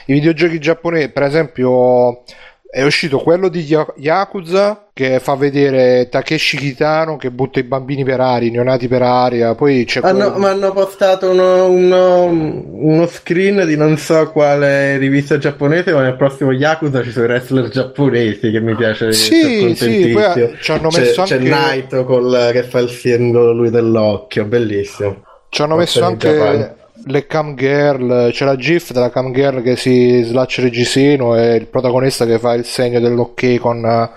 [0.06, 2.24] i videogiochi giapponesi, per esempio
[2.70, 8.04] è uscito quello di Ya- Yakuza che fa vedere Takeshi Kitano che butta i bambini
[8.04, 10.38] per aria, i neonati per aria, poi c'è Hanno, quello...
[10.38, 16.16] ma hanno postato uno, uno, uno screen di non so quale rivista giapponese, ma nel
[16.18, 19.12] prossimo Yakuza ci sono i wrestler giapponesi che mi piace.
[19.14, 23.54] Sì, sì, poi ci hanno C'è- messo c'è, anche- Naito col, che fa il simbolo
[23.54, 25.24] lui dell'occhio, bellissimo.
[25.50, 26.76] Ci hanno messo anche.
[27.06, 31.56] Le cam girl, c'è la gif della cam girl che si slaccia il reggiseno e
[31.56, 33.86] il protagonista che fa il segno dell'ok con...
[33.86, 34.10] eh,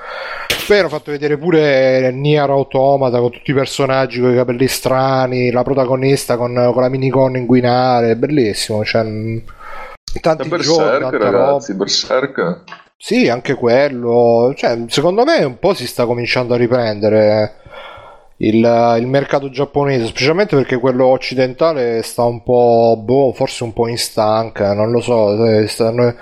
[0.67, 5.51] Poi hanno fatto vedere pure Nier Automata con tutti i personaggi con i capelli strani,
[5.51, 9.43] la protagonista con, con la minicon inguinale, bellissimo, cioè, mh,
[10.21, 11.85] tanti È giochi, Berserk, tanta ragazzi, roba.
[11.85, 12.63] Berserk.
[12.97, 14.53] Sì, anche quello.
[14.57, 17.55] Cioè, secondo me un po' si sta cominciando a riprendere
[18.43, 23.87] il, il mercato giapponese, specialmente perché quello occidentale sta un po', boh, forse un po'
[23.87, 26.15] in stanca, non lo so, eh, stanno,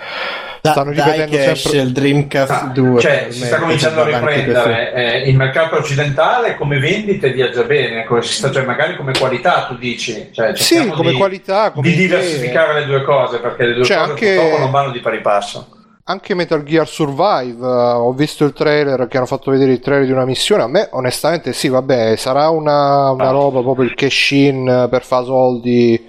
[0.61, 1.81] Da- stanno dai ripetendo esce sempre...
[1.87, 3.01] il Dreamcast Ah, 2.
[3.01, 8.23] cioè, si sta cominciando a riprendere eh, il mercato occidentale come vendite viaggia bene, come
[8.23, 11.95] si sta- cioè magari come qualità tu dici, cioè, Sì, come di, qualità, come di
[11.95, 15.21] diversificare le due cose perché le due Cioè, cose anche- purtroppo non vanno di pari
[15.21, 15.69] passo.
[16.11, 20.07] Anche Metal Gear Survive, eh, ho visto il trailer che hanno fatto vedere il trailer
[20.07, 20.63] di una missione.
[20.63, 23.31] A me, onestamente, sì, vabbè, sarà una, una Ah.
[23.31, 26.03] roba proprio il cash in per fare soldi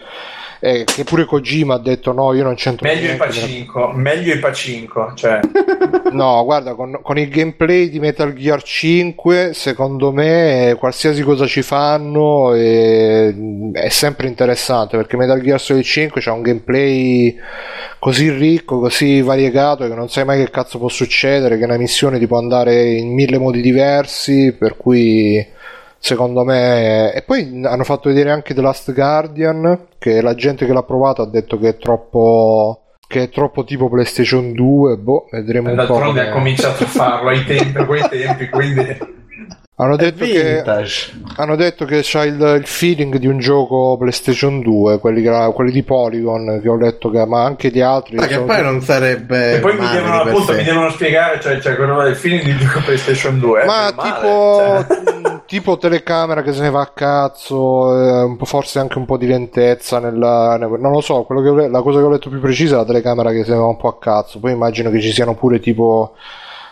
[0.59, 4.39] eh, che pure Kojima ha detto no, io non c'entro Meglio i pacinco, meglio i
[4.39, 5.39] pacinco, cioè.
[6.11, 11.45] No, guarda, con, con il gameplay di Metal Gear 5, secondo me, eh, qualsiasi cosa
[11.45, 13.33] ci fanno è,
[13.73, 17.37] è sempre interessante perché Metal Gear Solid 5 c'ha un gameplay
[17.99, 22.17] così ricco, così variegato che non sai mai che cazzo può succedere, che una missione
[22.17, 25.45] ti può andare in mille modi diversi, per cui
[25.99, 30.73] secondo me e poi hanno fatto vedere anche The Last Guardian che la gente che
[30.73, 35.69] l'ha provato ha detto che è troppo che è troppo tipo PlayStation 2 boh vedremo
[35.71, 39.17] un po' d'altronde come- ha cominciato a farlo ai tempi, a quei tempi, quindi
[39.81, 40.61] hanno detto che
[41.37, 45.71] hanno detto che c'ha il, il feeling di un gioco PlayStation 2 quelli, che- quelli
[45.71, 48.81] di Polygon che ho letto che, ma anche di altri Ma che sono- poi non
[48.81, 49.55] sarebbe.
[49.55, 52.81] e poi mi devono appunto mi devono spiegare, cioè, cioè quello del film di gioco
[52.83, 53.61] PlayStation 2.
[53.61, 54.85] eh, ma meno male, tipo,
[55.21, 55.37] cioè.
[55.49, 59.17] tipo telecamera che se ne va a cazzo, eh, un po', forse anche un po'
[59.17, 62.75] di lentezza nella, ne- non lo so, che la cosa che ho letto più precisa
[62.75, 64.37] è la telecamera che se ne va un po' a cazzo.
[64.39, 66.13] Poi immagino che ci siano pure tipo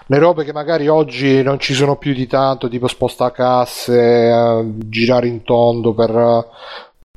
[0.06, 5.28] le robe che magari oggi non ci sono più di tanto, tipo spostacasse, eh, girare
[5.28, 6.45] in tondo per,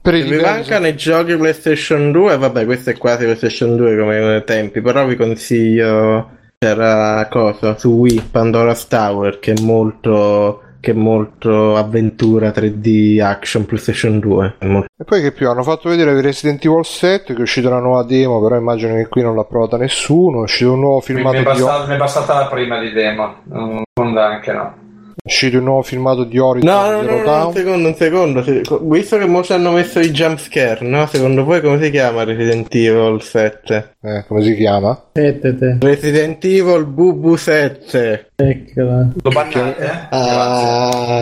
[0.01, 3.99] per i Se vi mancano i giochi PlayStation 2, vabbè, questo è quasi PlayStation 2
[3.99, 10.91] come tempi, però vi consiglio c'era cosa su Wii Pandora's Tower che è molto che
[10.93, 14.55] è molto avventura 3D action PlayStation 2.
[14.59, 15.49] È molto- E poi che più?
[15.49, 19.07] Hanno fatto vedere Resident Evil 7 che è uscita una nuova demo, però immagino che
[19.09, 20.41] qui non l'ha provata nessuno.
[20.41, 22.79] È uscito un nuovo Mi, filmato mi è di bastata, mi è bastata la prima
[22.81, 24.75] di demo, non non anche no.
[25.23, 27.47] Uscito un nuovo filmato di Horizon No, no, Zero no, no, Dawn.
[27.47, 28.43] un secondo, un secondo.
[28.43, 31.07] se- Visto che mo ci hanno messo i jump scare, no?
[31.07, 33.95] Secondo voi come si chiama Resident Evil 7?
[34.03, 35.01] Eh, come si chiama?
[35.13, 35.77] Sette, te.
[35.81, 38.31] Resident Evil Bubu 7.
[38.37, 39.09] Eccola.
[39.23, 39.91] Lo bannate, eh?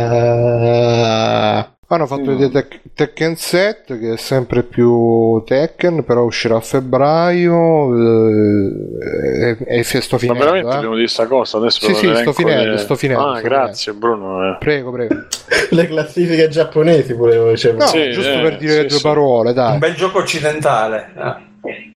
[0.00, 6.60] Ah, Hanno fatto vedere Tek- Tekken 7 che è sempre più Tekken, però uscirà a
[6.60, 10.38] febbraio eh, e, e sto Ma finendo.
[10.44, 10.74] veramente eh.
[10.74, 11.56] dobbiamo dire sta cosa?
[11.56, 14.50] Adesso Sì, sì, sto finendo, de- sto finendo, Ah, sto grazie Bruno.
[14.50, 14.56] eh.
[14.58, 15.14] Prego, prego.
[15.70, 19.02] le classifiche giapponesi volevo cioè, No, Sì, giusto eh, per dire sì, due sì.
[19.02, 19.72] parole, dai.
[19.72, 21.10] Un bel gioco occidentale.
[21.16, 21.46] eh.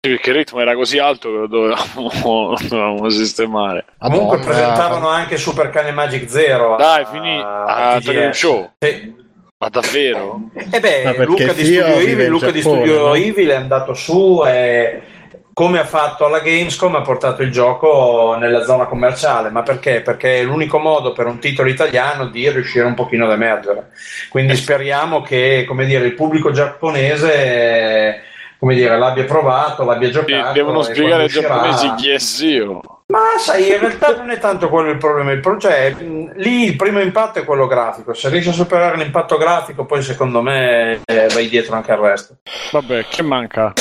[0.01, 3.85] Sì, perché il ritmo era così alto che lo dovevamo, dovevamo sistemare.
[3.99, 4.55] Comunque Madonna.
[4.55, 6.75] presentavano anche Super Cane Magic Zero.
[6.75, 8.05] a- Dai, finì a TGS.
[8.07, 8.71] Tokyo Show.
[8.79, 9.21] Sì.
[9.63, 10.41] Ma davvero?
[10.73, 13.15] E beh, Ma perché Luca di Studio Evil, Luca di Giappone, Studio no?
[13.15, 15.03] Evil è andato su e
[15.53, 19.51] come ha fatto alla Gamescom ha portato il gioco nella zona commerciale.
[19.51, 20.01] Ma perché?
[20.01, 23.91] Perché è l'unico modo per un titolo italiano di riuscire un pochino ad emergere.
[24.31, 28.21] Quindi speriamo che come dire, il pubblico giapponese eh,
[28.59, 30.53] come dire, l'abbia provato, l'abbia giocato.
[30.55, 32.81] devono spiegare ai giapponesi chi è Sio.
[33.07, 36.65] Ma sai, in realtà non è tanto quello il problema, il pro- cioè, mh, lì
[36.65, 41.01] il primo impatto è quello grafico, se riesci a superare l'impatto grafico poi secondo me
[41.05, 42.37] eh, vai dietro anche al resto.
[42.73, 43.73] Vabbè, che manca?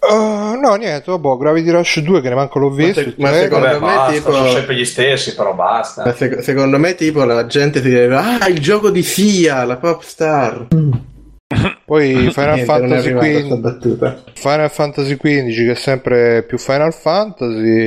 [0.00, 3.00] Uh, no, niente, vabbè, Gravity Rush 2 che ne manco l'ho visto.
[3.02, 3.48] se- il ma trailer.
[3.48, 6.14] secondo Vabbè, me, basta, tipo- sono sempre gli stessi, però Ma basta.
[6.14, 8.16] sec- secondo me, tipo, la gente si deve.
[8.16, 10.68] Ah, il gioco di Sia, la pop star.
[11.84, 14.22] Poi Final Niente, Fantasy arrivata sta 15 battuta.
[14.34, 17.84] Final Fantasy XV che è sempre più Final Fantasy.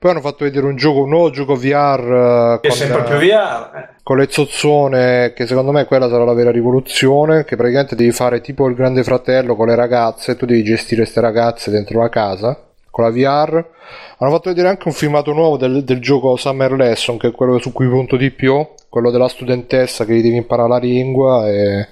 [0.00, 3.02] Che Poi hanno fatto vedere un gioco, un nuovo gioco VR eh, è con, sempre
[3.02, 3.76] più eh, VR.
[3.76, 3.88] eh.
[4.02, 8.40] con le zozzone, che secondo me quella sarà la vera rivoluzione, che praticamente devi fare
[8.40, 12.58] tipo il grande fratello con le ragazze, tu devi gestire queste ragazze dentro la casa
[12.88, 13.62] con la VR.
[14.16, 17.58] Hanno fatto vedere anche un filmato nuovo del, del gioco Summer Lesson, che è quello
[17.58, 21.86] su cui punto di più, quello della studentessa che gli devi imparare la lingua e...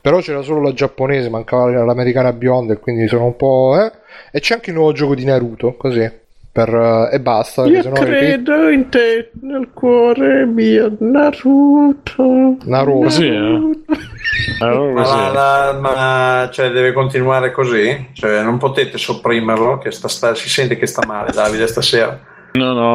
[0.00, 3.80] Però c'era solo la giapponese, mancava l'americana bionda e quindi sono un po'...
[3.80, 3.92] Eh?
[4.32, 6.22] E c'è anche il nuovo gioco di Naruto, così.
[6.54, 7.64] Per, eh, e basta.
[7.66, 12.56] Io sennò ripet- credo in te, nel cuore mio, Naruto.
[12.64, 13.02] Naruto.
[13.06, 13.60] Così, eh?
[14.60, 15.16] Allora, Ma, così.
[15.16, 18.10] la- la- ma, cioè, deve continuare così?
[18.12, 22.20] Cioè, non potete sopprimerlo, che sta- sta- si sente che sta male Davide stasera.
[22.52, 22.94] No, no.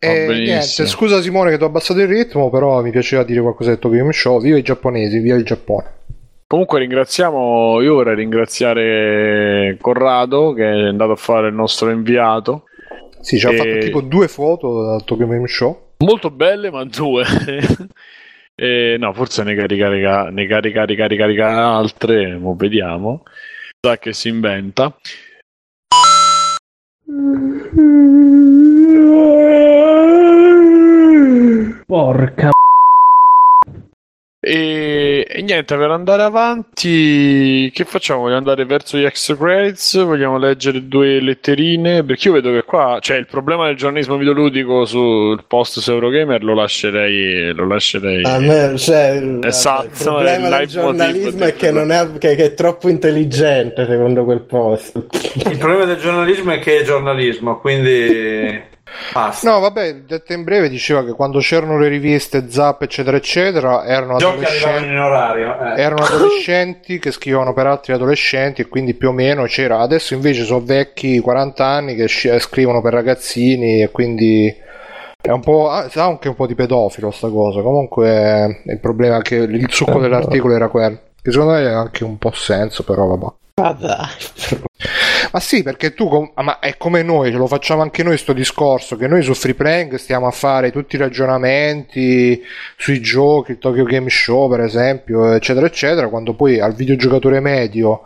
[0.00, 3.40] E Va niente, scusa Simone che ti ho abbassato il ritmo, però mi piaceva dire
[3.42, 4.40] qualcosa del Tokyo Game Show.
[4.40, 5.84] Viva i giapponesi, viva il Giappone.
[6.48, 12.66] Comunque ringraziamo, io vorrei ringraziare Corrado che è andato a fare il nostro inviato.
[13.20, 15.94] Sì, ci ha E- fatto tipo due foto dal Tokyo Game Show.
[15.98, 17.24] Molto belle, ma due.
[18.58, 23.22] E, no, forse ne carica, carica- ne carica, carica, carica altre, mo vediamo.
[23.78, 24.96] Sa che si inventa.
[31.86, 32.50] Porca
[34.48, 38.20] E, e niente, per andare avanti, che facciamo?
[38.20, 40.00] Vogliamo andare verso gli extra credits?
[40.04, 42.04] Vogliamo leggere due letterine?
[42.04, 46.44] Perché io vedo che qua, cioè, il problema del giornalismo videoludico sul post su Eurogamer
[46.44, 47.52] lo lascerei.
[47.54, 48.22] Lo lascerei.
[48.22, 52.44] A me, cioè, Esatto, il problema è del giornalismo è che, non è, che, che
[52.44, 55.06] è troppo intelligente secondo quel post.
[55.34, 58.74] Il problema del giornalismo è che è giornalismo, quindi
[59.12, 59.50] basta.
[59.50, 64.16] No, vabbè, detto in breve diceva che quando c'erano le riviste Zap, eccetera, eccetera, erano
[64.16, 64.88] adolescenti.
[64.88, 65.74] in orario.
[65.74, 65.80] eh.
[65.80, 69.78] Erano adolescenti che scrivevano per altri adolescenti e quindi più o meno c'era.
[69.80, 74.54] Adesso invece sono vecchi 40 anni che sci- scrivono per ragazzini e quindi
[75.20, 77.60] è un po' anche un po' di pedofilo sta cosa.
[77.60, 80.98] Comunque eh, il problema è che il succo dell'articolo era quello.
[81.26, 83.34] Che secondo me ha anche un po' senso, però vabbè.
[83.60, 84.06] Ma dai.
[85.32, 88.16] Ma sì, perché tu, com- ah, ma è come noi, ce lo facciamo anche noi
[88.16, 92.40] sto discorso, che noi su Free Playing stiamo a fare tutti i ragionamenti
[92.76, 98.02] sui giochi, il Tokyo Game Show per esempio, eccetera, eccetera, quando poi al videogiocatore medio,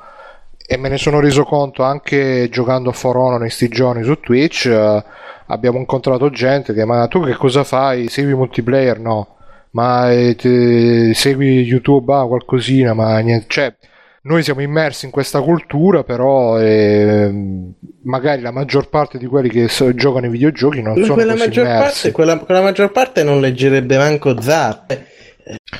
[0.66, 4.18] e me ne sono reso conto anche giocando a For Honor in sti giorni su
[4.18, 5.04] Twitch, eh,
[5.48, 8.08] abbiamo incontrato gente che, ma tu che cosa fai?
[8.08, 8.98] Segui multiplayer?
[8.98, 9.34] No.
[9.72, 12.12] Ma eh, segui YouTube?
[12.12, 13.74] Ah, qualcosina, ma niente, cioè
[14.22, 17.72] noi siamo immersi in questa cultura, però ehm,
[18.02, 21.64] magari la maggior parte di quelli che so- giocano ai videogiochi non sono quella maggior,
[21.64, 22.10] immersi.
[22.10, 24.98] parte, quella, quella maggior parte non leggerebbe manco Zap.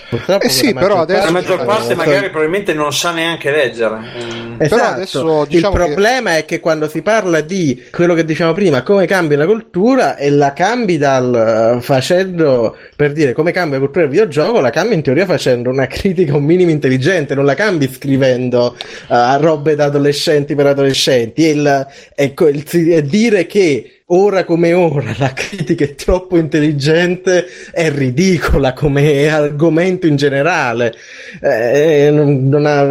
[0.09, 3.99] Purtroppo Eh sì, però adesso- La maggior parte magari probabilmente non sa neanche leggere.
[3.99, 4.57] Mm.
[4.57, 4.95] Però Esatto.
[4.95, 8.83] adesso, diciamo il che- problema è che quando si parla di quello che dicevamo prima,
[8.83, 13.85] come cambia la cultura, e la cambi dal eh, facendo per dire come cambia la
[13.85, 17.55] cultura del videogioco, la cambi in teoria facendo una critica un minimo intelligente, non la
[17.55, 18.77] cambi scrivendo
[19.09, 21.47] eh, robe da adolescenti per adolescenti.
[21.47, 27.47] E il, ecco, il- e dire che ora come ora la critica è troppo intelligente
[27.73, 30.95] è ridicola come argomento in generale.
[31.41, 32.82] Eh, non, non ha-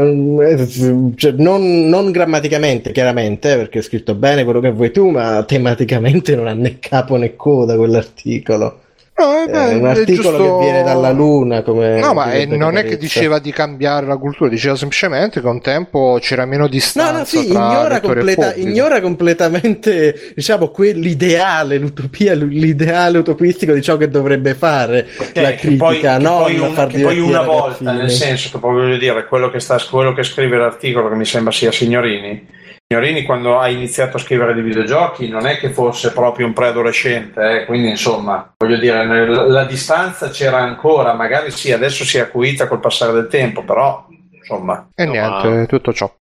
[0.49, 0.67] eh,
[1.15, 5.43] cioè, non- non grammaticamente, chiaramente, eh, perché è scritto bene quello che vuoi tu, ma
[5.43, 8.81] tematicamente non ha né capo né coda quell'articolo.
[9.19, 11.61] No, eh, È beh, un è articolo giusto- che viene dalla luna.
[11.61, 15.47] Come No, ma direbbe non è che diceva di cambiare la cultura, diceva semplicemente che
[15.47, 20.69] un tempo c'era meno No, distanza no, sì, tra ignora, e completa- ignora completamente, diciamo,
[20.69, 26.23] quell'ideale, l'utopia, l'ideale utopistico di ciò che dovrebbe fare Che- la che poi, critica, che
[26.23, 26.37] no?
[26.39, 30.13] poi un- poi una volta, nel senso che poi voglio dire, quello che, sta, quello
[30.13, 32.47] che scrive l'articolo, che mi sembra sia Signorini,
[32.91, 37.61] Signorini quando ha iniziato a scrivere di videogiochi non è che fosse proprio un preadolescente,
[37.61, 42.21] eh, quindi insomma, voglio dire, nel- la distanza c'era ancora, magari sì, adesso si è
[42.21, 44.89] acuita col passare del tempo, però insomma...
[44.95, 46.11] E niente, ma- tutto ciò.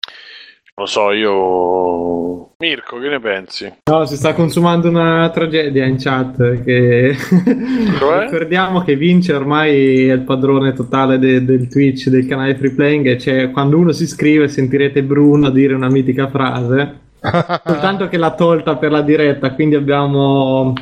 [0.78, 2.50] Lo so, io.
[2.58, 3.72] Mirko, che ne pensi?
[3.90, 6.62] No, si sta consumando una tragedia in chat.
[6.62, 7.16] Che...
[7.98, 8.22] Cioè?
[8.30, 13.06] Ricordiamo che Vince ormai è il padrone totale de- del Twitch, del canale Free Playing.
[13.06, 17.00] E c'è- quando uno si iscrive sentirete Bruno dire una mitica frase.
[17.64, 20.74] Soltanto che l'ha tolta per la diretta, quindi abbiamo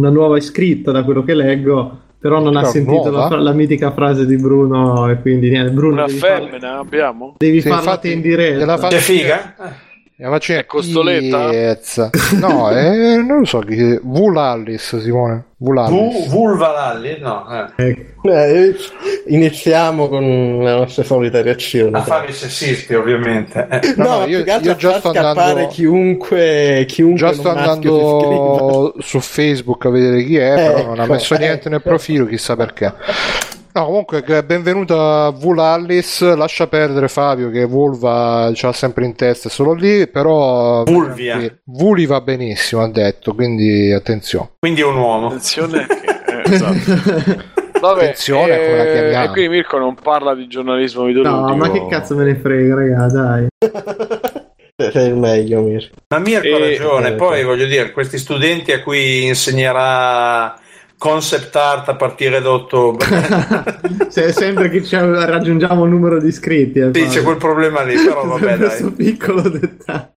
[0.00, 2.00] una nuova iscritta da quello che leggo.
[2.20, 5.08] Però non ha sentito la, la mitica frase di Bruno.
[5.08, 5.94] E quindi niente, Bruno.
[5.94, 7.34] Una devi farla- femmina abbiamo?
[7.38, 8.88] Devi Sì, farla infatti, te in diretta.
[8.88, 9.54] Che figa?
[10.20, 10.24] Eh.
[10.24, 11.48] La faccio È costoletta?
[11.48, 12.10] Piezza.
[12.40, 15.44] No, eh, non lo so chi Vulallis, Simone.
[15.58, 16.26] Vulallis.
[16.26, 17.18] V- Vulva Lalli?
[17.20, 17.46] No,
[17.76, 18.06] eh.
[18.22, 18.74] Eh,
[19.28, 21.98] iniziamo con la nostra solita reazione.
[21.98, 23.66] a fare i sessisti ovviamente.
[23.70, 23.94] Eh.
[23.96, 29.20] No, No, no, io- io già a sto andando- chiunque, chiunque Già sto andando su
[29.20, 31.88] Facebook a vedere chi è, però non ha Ecco, messo niente nel ecco.
[31.90, 32.92] profilo, chissà perché.
[33.74, 36.34] No, comunque, benvenuta a Vulallis.
[36.34, 40.08] Lascia perdere Fabio, che Vulva ce l'ha sempre in testa, è solo lì.
[40.08, 41.38] Però Vulvia.
[41.64, 43.34] Vuli va benissimo, ha detto.
[43.34, 44.50] Quindi attenzione.
[44.58, 45.26] Quindi è un uomo.
[45.28, 46.00] Attenzione, che-
[46.44, 47.56] eh, esatto.
[47.80, 49.24] Vabbè, Attenzione a come la eh, chiamiamo.
[49.24, 51.46] E quindi Mirko non parla di giornalismo videoludico.
[51.48, 53.46] No, ma che cazzo me ne frega, raga, dai.
[54.92, 55.94] Sei il meglio, Mirko.
[56.08, 60.56] Ma Mirko ha E- ragione, eh, poi voglio dire, questi studenti a cui insegnerà
[60.98, 63.06] concept art a partire da ottobre,
[64.10, 66.80] Se- sempre che ci raggiungiamo il numero di iscritti.
[66.80, 68.92] eh, sì, c'è quel problema lì, però vabbè Questo dai.
[69.06, 70.12] piccolo dettaglio.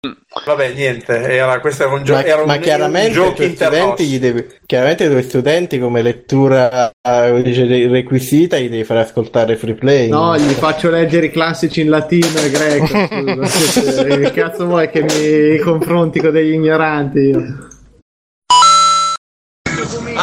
[0.46, 4.18] Vabbè, niente, era, questo era un, gio- Ma, era un, ma chiaramente, un gioco studenti
[4.18, 9.58] devi, chiaramente i tuoi studenti come lettura eh, dice, re- requisita gli devi far ascoltare
[9.58, 10.10] free play.
[10.10, 12.88] No, gli faccio leggere i classici in latino e greco.
[13.46, 14.04] scusa.
[14.18, 17.20] che cazzo vuoi che mi confronti con degli ignoranti?
[17.20, 17.68] io?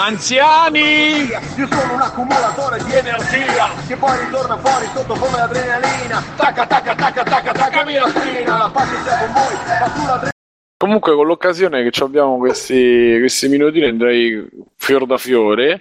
[0.01, 1.27] Anziani!
[1.57, 6.23] Io sono un accumulatore di energia che poi ritorna fuori sotto come adrenalina.
[6.37, 8.59] Tacca, tacca, tacca, tacca, tacca, mia spina.
[8.59, 10.31] La pace sia con voi, ma sull'adrenalina.
[10.77, 15.81] Comunque, con l'occasione che ci abbiamo questi, questi minutini, andrei fior da fiore.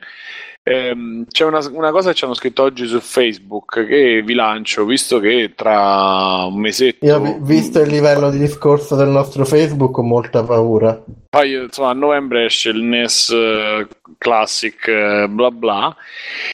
[0.63, 4.83] Ehm, c'è una, una cosa che ci hanno scritto oggi su Facebook che vi lancio,
[4.85, 7.05] visto che tra un mesetto.
[7.05, 10.99] Io, vi- visto il livello di discorso del nostro Facebook, ho molta paura.
[11.37, 13.87] Poi, insomma, a novembre esce il NES eh,
[14.17, 15.95] Classic eh, bla bla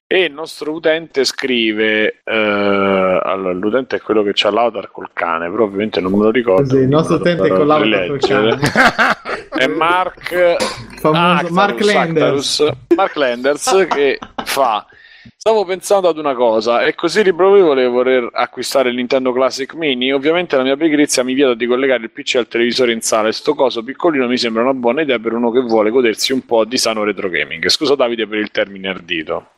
[0.05, 5.49] e il nostro utente scrive eh, allora l'utente è quello che c'ha l'avatar col cane
[5.49, 8.59] però ovviamente non me lo ricordo Così, il nostro utente lo con l'avatar col rileggere.
[9.55, 10.55] è Mark
[10.99, 12.59] Famoso Actarus, Mark Landers.
[12.59, 14.85] Actarus, Mark Landers che fa
[15.25, 20.11] Stavo pensando ad una cosa, è così riprovevole voler acquistare il Nintendo Classic Mini?
[20.11, 23.31] Ovviamente la mia pigrizia mi vieta di collegare il PC al televisore in sala e
[23.31, 26.65] sto coso piccolino mi sembra una buona idea per uno che vuole godersi un po'
[26.65, 27.65] di sano retro gaming.
[27.69, 29.52] Scusa Davide per il termine ardito.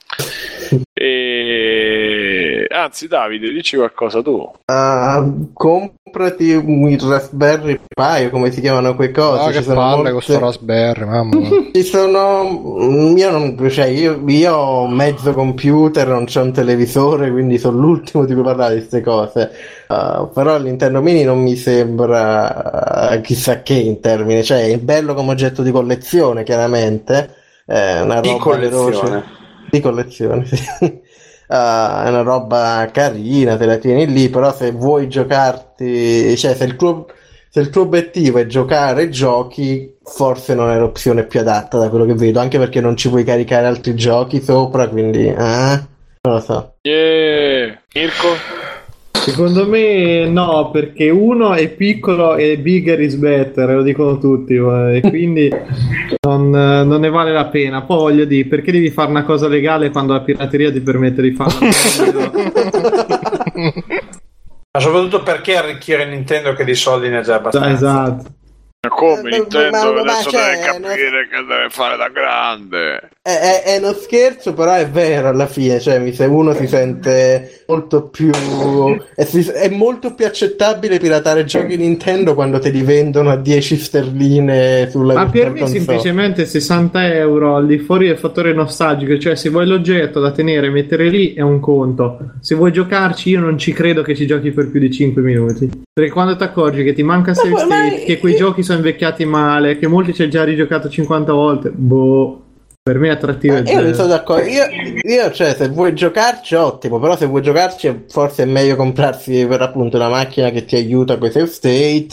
[0.93, 2.65] E...
[2.69, 4.49] Anzi Davide, dici qualcosa tu.
[4.65, 9.47] Ah, comprati un Raspberry Pi, come si chiamano quei cosi.
[9.49, 11.49] Ah, che sono palle molte- con sto Raspberry, mamma.
[11.73, 13.13] Ci sono.
[13.15, 13.69] Io non.
[13.69, 18.43] Cioè, io, io ho mezzo computer, non c'è un televisore, quindi sono l'ultimo di cui
[18.43, 19.51] parlare di queste cose.
[19.87, 24.43] Uh, però Nintendo Mini non mi sembra uh, chissà che in termini.
[24.43, 27.35] Cioè, è bello come oggetto di collezione, chiaramente.
[27.65, 28.89] È una Di roba collezione.
[28.91, 29.43] veloce.
[29.75, 30.45] Di collezione.
[31.47, 36.63] Uh, è una roba carina, te la tieni lì, però se vuoi giocarti, cioè se
[36.63, 37.05] il tuo,
[37.49, 42.05] se il tuo obiettivo è giocare giochi, forse non è l'opzione più adatta da quello
[42.05, 46.39] che vedo, anche perché non ci puoi caricare altri giochi sopra, quindi eh, non lo
[46.39, 46.77] so.
[46.81, 47.79] Yeah.
[47.93, 48.73] Mirko?
[49.15, 54.97] Secondo me no, perché uno è piccolo e bigger is better, lo dicono tutti, eh,
[54.97, 55.49] e quindi
[56.21, 57.81] non, non ne vale la pena.
[57.81, 61.31] Poi voglio dire, perché devi fare una cosa legale quando la pirateria ti permette di
[61.31, 61.59] farla?
[64.71, 67.71] Ma soprattutto perché arricchire Nintendo che di soldi ne ha già abbastanza.
[67.71, 68.25] esatto.
[68.89, 73.09] Come Eh, Nintendo ma- ma- adesso cioè, deve capire che deve fare da grande.
[73.21, 77.63] È, è- è uno scherzo, però è vero alla fine, cioè se uno si sente
[77.67, 78.29] molto più
[79.15, 84.87] è, è molto più accettabile piratare giochi Nintendo quando te li vendono a 10 sterline
[84.89, 85.79] sulla Ma per me Console.
[85.79, 90.67] semplicemente 60 euro al di fuori del fattore nostalgico, cioè se vuoi l'oggetto da tenere
[90.67, 92.33] e mettere lì è un conto.
[92.41, 95.69] Se vuoi giocarci io non ci credo che ci giochi per più di 5 minuti.
[95.95, 99.77] Perché quando ti accorgi che ti manca save state, che quei giochi sono invecchiati male,
[99.77, 102.45] che molti ci hai già rigiocato 50 volte, boh,
[102.87, 103.55] per me è attrattivo.
[103.55, 104.45] Eh, Io non sono d'accordo.
[104.45, 104.63] Io,
[105.01, 106.99] io, cioè, se vuoi giocarci, ottimo.
[106.99, 111.17] Però, se vuoi giocarci, forse è meglio comprarsi per appunto una macchina che ti aiuta
[111.17, 112.09] con i save state.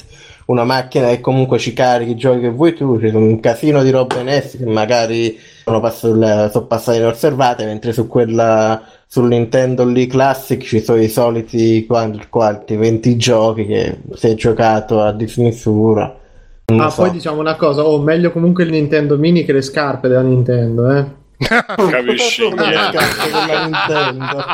[0.46, 2.98] Una macchina che comunque ci carichi i giochi che vuoi tu.
[2.98, 7.66] Ci sono un casino di robe NES che magari sono, pass- sono passate inosservate.
[7.66, 13.66] Mentre su quella sul Nintendo lì Classic ci sono i soliti quanti, quanti 20 giochi
[13.66, 16.18] che si è giocato a dismisura.
[16.66, 17.02] Non Ah, so.
[17.02, 20.90] poi diciamo una cosa, oh, meglio comunque il Nintendo Mini che le scarpe della Nintendo,
[20.90, 21.04] eh.
[21.36, 22.98] Capisci Cosa sono le niente.
[22.98, 24.44] scarpe della Nintendo?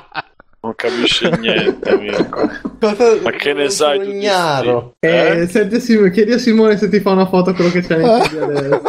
[0.60, 2.50] Non capisci niente, Mirko.
[2.80, 4.94] Cosa- Ma che ne sai tu ignaro.
[4.98, 8.38] Eh, senti Simone- chiedi a Simone se ti fa una foto quello che c'è piedi
[8.42, 8.82] adesso.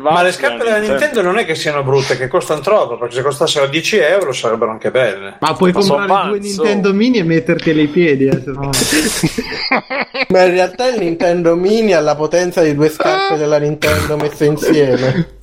[0.00, 3.22] Ma le scarpe della Nintendo non è che siano brutte, che costano troppo, perché se
[3.22, 5.36] costassero 10 euro sarebbero anche belle.
[5.38, 6.38] Ma puoi Ma comprare due.
[6.38, 8.70] Nintendo Mini e metterteli ai piedi, eh, no.
[10.28, 14.46] Ma in realtà il Nintendo Mini ha la potenza di due scarpe della Nintendo messe
[14.46, 15.34] insieme.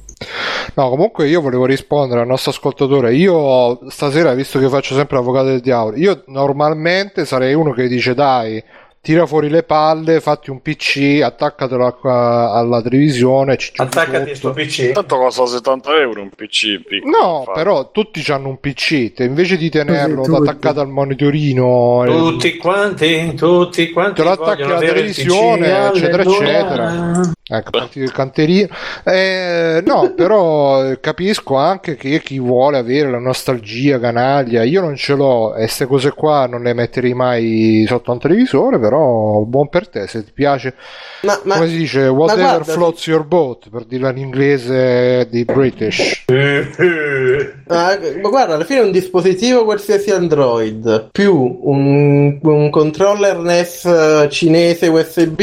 [0.74, 3.14] No, comunque io volevo rispondere al nostro ascoltatore.
[3.14, 8.16] Io stasera, visto che faccio sempre l'avvocato del diavolo, io normalmente sarei uno che dice
[8.16, 8.64] dai,
[9.04, 14.36] tira fuori le palle, fatti un PC, attaccatelo a- alla televisione, Attaccati a sotto.
[14.36, 14.92] sto PC.
[14.94, 17.18] Tanto costa 70 euro un PC piccolo.
[17.18, 17.58] No, infatti.
[17.60, 22.56] però tutti hanno un PC, te invece di tenerlo Tutti, attaccato al monitorino, eh, Tutti
[22.56, 24.14] quanti, tutti quanti.
[24.16, 27.22] te lo attacchi alla televisione, PC, eccetera, eccetera.
[27.46, 28.70] Ecco, parti del canterino.
[29.04, 34.96] Eh, no, però eh, capisco anche che chi vuole avere la nostalgia canaglia, io non
[34.96, 39.70] ce l'ho e queste cose qua non le metterei mai sotto un televisore, però buon
[39.70, 40.76] per te, se ti piace.
[41.22, 45.44] Ma, ma- Come si dice, whatever guarda- floats your boat, per dirla in inglese di
[45.46, 46.26] British.
[46.28, 54.28] Ma- ma guarda, alla fine è un dispositivo qualsiasi Android più un, un controller NES
[54.30, 55.42] cinese USB.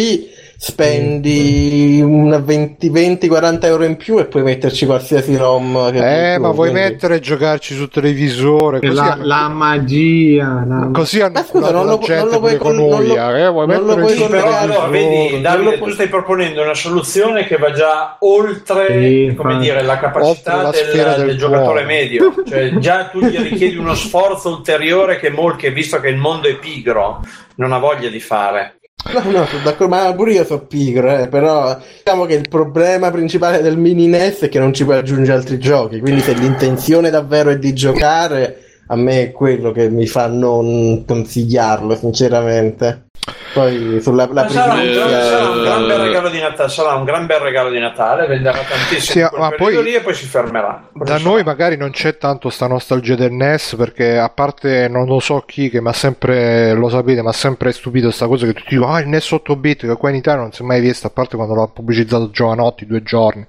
[0.63, 5.91] Spendi una 20-40 euro in più e puoi metterci qualsiasi ROM.
[5.91, 8.79] che Eh, tu, ma vuoi quindi- mettere e giocarci sul televisore?
[8.79, 10.65] Così la, hanno- la magia.
[10.69, 13.49] la- Così hanno Ma scusa, non lo gente non lo puoi con noi, lo- eh,
[13.49, 16.09] vuoi non lo mettere puoi però allora al vedi, Davide, non lo tu puoi- stai
[16.09, 21.27] proponendo una soluzione che va già oltre Sì, come dire, la capacità la del, del
[21.27, 22.35] del giocatore medio.
[22.47, 26.57] Cioè, già tu gli richiedi uno sforzo ulteriore che molti, visto che il mondo è
[26.57, 27.23] pigro,
[27.55, 28.75] non ha voglia di fare.
[29.13, 33.11] No, no, sono d'accordo, ma pure io sono pigro, eh, però diciamo che il problema
[33.11, 37.11] principale del mini NES è che non ci puoi aggiungere altri giochi, quindi se l'intenzione
[37.11, 43.05] davvero è di giocare, a me è quello che mi fa non consigliarlo, sinceramente.
[43.53, 47.05] Poi sulla la Ma sarà, un, sarà un gran bel regalo di Natale, sarà un
[47.05, 50.89] gran bel regalo di Natale, venderà tantissimo Sì, ma poi- lì e poi si fermerà.
[50.93, 55.21] Da noi magari non c'è tanto sta nostalgia del NES perché a parte non lo
[55.21, 58.55] so chi che mi ha sempre, lo sapete, mi ha sempre stupito sta cosa che
[58.55, 60.81] tutti dicono ah il NES 8 bit che qua in Italia non si è mai
[60.81, 63.47] visto a parte quando l'ha pubblicizzato Giovanotti due giorni.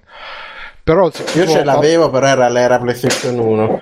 [0.83, 3.81] Però Io ce l'avevo, però era l'era PlayStation 1.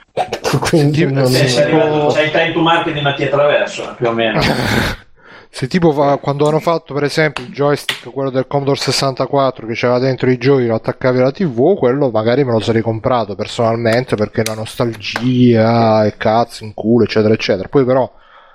[0.59, 1.27] Quindi non...
[1.27, 4.39] Sei, arrivato, sei time to market di Mattia Traverso, più o meno.
[5.51, 9.73] Se tipo fa- quando hanno fatto per esempio il joystick, quello del Commodore 64 che
[9.73, 14.15] c'era dentro i giochi, lo attaccavi alla TV, quello magari me lo sarei comprato personalmente
[14.15, 17.67] perché la nostalgia e cazzo in culo, eccetera, eccetera.
[17.67, 18.09] Poi però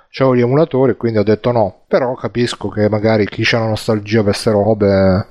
[0.09, 1.81] c'avevo gli emulatori quindi ho detto no.
[1.85, 5.27] Però capisco che magari chi c'ha la nostalgia per queste robe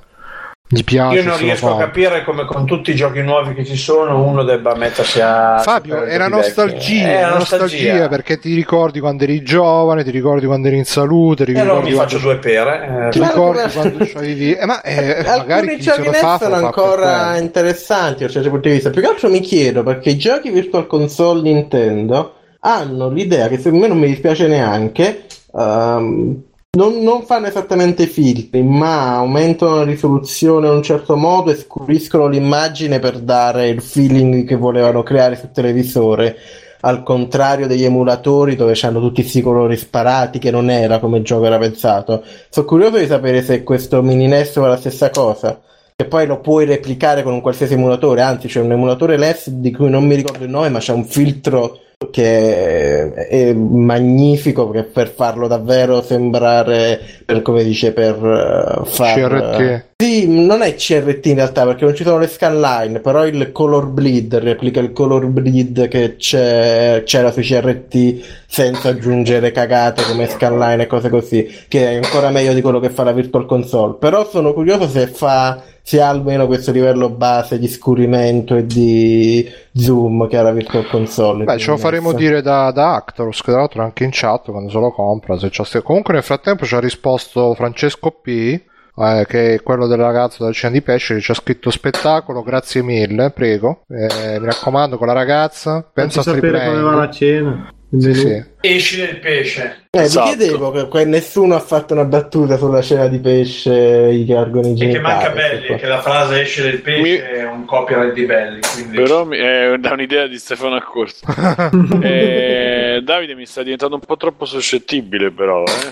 [0.74, 1.16] gli piace.
[1.16, 4.42] Io non riesco a capire come con tutti i giochi nuovi che ci sono uno
[4.44, 5.58] debba mettersi a...
[5.58, 6.28] Fabio, vecchi.
[6.28, 10.68] nostalgia, È è la la nostalgia perché ti ricordi quando eri giovane, ti ricordi quando
[10.68, 13.08] eri in salute, ti E allora ricordi mi quando faccio due pere.
[13.10, 13.20] ti eh.
[13.20, 16.56] Ma ricordi come- quando c'avevi eh, ma eh, magari Alcuni chi se lo fa sono
[16.56, 18.90] fa ancora interessanti da un certo punto di vista.
[18.90, 23.78] Più che altro mi chiedo perché i giochi Virtual Console Nintendo hanno l'idea che secondo
[23.80, 25.26] me non mi dispiace neanche.
[25.56, 26.42] ehm,
[26.74, 32.26] non, non fanno esattamente filtri, ma aumentano la risoluzione in un certo modo e scuriscono
[32.26, 36.36] l'immagine per dare il feeling che volevano creare sul televisore.
[36.80, 41.24] Al contrario degli emulatori dove hanno tutti questi colori sparati, che non era come il
[41.24, 42.22] gioco era pensato.
[42.50, 45.60] Sono curioso di sapere se questo mini NES fa la stessa cosa.
[45.96, 49.70] E poi lo puoi replicare con un qualsiasi emulatore, anzi c'è un emulatore NES di
[49.70, 51.78] cui non mi ricordo il nome, ma c'è un filtro
[52.10, 59.14] che è magnifico per, per farlo davvero sembrare, per, come dice, per eh, far...
[59.14, 59.92] CRT.
[60.04, 63.86] Sì, non è CRT in realtà perché non ci sono le scanline, però il color
[63.86, 70.82] bleed replica il color bleed che c'è, c'era sui CRT senza aggiungere cagate come scanline
[70.82, 73.94] e cose così, che è ancora meglio di quello che fa la Virtual Console.
[73.94, 79.50] Però sono curioso se fa se ha almeno questo livello base di scurimento e di
[79.72, 81.44] zoom che ha la Virtual Console.
[81.44, 84.50] Beh, ce lo faremo Quindi, dire da, da Actorus, che tra l'altro anche in chat
[84.50, 85.38] quando se lo compra.
[85.38, 88.60] Se Comunque nel frattempo ci ha risposto Francesco P,
[88.96, 92.42] eh, che è quello del ragazzo della cena di pesce, che ci ha scritto spettacolo,
[92.42, 93.82] grazie mille, prego.
[93.88, 97.68] Eh, mi raccomando, con la ragazza, pensa Penso a sapere come va la cena.
[97.96, 98.44] Sì, sì.
[98.60, 99.86] Esci del pesce.
[99.90, 100.30] Eh, Esatto.
[100.30, 104.70] vi chiedevo che que- nessuno ha fatto una battuta sulla cena di pesce, i gargoni
[104.70, 105.02] E che genitali.
[105.02, 105.76] manca queste Belli, qua.
[105.76, 108.60] che la frase esce del pesce Mi- è un copyright di Belli.
[108.72, 108.96] Quindi...
[108.96, 111.24] Però mi- è da un'idea di Stefano Accorsi.
[112.02, 115.62] Eh, Davide mi sta diventando un po' troppo suscettibile, però.
[115.62, 115.90] Eh.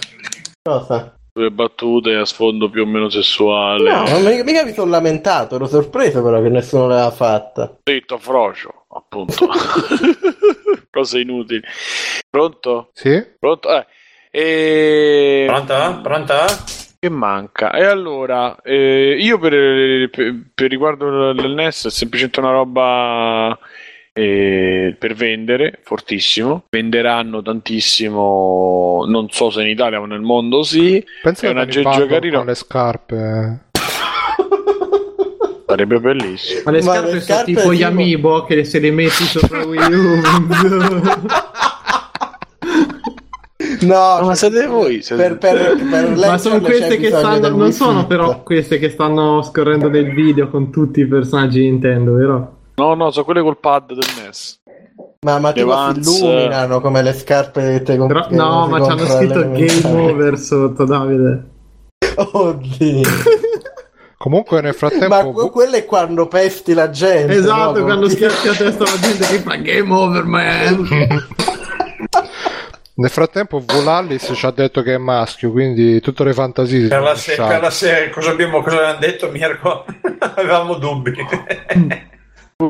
[0.63, 1.15] Cosa?
[1.35, 3.91] Due battute a sfondo più o meno sessuale.
[3.91, 7.79] No, non mica, mica mi sono lamentato, ero sorpreso però che nessuno l'aveva fatta.
[7.83, 9.49] Zitto, frocio, appunto.
[10.91, 11.63] Cose inutili.
[12.29, 12.91] Pronto?
[12.93, 13.25] Sì?
[13.39, 13.69] Pronto?
[13.75, 13.87] Eh.
[14.31, 15.45] E...
[15.47, 16.01] Pronta?
[16.03, 16.45] Pronta?
[16.99, 17.73] Che manca?
[17.73, 23.59] E allora, eh, io per, per, per riguardo il NES è semplicemente una roba
[24.15, 26.65] eh, per vendere, fortissimo.
[26.69, 31.03] Venderanno tantissimo, non so se in Italia ma nel mondo sì.
[31.23, 32.39] Pensa È che un aggeggio carino.
[32.39, 33.61] con le scarpe.
[35.67, 36.61] Sarebbe bellissimo.
[36.67, 39.25] Ma le Ma scarpe le sono scarpe tipo gli tipo- amiibo che se le metti
[39.25, 40.21] sopra Wii U.
[43.83, 45.03] No, Ma siete voi?
[45.03, 47.49] Siete- per, per, per Ma sono queste che stanno.
[47.49, 52.15] Non sono però queste che stanno scorrendo nel video con tutti i personaggi di Nintendo,
[52.15, 52.57] vero?
[52.75, 54.61] No, no, sono quelle col pad del NES.
[55.21, 58.91] Ma, ma tipo si illuminano come le scarpe che te Però- che no, ma ci
[58.91, 59.51] hanno compra scritto.
[59.51, 61.45] Game Over sotto, Davide.
[62.33, 63.09] Oddio.
[64.17, 65.09] Comunque nel frattempo...
[65.09, 67.35] ma que- quello è quando pesti la gente.
[67.35, 67.85] Esatto, no?
[67.85, 70.89] quando schiacci a testa la gente che fa Game Over, man.
[72.95, 77.01] Nel frattempo Volallis ci ha detto che è maschio, quindi tutte le fantasie si Per
[77.01, 79.85] la, se- per la serie, cosa abbiamo cosa detto, Mirko?
[80.19, 81.13] Avevamo dubbi.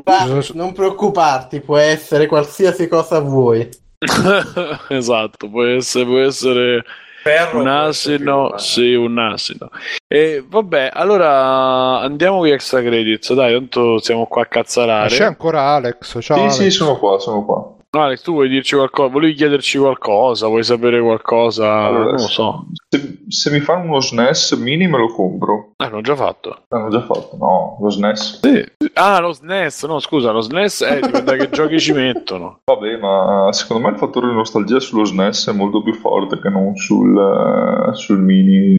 [0.04, 3.68] Ma non preoccuparti, può essere qualsiasi cosa vuoi.
[4.88, 6.84] esatto, può essere, può essere
[7.22, 9.70] Ferro, un asino, sì, un asino.
[10.08, 15.08] E vabbè, allora andiamo con gli extra credits, dai, tanto siamo qua a Ma cazzarare.
[15.08, 16.56] c'è ancora Alex, ciao Sì, Alex.
[16.56, 17.76] sì, sono qua, sono qua.
[17.94, 19.10] Alex, tu vuoi dirci qualcosa?
[19.10, 20.46] Volevi chiederci qualcosa?
[20.46, 21.84] Vuoi sapere qualcosa?
[21.84, 22.66] Allora, non lo so.
[22.88, 25.72] Se, se mi fanno uno SNES mini me lo compro.
[25.76, 26.62] Ah, l'ho già fatto.
[26.68, 28.40] L'hanno già fatto, no, lo SNES.
[28.94, 32.60] Ah, lo SNES, no, scusa, lo SNES è dipende da che giochi ci mettono.
[32.64, 36.48] Vabbè, ma secondo me il fattore di nostalgia sullo SNES è molto più forte che
[36.48, 38.74] non sul, eh, sul mini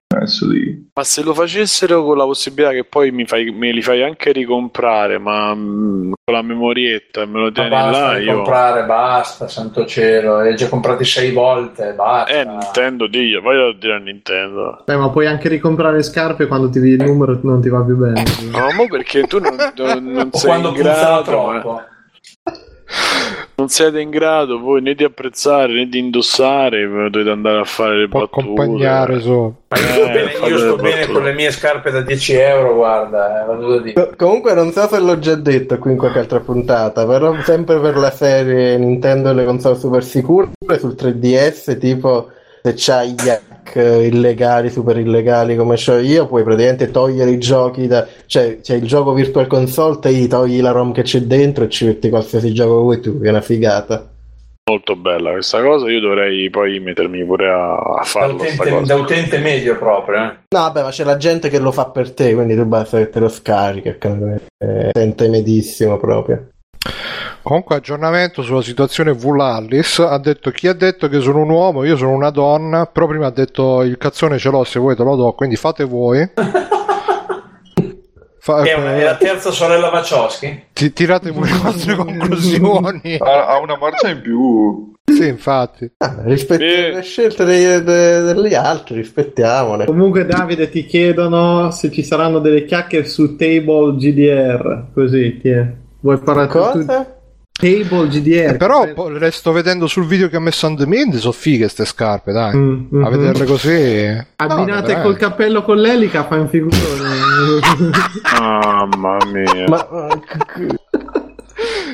[0.47, 0.89] Lì.
[0.93, 4.31] Ma se lo facessero con la possibilità che poi mi fai- me li fai anche
[4.31, 8.35] ricomprare, ma mm, con la memorietta e me lo Ma tieni basta là, di io...
[8.35, 10.41] comprare, basta, santo cielo.
[10.41, 12.31] Li hai già comprati sei volte, basta.
[12.31, 14.83] Eh, Nintendo, diglielo, vai a dire a Nintendo.
[14.85, 17.81] Beh, ma puoi anche ricomprare scarpe quando ti vedi il numero e non ti va
[17.83, 18.23] più bene.
[18.51, 21.81] No, mo perché tu non, non- non O sei quando in grado, ma- troppo.
[23.55, 27.97] Non siete in grado voi né di apprezzare né di indossare, dovete andare a fare
[27.99, 28.41] le Può battute.
[28.41, 29.53] accompagnare su.
[29.67, 31.11] Ma io sto Eh, bene, io sto bene battute.
[31.13, 33.45] con le mie scarpe da 10 euro, guarda,
[33.85, 33.93] eh.
[33.93, 37.79] Co- Comunque non so se l'ho già detto qui in qualche altra puntata, però sempre
[37.79, 40.49] per la serie Nintendo e le console super sicure
[40.79, 42.29] sul 3DS, tipo
[42.61, 43.29] se c'hai gli
[43.63, 48.05] hack illegali, super illegali come c'ho io, puoi praticamente togliere i giochi da...
[48.25, 51.69] cioè c'è il gioco Virtual Console, te gli togli la ROM che c'è dentro e
[51.69, 54.09] ci metti qualsiasi gioco che vuoi tu, che è una figata.
[54.65, 58.39] Molto bella questa cosa, io dovrei poi mettermi pure a, a Da farlo.
[58.43, 60.27] sta utente, da utente medio proprio, eh.
[60.55, 63.09] No, vabbè, ma c'è la gente che lo fa per te, quindi tu basta che
[63.09, 66.47] te lo scarichi, e che è temedissimo proprio.
[67.43, 71.97] Comunque aggiornamento sulla situazione Vulallis ha detto chi ha detto che sono un uomo, io
[71.97, 75.15] sono una donna, però prima ha detto il cazzone ce l'ho se vuoi te lo
[75.17, 76.25] do, quindi fate voi.
[78.39, 80.63] Fa- È, una- è la terza sorella Wachowski.
[80.73, 83.15] ti- tirate voi le vostre conclusioni.
[83.17, 84.91] Ha, ha una marcia in più.
[85.05, 85.89] sì, infatti.
[85.97, 86.91] Ah, rispetti Sì.
[86.91, 89.85] le scelte dei- de- degli altri, rispettiamole.
[89.85, 94.87] Comunque, Davide, ti chiedono se ci saranno delle chiacchiere su Table GDR.
[94.93, 95.65] Così, ti è.
[96.01, 96.95] Vuoi parlare tu?
[97.63, 98.49] Table GDR.
[98.53, 101.85] Eh, però po- le sto vedendo sul video che ha messo Andemind, sono fighe ste
[101.85, 102.53] scarpe, dai.
[102.55, 104.25] Mm, mm, A vederle così.
[104.35, 106.81] Abbinate No, col cappello con l'elica, fai un figurone.
[108.39, 109.65] Mamma mia.
[109.69, 109.87] Ma,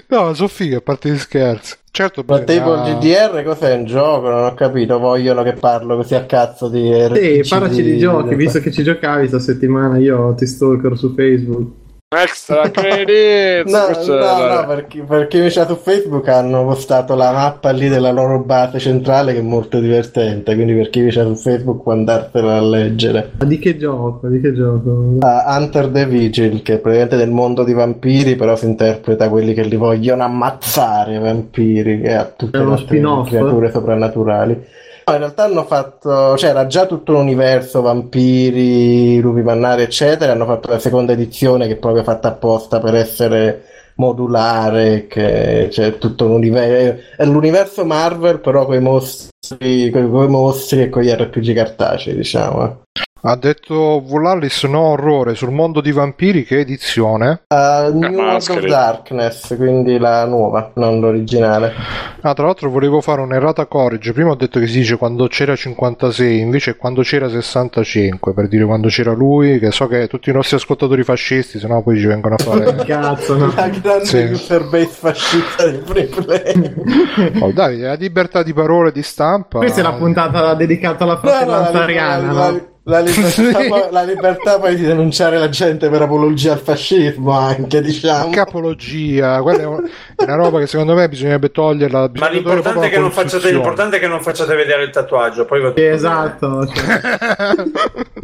[0.07, 1.75] No, sono fighe, a parte gli scherzi.
[1.91, 4.27] Certo, ma Table GDR cos'è un gioco?
[4.29, 4.97] Non ho capito.
[4.97, 8.81] Vogliono che parlo così a cazzo di sì, RPG parlaci di giochi, visto che ci
[8.81, 11.67] giocavi sta settimana, io ti stalker su Facebook.
[12.11, 13.71] Extra credits!
[13.71, 18.09] No, no, no, perché, perché mi c'ha su Facebook hanno postato la mappa lì della
[18.09, 22.57] loro base centrale che è molto divertente, quindi per chi c'ha su Facebook può andarsela
[22.57, 23.33] a leggere.
[23.37, 24.27] Ma di che gioco?
[24.27, 25.17] Di che gioco?
[25.19, 29.53] Ah, Hunter the Vigil, che è praticamente del mondo di vampiri, però si interpreta quelli
[29.53, 34.65] che li vogliono ammazzare i vampiri e a tutte È le creature soprannaturali.
[35.11, 40.31] In realtà hanno fatto, cioè era già tutto un universo, vampiri, lupi mannari, eccetera.
[40.31, 43.65] Hanno fatto la seconda edizione che è proprio fatta apposta per essere
[43.95, 47.03] modulare, che c'è tutto un universo.
[47.17, 52.15] È l'universo Marvel, però con i mostri, con i mostri e con gli RPG cartacei,
[52.15, 52.81] diciamo.
[53.21, 57.41] Ha detto Vulallis no orrore sul mondo di vampiri, che edizione?
[57.49, 58.65] Uh, New World of.
[58.65, 61.73] Darkness, quindi la nuova, non l'originale.
[62.21, 64.13] Ah, tra l'altro volevo fare un'errata corrige.
[64.13, 68.47] Prima ho detto che si dice quando c'era 56, invece è quando c'era 65, per
[68.47, 72.05] dire quando c'era lui, che so che tutti i nostri ascoltatori fascisti, sennò poi ci
[72.05, 72.73] vengono a fare...
[72.85, 73.51] Cazzo, no.
[73.53, 74.17] La grande Sì.
[74.31, 77.37] user base fascista del free play.
[77.41, 79.59] Oh, dai, la libertà di parole e di stampa...
[79.59, 82.67] Questa è la puntata dedicata alla No, no, la, fratellanza la- ariana, no?
[82.83, 83.67] La libertà, Sì.
[83.67, 88.29] poi, la libertà poi di denunciare la gente per apologia al fascismo anche, diciamo.
[88.31, 91.99] Che apologia, quella è un- è una roba che secondo me bisognerebbe toglierla.
[91.99, 95.45] Ma bisogna togliere l'importante è, che facciate, l'importante è che non facciate vedere il tatuaggio.
[95.45, 95.93] Poi va bene.
[95.93, 96.65] esatto.
[96.67, 96.99] cioè.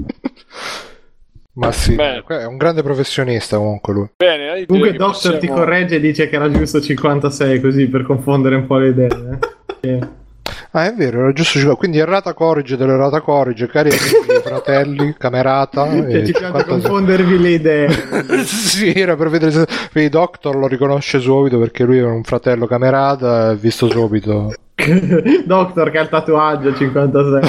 [1.58, 2.22] Ma sì, Beh.
[2.28, 4.10] è un grande professionista comunque lui.
[4.18, 8.56] Bene, Comunque Doctor ti possiamo- corregge e dice che era giusto 56 così per confondere
[8.56, 9.40] un po' le idee.
[9.80, 10.00] eh.
[10.72, 11.58] Ah, è vero, era giusto.
[11.58, 14.16] cinqu- Quindi errata corrige dell'errata corrige, cari amici,
[14.56, 15.88] fratelli, camerata.
[15.88, 16.64] E piace 56.
[16.66, 17.90] confondervi le idee.
[18.44, 22.66] sì, era per vedere se vedi, Doctor lo riconosce subito perché lui è un fratello
[22.66, 24.54] camerata, visto subito.
[25.46, 27.42] Doctor che ha il tatuaggio 56.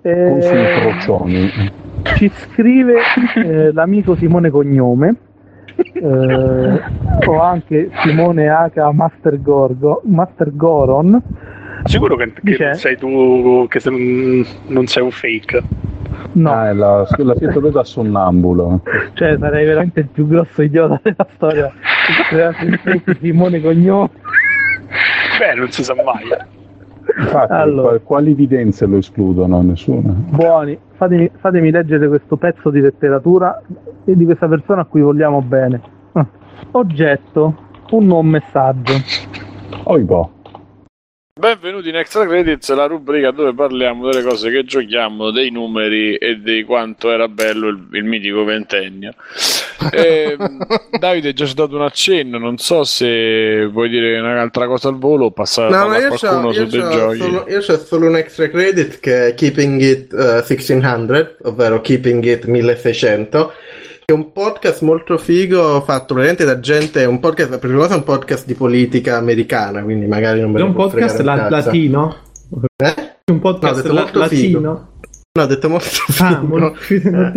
[0.00, 1.70] Eh,
[2.16, 3.00] ci scrive
[3.34, 5.16] eh, l'amico Simone Cognome
[5.92, 6.80] eh,
[7.26, 11.20] o anche Simone H Master, Gorgo, Master Goron
[11.84, 15.62] Sicuro che, che sei tu, che se non, non sei un fake.
[16.32, 18.80] no, Ah, è la, la pietosa sonnambulo.
[19.14, 21.72] cioè sarei veramente il più grosso idiota della storia
[23.20, 24.10] Simone Cognome
[25.38, 26.24] Beh, non si sa mai.
[27.18, 27.88] Infatti, Allora.
[27.88, 29.62] qual- quali evidenze lo escludono?
[29.62, 30.12] Nessuna.
[30.12, 33.60] buoni fatemi, fatemi leggere questo pezzo di letteratura
[34.04, 35.80] e di questa persona a cui vogliamo bene
[36.72, 37.56] oggetto
[37.90, 38.92] un non messaggio
[39.84, 40.30] Oibo.
[41.38, 46.40] Benvenuti in Extra Credits, la rubrica dove parliamo delle cose che giochiamo, dei numeri e
[46.40, 49.14] di quanto era bello il, il mitico ventennio.
[49.92, 50.36] E,
[50.98, 55.26] Davide ha già dato un accenno, non so se vuoi dire un'altra cosa al volo
[55.26, 57.18] o passare No, a qualcuno su io, dei c'ho giochi.
[57.18, 62.24] solo, io c'ho solo un extra credit che è Keeping It eh, 1600, ovvero Keeping
[62.24, 63.52] It 1600,
[63.97, 67.92] che è un podcast molto figo fatto veramente da gente, un podcast, per prima cosa
[67.92, 72.16] è un podcast di politica americana, quindi magari non me È un podcast la- latino?
[72.74, 72.94] Eh?
[73.26, 74.60] Un No, podcast detto la- molto figo.
[74.60, 74.92] latino?
[75.32, 75.86] No, ho detto molto
[76.20, 76.46] Ah, figo.
[76.46, 76.78] molto.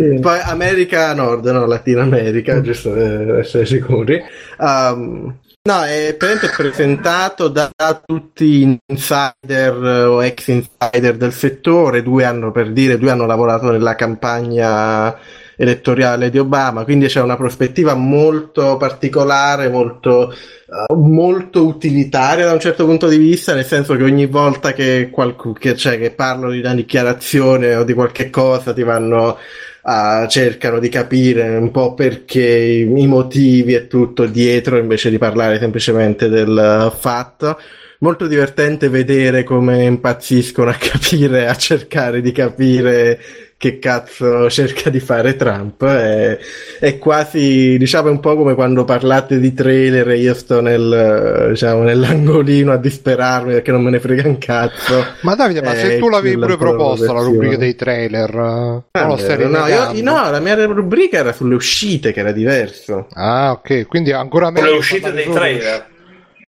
[0.02, 2.62] Eh, Poi America Nord, no, Latino America, Mm.
[2.62, 4.22] giusto per essere sicuri.
[4.58, 5.36] Um,
[5.68, 7.70] no, è presentato da
[8.02, 13.26] tutti gli insider eh, o ex insider del settore, due hanno per dire, due hanno
[13.26, 15.14] lavorato nella campagna
[15.62, 22.58] elettorale di Obama, quindi c'è una prospettiva molto particolare, molto, eh, molto utilitaria da un
[22.58, 26.50] certo punto di vista, nel senso che ogni volta che, qualcuno, che, cioè, che parlano
[26.50, 29.38] di una dichiarazione o di qualche cosa ti vanno
[29.84, 35.58] a cercano di capire un po' perché i motivi e tutto dietro invece di parlare
[35.60, 37.56] semplicemente del fatto.
[38.02, 43.20] Molto divertente vedere come impazziscono a capire, a cercare di capire
[43.56, 45.84] che cazzo cerca di fare Trump.
[45.84, 46.36] È,
[46.80, 51.84] è quasi, diciamo, un po' come quando parlate di trailer e io sto nel, diciamo,
[51.84, 55.04] nell'angolino a disperarmi perché non me ne frega un cazzo.
[55.20, 58.82] Ma Davide, ma se Eh, tu l'avevi pure proposta la rubrica dei trailer, eh, non
[58.90, 62.32] Ah, lo stai vero, no, io- no, la mia rubrica era sulle uscite, che era
[62.32, 63.06] diverso.
[63.12, 64.70] Ah, ok, quindi ancora Con meglio.
[64.72, 65.90] le uscite dei trailer.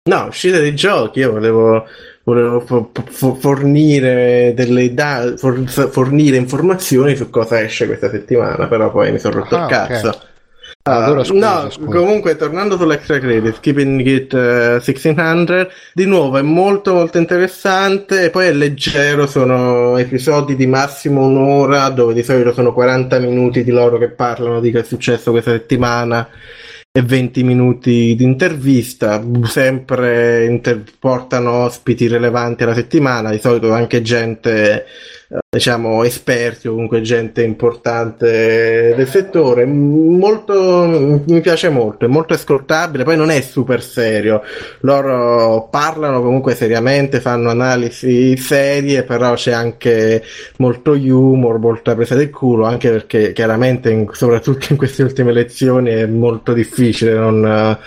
[0.04, 1.86] No, uscite dei giochi, io volevo,
[2.24, 8.90] volevo fo- fo- fornire delle da- for- fornire informazioni su cosa esce questa settimana, però
[8.90, 10.08] poi mi sono rotto Ah, il cazzo.
[10.08, 10.30] ok.
[10.84, 11.96] Ah, Allora, scusa, no, scusa.
[11.98, 18.30] comunque tornando sull'extra credit, Keeping It eh, 1600, di nuovo è molto molto interessante e
[18.30, 23.70] poi è leggero, sono episodi di massimo un'ora dove di solito sono 40 minuti di
[23.70, 26.28] loro che parlano di che è successo questa settimana
[26.94, 34.02] e 20 minuti di intervista, sempre inter- portano ospiti rilevanti alla settimana, di solito anche
[34.02, 34.84] gente,
[35.54, 39.66] diciamo, esperti o comunque gente importante del settore.
[39.66, 44.42] Molto, mi piace molto, è molto ascoltabile, poi non è super serio,
[44.80, 50.22] loro parlano comunque seriamente, fanno analisi serie, però c'è anche
[50.56, 55.90] molto humor, molta presa del culo, anche perché chiaramente, in- soprattutto in queste ultime elezioni,
[55.90, 57.78] è molto difficile non, eh,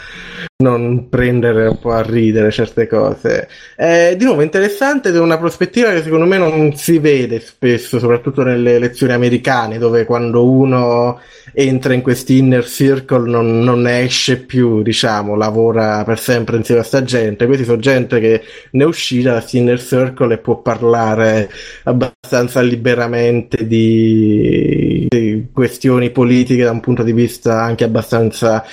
[0.57, 3.47] non prendere un po' a ridere certe cose.
[3.76, 7.99] È di nuovo interessante ed è una prospettiva che secondo me non si vede spesso,
[7.99, 11.20] soprattutto nelle elezioni americane, dove quando uno
[11.53, 16.82] entra in questi inner circle non, non ne esce più, diciamo, lavora per sempre insieme
[16.82, 17.45] a sta gente.
[17.45, 18.41] Questi sono gente che
[18.72, 21.49] ne è uscita da questi inner circle e può parlare
[21.84, 28.66] abbastanza liberamente di, di questioni politiche da un punto di vista anche abbastanza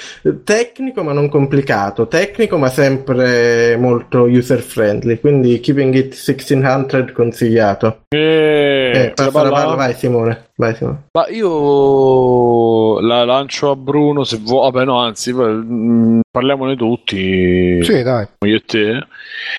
[0.45, 8.05] tecnico ma non complicato, tecnico ma sempre molto user friendly, quindi Keeping It 1600 consigliato.
[8.09, 11.03] Eh, Eh, passa la balla- palla, vai Simone, vai Simone.
[11.13, 14.71] Ma io la lancio a Bruno se vuoi.
[14.71, 17.83] Vabbè, no, anzi, mm, parliamone tutti.
[17.83, 18.27] Sì, dai.
[18.47, 19.07] Io e te.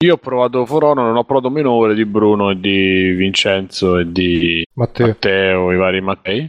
[0.04, 3.98] Io ho provato For Honor, non ho provato meno ore di Bruno e di Vincenzo
[3.98, 5.08] e di Matteo.
[5.08, 6.40] Matteo, i vari Mattei.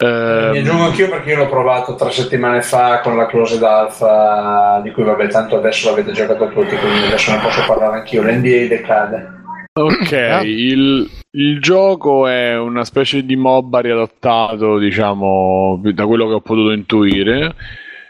[0.00, 4.80] Mi Ehm, aggiungo anch'io perché io l'ho provato tre settimane fa con la closed alpha
[4.80, 8.68] di cui vabbè tanto adesso l'avete giocato tutti quindi adesso ne posso parlare anch'io l'NDA
[8.68, 9.37] decade
[9.82, 10.42] Ok, Ah.
[10.44, 16.72] il, il gioco è una specie di MOBA riadattato, diciamo, da quello che ho potuto
[16.72, 17.54] intuire,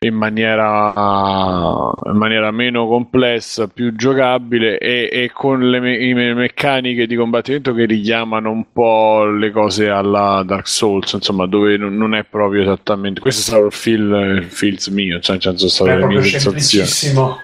[0.01, 7.07] in maniera, in maniera meno complessa, più giocabile e, e con le, me- me- meccaniche
[7.09, 12.15] di combattimento che richiamano un po' le cose alla Dark Souls, insomma, dove non, non
[12.15, 13.21] è proprio esattamente...
[13.21, 16.87] Questo è stato il feel, feels mio, cioè nel senso le mie proprio sensazioni.
[16.87, 17.37] semplicissimo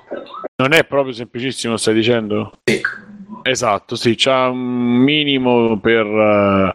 [0.56, 2.52] Non è proprio semplicissimo, stai dicendo?
[3.46, 6.74] Esatto, sì, c'ha un minimo per, eh,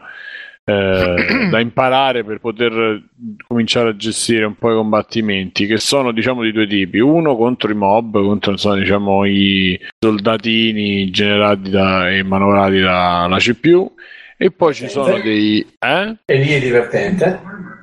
[0.66, 3.02] eh, da imparare per poter
[3.48, 7.00] cominciare a gestire un po' i combattimenti, che sono diciamo di due tipi.
[7.00, 13.92] Uno contro i mob, contro insomma, diciamo, i soldatini generati da, e manovrati dalla CPU,
[14.38, 15.66] e poi ci sono dei...
[15.80, 16.16] Eh?
[16.24, 17.42] e lì è divertente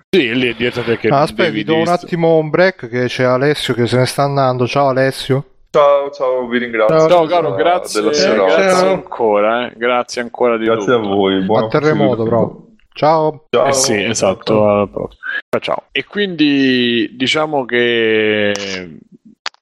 [0.09, 3.25] Sì, lì è divertente perché Ah, aspetta, vi do un attimo un break che c'è
[3.25, 4.67] Alessio che se ne sta andando.
[4.69, 5.56] Ciao Alessio.
[5.77, 7.07] Ciao, ciao, vi ringrazio.
[7.07, 9.75] Ciao caro, grazie, grazie ancora, eh.
[9.77, 11.09] grazie ancora di Grazie a tutto.
[11.15, 11.45] voi.
[11.45, 12.57] Buon A terremoto, però.
[12.95, 13.45] Ciao.
[13.51, 13.67] Ciao.
[13.67, 14.89] Eh sì, esatto.
[14.91, 15.21] prossima.
[15.61, 15.83] Ciao.
[15.93, 18.55] E quindi diciamo che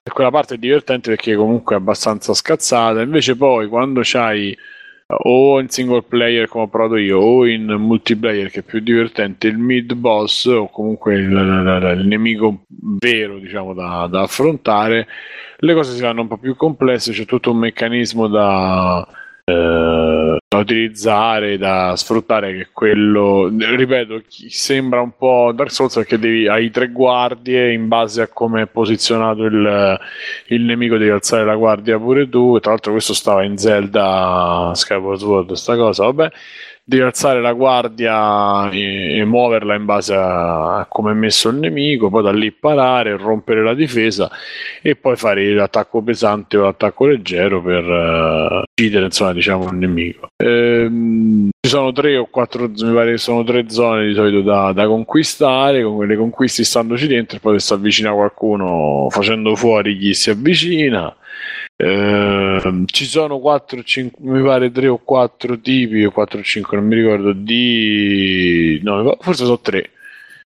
[0.01, 3.01] per quella parte è divertente perché comunque è abbastanza scazzata.
[3.01, 4.57] Invece, poi quando c'hai
[5.07, 9.47] o in single player come ho provato io o in multiplayer che è più divertente
[9.47, 15.07] il mid boss o comunque il, il- il nemico vero diciamo da, da affrontare
[15.57, 19.07] le cose si fanno un po' più complesse c'è tutto un meccanismo da,
[19.47, 26.47] eh, da utilizzare da sfruttare che quello ripeto sembra un po' Dark Souls perché devi,
[26.47, 29.99] hai tre guardie in base a come è posizionato il,
[30.47, 32.59] il nemico devi alzare la guardia pure tu.
[32.59, 35.51] Tra l'altro, questo stava in Zelda Skyward Sword.
[35.53, 36.31] Sta cosa, vabbè.
[36.87, 41.57] Devi alzare la guardia e, e muoverla in base a, a come è messo il
[41.57, 44.29] nemico, poi da lì parare, rompere la difesa
[44.83, 50.27] e poi fare l'attacco pesante o l'attacco leggero per eh, uccidere, insomma, diciamo, il nemico.
[50.37, 54.71] Ehm, ci sono tre o quattro, mi pare che sono tre zone di solito da,
[54.71, 60.13] da conquistare, con quelle conquisti standoci dentro, poi se si avvicina qualcuno facendo fuori chi
[60.13, 61.15] si avvicina.
[61.77, 66.77] Ehm, ci sono 4, 5, mi pare 3 o 4 tipi, o 4 o 5,
[66.77, 68.79] non mi ricordo, di...
[68.83, 69.89] no, forse sono 3,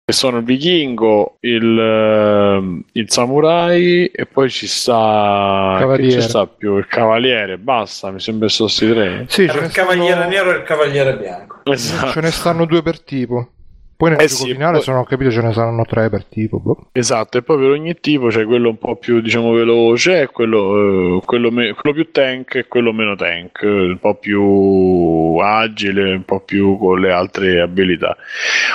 [0.06, 5.76] che sono il vichingo, il, ehm, il samurai e poi ci sta...
[5.78, 6.22] Che Cavaliere.
[6.22, 6.78] ci sta più?
[6.78, 9.26] Il cavaliere, basta, mi sembra che sono sti tre.
[9.28, 11.60] Sì, il cavaliere stanno, nero e il cavaliere bianco.
[11.66, 12.12] Esatto.
[12.12, 13.52] ce ne stanno due per tipo.
[14.00, 16.10] Poi nel Eh gioco sì, finale, poi- se non ho capito, ce ne saranno tre
[16.10, 16.58] per tipo.
[16.62, 16.88] boh.
[16.94, 21.22] Esatto, e poi per ogni tipo c'è quello un po' più diciamo veloce, quello, eh,
[21.26, 26.24] quello, me- quello più tank e quello meno tank, eh, un po' più agile, un
[26.24, 28.16] po' più con le altre abilità.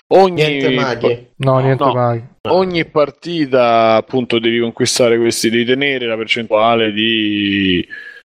[0.08, 1.26] Ogni, Niente maghi.
[1.36, 1.94] No, niente No.
[1.94, 2.22] mai.
[2.48, 7.82] ogni partita appunto devi conquistare questi, devi tenere la percentuale di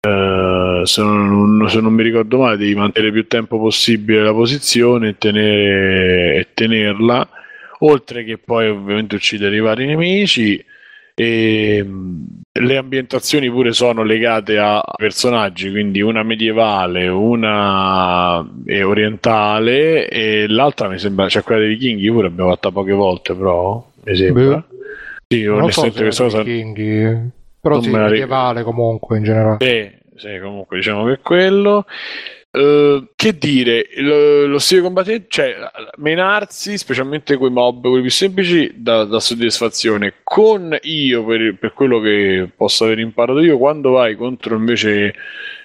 [0.05, 5.09] eh, se, non, se non mi ricordo male devi mantenere più tempo possibile la posizione
[5.09, 7.27] e, tenere, e tenerla
[7.81, 10.63] oltre che poi ovviamente uccidere i vari nemici
[11.15, 20.09] e mh, le ambientazioni pure sono legate a personaggi quindi una medievale una è orientale
[20.09, 24.17] e l'altra mi sembra cioè quella dei vichinghi pure abbiamo fatta poche volte però mi
[24.17, 24.77] sembra Beh.
[25.29, 29.57] sì so onestamente se questa cosa vichinghi, però non sì, medievale comunque in generale.
[29.59, 31.87] sì, sì, comunque diciamo che è quello.
[32.51, 35.57] Eh, che dire, lo, lo stile combattente, cioè
[35.97, 40.17] menarsi, specialmente quei mob, quelli più semplici, dà, dà soddisfazione.
[40.23, 45.15] Con io, per, per quello che posso aver imparato io, quando vai contro invece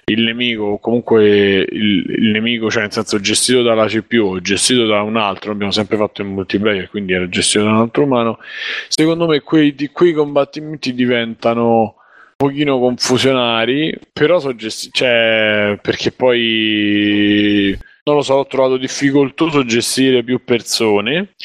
[0.10, 1.26] il nemico, o comunque
[1.70, 5.72] il, il nemico, cioè nel senso gestito dalla CPU o gestito da un altro, abbiamo
[5.72, 8.40] sempre fatto in multiplayer, quindi era gestito da un altro umano.
[8.88, 11.94] Secondo me quei, di- quei combattimenti diventano un
[12.36, 20.24] pochino confusionari, però so gesti- cioè, perché poi non lo so, ho trovato difficoltoso gestire
[20.24, 21.36] più persone,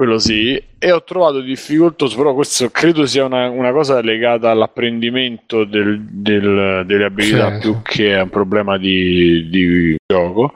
[0.00, 5.64] quello sì, e ho trovato difficoltoso, però questo credo sia una, una cosa legata all'apprendimento
[5.64, 10.54] del- del- delle abilità Sì, più che a un problema di, di gioco,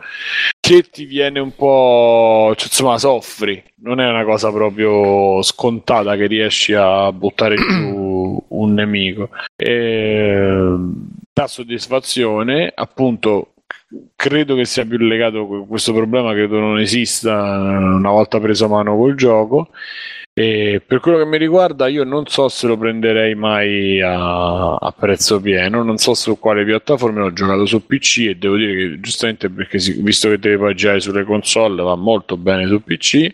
[0.58, 6.24] che ti viene un po', cioè, insomma, soffri, non è una cosa proprio scontata che
[6.26, 9.28] riesci a buttare giù un nemico.
[9.56, 10.74] E,
[11.34, 13.48] dà soddisfazione, appunto.
[14.16, 19.14] Credo che sia più legato questo problema, credo non esista una volta preso mano col
[19.14, 19.68] gioco.
[20.36, 24.92] E per quello che mi riguarda, io non so se lo prenderei mai a, a
[24.98, 29.00] prezzo pieno, non so su quale piattaforma l'ho giocato su PC e devo dire che
[29.00, 33.32] giustamente perché si- visto che puoi giocare sulle console va molto bene su PC.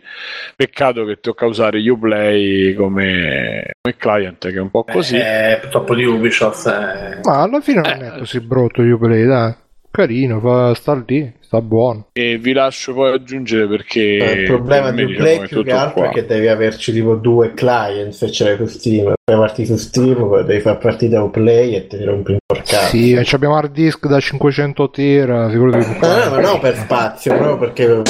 [0.55, 5.17] Peccato che tocca usare Uplay come, come client, che è un po' così.
[5.17, 6.67] Eh, purtroppo di Ubisoft.
[6.67, 7.21] eh.
[7.25, 9.55] Ma alla fine non è così brutto Uplay, dai.
[9.91, 12.07] Carino, fa, sta lì, sta buono.
[12.13, 16.03] E vi lascio poi aggiungere perché Eh, il problema per di Play più che altro
[16.03, 16.11] qua.
[16.11, 19.13] è che devi averci tipo due client se ce l'hai su Steam.
[19.25, 22.39] Fai partire su Steam, poi devi far partire da Play e te ne rompi un
[22.47, 22.87] porcato.
[22.87, 25.79] Sì, e ci abbiamo hard disk da 500 tera, sicuro che...
[25.79, 25.85] No,
[26.25, 28.03] no, ma non per spazio, proprio perché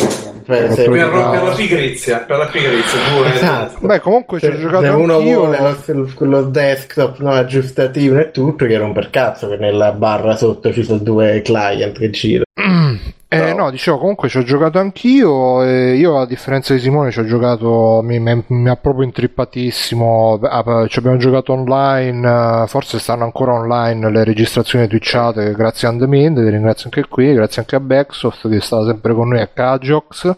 [0.45, 1.31] per, se- Per, no.
[1.31, 2.99] per la pigrizia, per la pigrizia.
[3.17, 3.87] Due, Esatto.
[3.87, 5.39] Beh, comunque ci ho giocato se uno anch'io.
[5.47, 10.37] vuole lo, quello desktop no, aggiustativo e tutto, che rompe il cazzo che nella barra
[10.37, 12.45] sotto ci sono due client che girano.
[13.33, 15.63] Eh, no, dicevo, comunque ci ho giocato anch'io.
[15.63, 18.01] E io, a differenza di Simone, ci ho giocato.
[18.03, 20.41] Mi, mi- mi ha proprio intrippatissimo.
[20.43, 22.65] Ah, Ci abbiamo giocato online.
[22.67, 25.53] Forse stanno ancora online le registrazioni twitchate.
[25.53, 26.43] Grazie a Andemind.
[26.43, 27.33] Vi ringrazio anche qui.
[27.33, 30.37] Grazie anche a Backsoft che stava sempre con noi a Kajox.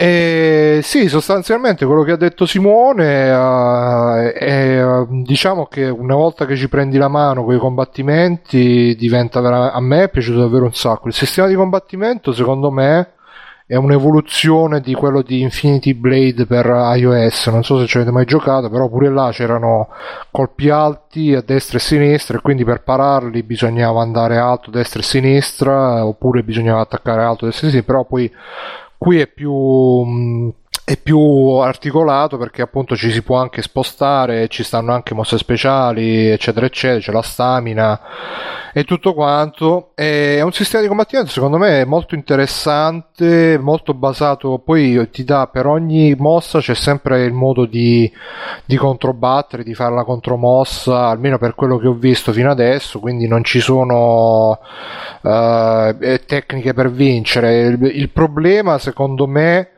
[0.00, 6.46] E sì, sostanzialmente quello che ha detto Simone eh, è, eh, diciamo che una volta
[6.46, 10.66] che ci prendi la mano con i combattimenti diventa vera- a me è piaciuto davvero
[10.66, 11.08] un sacco.
[11.08, 13.14] Il sistema di combattimento secondo me
[13.66, 17.48] è un'evoluzione di quello di Infinity Blade per iOS.
[17.48, 19.88] Non so se ci avete mai giocato, però pure là c'erano
[20.30, 25.02] colpi alti a destra e sinistra, e quindi per pararli bisognava andare alto, destra e
[25.02, 27.94] sinistra, oppure bisognava attaccare alto, destra e sinistra.
[27.94, 28.32] Però poi
[28.98, 29.52] qui è più.
[29.52, 30.54] mh,
[30.88, 36.28] è più articolato perché appunto ci si può anche spostare, ci stanno anche mosse speciali,
[36.30, 38.00] eccetera, eccetera, c'è la stamina
[38.72, 39.90] e tutto quanto.
[39.94, 45.66] È un sistema di combattimento secondo me molto interessante, molto basato, poi ti dà per
[45.66, 48.10] ogni mossa c'è sempre il modo di,
[48.64, 53.28] di controbattere, di fare la contromossa, almeno per quello che ho visto fino adesso, quindi
[53.28, 54.58] non ci sono
[55.22, 57.60] eh, tecniche per vincere.
[57.66, 59.72] Il, il problema secondo me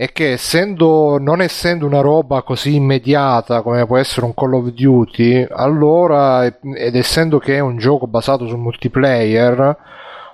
[0.00, 4.68] è che essendo, non essendo una roba così immediata come può essere un Call of
[4.68, 9.76] Duty, allora, ed essendo che è un gioco basato sul multiplayer,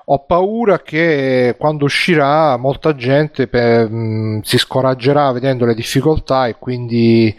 [0.07, 6.57] ho paura che quando uscirà molta gente per- mh, si scoraggerà vedendo le difficoltà e
[6.59, 7.35] quindi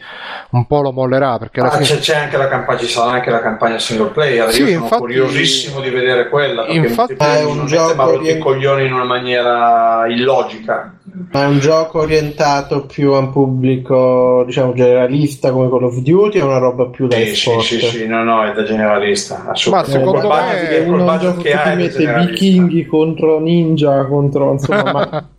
[0.49, 3.39] un po' lo mollerà perché Ah, fine c'è, anche la campagna, ci sarà anche la
[3.41, 4.49] campagna single player.
[4.49, 6.63] Sì, Io sono infatti- curiosissimo di vedere quella.
[6.63, 10.91] Perché Infatti- È un gioco mi ha rotto i orient- coglioni in una maniera illogica.
[11.31, 16.39] Ma è un gioco orientato più a un pubblico, diciamo, generalista come Call of Duty
[16.39, 17.61] o una roba più da Sì, sì, sport?
[17.61, 19.41] sì, sì, no, no, è da generalista.
[19.45, 19.91] Ma assolutamente.
[19.99, 25.29] secondo budget me- è un gioco che che mette vichinghi contro ninja, contro insomma, ma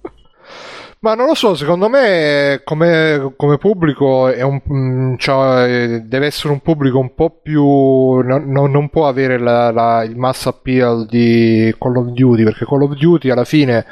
[0.98, 6.52] Ma non lo so, secondo me come, come pubblico è un, mm, cioè, deve essere
[6.52, 7.62] un pubblico un po' più...
[8.22, 12.64] non, non- non può avere la- la- il mass appeal di Call of Duty, perché
[12.64, 13.84] Call of Duty alla fine,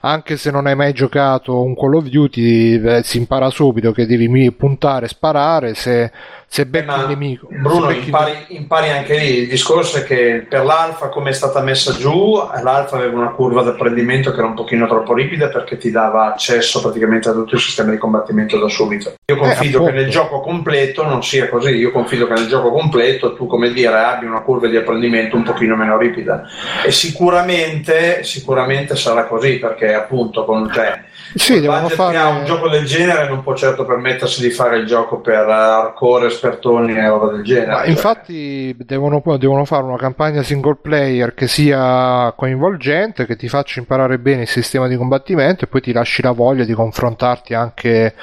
[0.00, 4.06] anche se non hai mai giocato un Call of Duty, eh, si impara subito che
[4.06, 6.12] devi puntare sparare, se,
[6.50, 7.46] se becchi Ma, il nemico...
[7.50, 9.40] Bruno, impari, impari anche lì.
[9.40, 13.62] Il discorso è che per l'alfa, come è stata messa giù, l'alfa aveva una curva
[13.62, 17.54] di apprendimento che era un pochino troppo ripida perché ti dava accesso praticamente a tutto
[17.54, 19.12] il sistema di combattimento da subito.
[19.26, 20.00] Io confido che appunto.
[20.00, 21.74] nel gioco completo non sia così.
[21.74, 25.42] Io confido che nel gioco completo tu, come dire, abbia una curva di apprendimento un
[25.42, 26.44] pochino meno ripida.
[26.82, 32.84] E sicuramente, sicuramente sarà così perché appunto con cioè, Sì, devono fare- un gioco del
[32.84, 37.42] genere non può certo permettersi di fare il gioco per hardcore espertoni e roba del
[37.42, 37.76] genere.
[37.76, 43.80] Cioè, infatti devono, devono fare una campagna single player che sia coinvolgente, che ti faccia
[43.80, 48.14] imparare bene il sistema di combattimento e poi ti lasci la voglia di confrontarti anche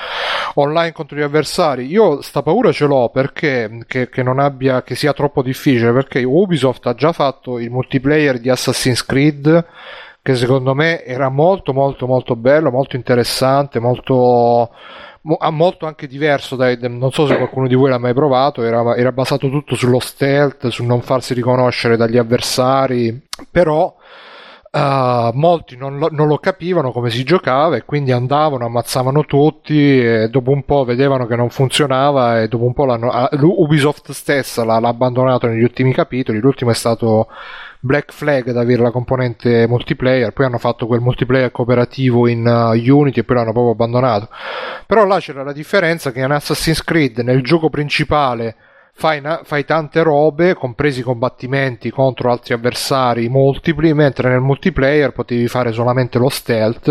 [0.55, 1.85] online contro gli avversari.
[1.85, 6.23] Io sta paura ce l'ho perché che, che non abbia, che sia troppo difficile, perché
[6.23, 9.65] Ubisoft ha già fatto il multiplayer di Assassin's Creed
[10.25, 14.71] che secondo me era molto molto molto bello, molto interessante, molto
[15.21, 18.63] mo- ah, molto anche diverso dai, non so se qualcuno di voi l'ha mai provato
[18.63, 23.21] era, era basato tutto sullo stealth sul non farsi riconoscere dagli avversari
[23.51, 23.95] però
[24.71, 30.03] eh, molti non lo, non lo capivano come si giocava e quindi andavano, ammazzavano tutti
[30.03, 34.11] e dopo un po' vedevano che non funzionava e dopo un po' l'hanno, ah, Ubisoft
[34.11, 37.27] stessa l'ha, l'ha abbandonato negli ultimi capitoli l'ultimo è stato
[37.85, 42.71] Black Flag ad avere la componente multiplayer, poi hanno fatto quel multiplayer cooperativo in uh,
[42.71, 44.29] Unity e poi l'hanno proprio abbandonato.
[44.87, 48.55] Però là c'era la differenza che in Assassin's Creed nel gioco principale
[48.91, 55.71] fai, fai tante robe, compresi combattimenti contro altri avversari multipli, mentre nel multiplayer potevi fare
[55.71, 56.87] solamente lo stealth,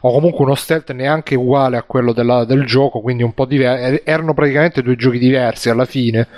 [0.00, 4.02] o comunque uno stealth neanche uguale a quello della- del gioco, quindi un po' diverso.
[4.04, 6.28] Erano praticamente due giochi diversi alla fine.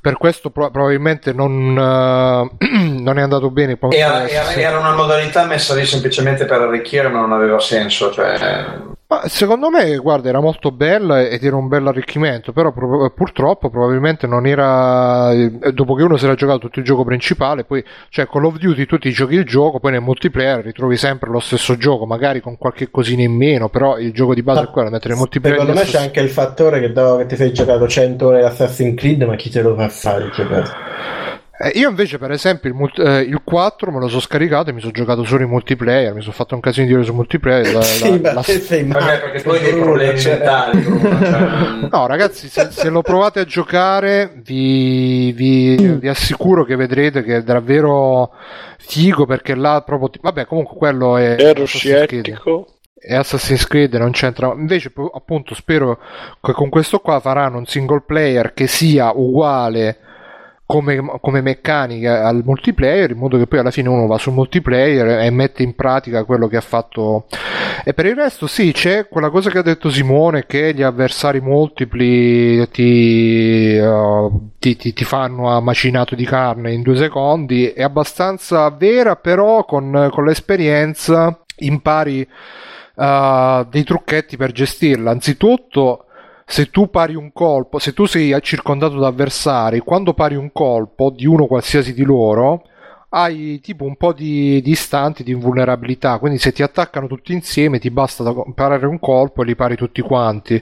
[0.00, 2.66] Per questo pro- probabilmente non, eh,
[3.00, 3.76] non è andato bene.
[3.90, 8.10] Era, era- era una modalità messa lì semplicemente per arricchire, ma non aveva senso.
[8.10, 8.78] Cioè,
[9.10, 13.68] Ma secondo me, guarda, era molto bella ed era un bel arricchimento, però pro- purtroppo
[13.68, 15.32] probabilmente non era...
[15.32, 18.58] eh, Dopo che uno si era giocato tutto il gioco principale, poi, cioè Call of
[18.58, 22.40] Duty tu ti giochi il gioco, poi nel multiplayer ritrovi sempre lo stesso gioco, magari
[22.40, 25.58] con qualche cosina in meno, però il gioco di base è quello, mentre nel multiplayer...
[25.58, 28.94] Secondo me c'è anche il fattore che dopo che ti sei giocato 100 ore Assassin's
[28.96, 30.70] Creed, ma chi te lo fa fare il giocato?
[31.62, 34.72] Eh, io invece, per esempio, il, multi- eh, il 4 me lo sono scaricato e
[34.72, 37.74] mi sono giocato solo in multiplayer, mi sono fatto un casino di ore su multiplayer.
[37.74, 40.82] la- Sì, la- ma la- sei vabbè, perché hai dei problemi cioè- mentali.
[40.82, 47.22] Cioè, No, ragazzi, se, se lo provate a giocare, vi, vi- vi assicuro che vedrete
[47.22, 48.30] che è davvero
[48.78, 50.08] figo perché là proprio.
[50.08, 51.36] ti- Vabbè, comunque quello è.
[51.38, 52.24] Ero Assassin's Creed.
[52.24, 52.66] scettico.
[53.02, 54.50] E Assassin's Creed non c'entra.
[54.56, 55.98] Invece, appunto, spero
[56.40, 59.98] che con questo qua faranno un single player che sia uguale
[60.70, 65.18] come, come meccanica al multiplayer, in modo che poi alla fine uno va sul multiplayer
[65.18, 67.26] e mette in pratica quello che ha fatto.
[67.84, 71.40] E per il resto, sì, c'è quella cosa che ha detto Simone: che gli avversari
[71.40, 74.30] multipli ti, eh,
[74.60, 77.66] ti, ti- ti fanno a macinato di carne in due secondi.
[77.66, 82.20] È abbastanza vera, però con, con l'esperienza impari
[82.94, 85.10] uh, dei trucchetti per gestirla.
[85.10, 86.04] Anzitutto,
[86.50, 91.10] se tu pari un colpo, se tu sei circondato da avversari, quando pari un colpo
[91.10, 92.64] di uno qualsiasi di loro,
[93.10, 94.76] hai tipo un po' di, di
[95.22, 99.54] di invulnerabilità, quindi se ti attaccano tutti insieme ti basta parare un colpo e li
[99.54, 100.60] pari tutti quanti.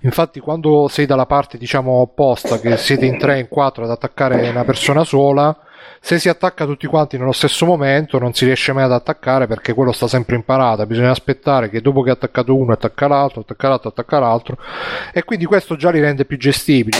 [0.00, 4.48] Infatti quando sei dalla parte diciamo opposta, che siete in 3 in 4 ad attaccare
[4.48, 5.56] una persona sola,
[6.00, 9.74] se si attacca tutti quanti nello stesso momento non si riesce mai ad attaccare perché
[9.74, 13.40] quello sta sempre in parata, bisogna aspettare che dopo che ha attaccato uno attacca l'altro,
[13.40, 14.58] attacca l'altro, attacca l'altro
[15.12, 16.98] e quindi questo già li rende più gestibili.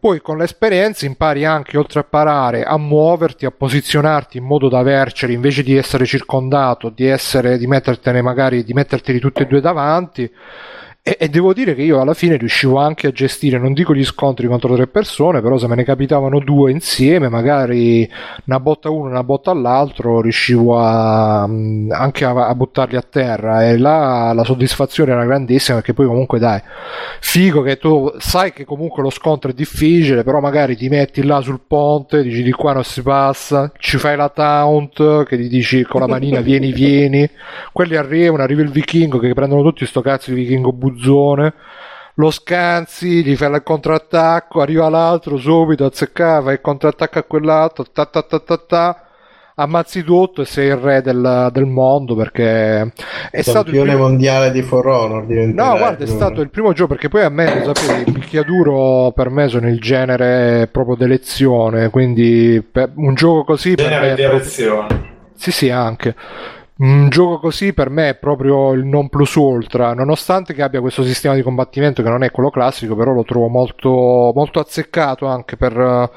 [0.00, 4.78] Poi con l'esperienza impari anche, oltre a parare, a muoverti, a posizionarti in modo da
[4.78, 9.60] averceli invece di essere circondato, di, essere, di mettertene magari, di metterteli tutti e due
[9.60, 10.30] davanti.
[11.08, 14.04] E, e devo dire che io alla fine riuscivo anche a gestire, non dico gli
[14.04, 18.06] scontri contro tre persone, però se me ne capitavano due insieme, magari
[18.44, 23.66] una botta uno una botta all'altro, riuscivo a, mh, anche a, a buttarli a terra.
[23.66, 26.60] E là la soddisfazione era grandissima perché poi comunque dai,
[27.20, 31.40] figo che tu sai che comunque lo scontro è difficile, però magari ti metti là
[31.40, 35.84] sul ponte, dici di qua non si passa, ci fai la taunt, che gli dici
[35.84, 37.26] con la manina vieni vieni,
[37.72, 41.54] quelli arrivano, arriva il vichingo che prendono tutti sto cazzo di vichingo buzzone,
[42.14, 48.06] lo scanzi, gli fai il contrattacco, arriva l'altro subito, azzeccava, il contrattacco a quell'altro, ta
[48.06, 49.02] ta ta ta ta,
[49.54, 52.92] ammazzi tutto e sei il re del, del mondo perché
[53.30, 54.08] è stato il Campione primo...
[54.08, 56.14] mondiale di For Honor No, guarda, è Bruno.
[56.14, 59.68] stato il primo gioco perché poi a me, lo sapete, i picchiaduro per me sono
[59.68, 65.16] il genere proprio d'elezione, quindi per- un gioco così per me Genere di erezione.
[65.34, 66.16] Sì, sì, anche.
[66.78, 71.02] Un gioco così per me è proprio il non plus ultra, nonostante che abbia questo
[71.02, 75.56] sistema di combattimento che non è quello classico, però lo trovo molto, molto azzeccato anche
[75.56, 76.10] per,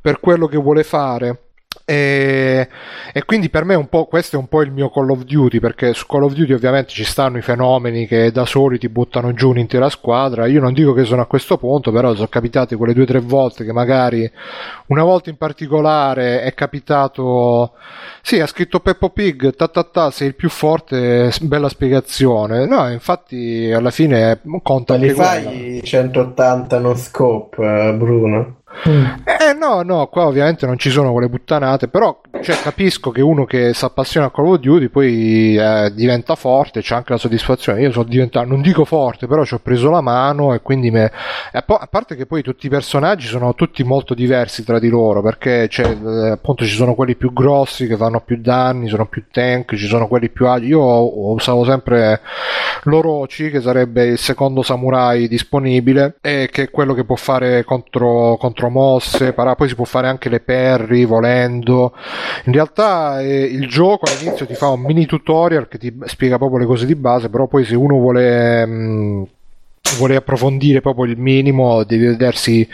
[0.00, 1.47] per quello che vuole fare.
[1.90, 2.68] E,
[3.14, 5.58] e quindi per me un po' questo è un po' il mio Call of Duty
[5.58, 9.32] perché su Call of Duty ovviamente ci stanno i fenomeni che da soli ti buttano
[9.32, 10.46] giù un'intera squadra.
[10.46, 13.20] Io non dico che sono a questo punto però sono capitate quelle due o tre
[13.20, 14.30] volte che magari
[14.88, 17.72] una volta in particolare è capitato
[18.20, 22.66] sì ha scritto Peppo Pig ta ta ta sei il più forte bella spiegazione.
[22.66, 27.92] No infatti alla fine conta Ma li fai 180 no scope, eh,
[28.82, 29.22] Bruno?
[29.24, 33.44] Eh no, no, qua ovviamente non ci sono quelle puttanate, però cioè, capisco che uno
[33.44, 37.80] che si appassiona a Call of Duty poi eh, diventa forte, c'è anche la soddisfazione.
[37.80, 41.10] Io sono diventato, non dico forte, però ci ho preso la mano e quindi me...
[41.52, 45.22] e a parte che poi tutti i personaggi sono tutti molto diversi tra di loro,
[45.22, 49.74] perché eh, appunto ci sono quelli più grossi che fanno più danni, sono più tank,
[49.76, 50.70] ci sono quelli più agili.
[50.70, 52.20] Io usavo sempre
[52.84, 58.36] l'Orochi, che sarebbe il secondo samurai disponibile, e che è quello che può fare contro,
[58.38, 61.94] contro mosse, para- poi si può fare anche le parry volendo.
[62.44, 66.60] In realtà eh, il gioco all'inizio ti fa un mini tutorial che ti spiega proprio
[66.60, 68.66] le cose di base, però poi se uno vuole...
[68.66, 69.28] mh,
[69.96, 72.68] vuole approfondire proprio il minimo devi vedersi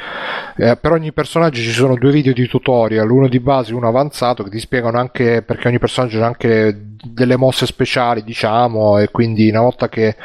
[0.56, 3.86] eh, per ogni personaggio ci sono due video di tutorial uno di base e uno
[3.86, 9.10] avanzato che ti spiegano anche perché ogni personaggio ha anche delle mosse speciali diciamo e
[9.10, 10.16] quindi una volta che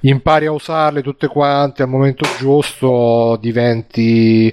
[0.00, 4.52] impari a usarle tutte quante al momento giusto diventi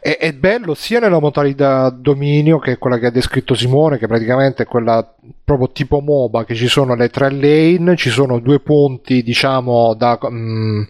[0.00, 4.06] è, è bello sia nella modalità dominio che è quella che ha descritto Simone che
[4.06, 5.14] praticamente è quella
[5.44, 10.18] proprio tipo MOBA che ci sono le tre lane ci sono due punti diciamo da,
[10.28, 10.82] mm,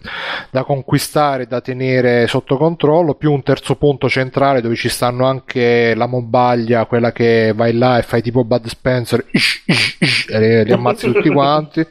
[0.49, 5.93] da conquistare da tenere sotto controllo più un terzo punto centrale dove ci stanno anche
[5.95, 10.39] la mobaglia quella che vai là e fai tipo Bud Spencer ish, ish, ish, e
[10.39, 11.85] li, li ammazzi tutti quanti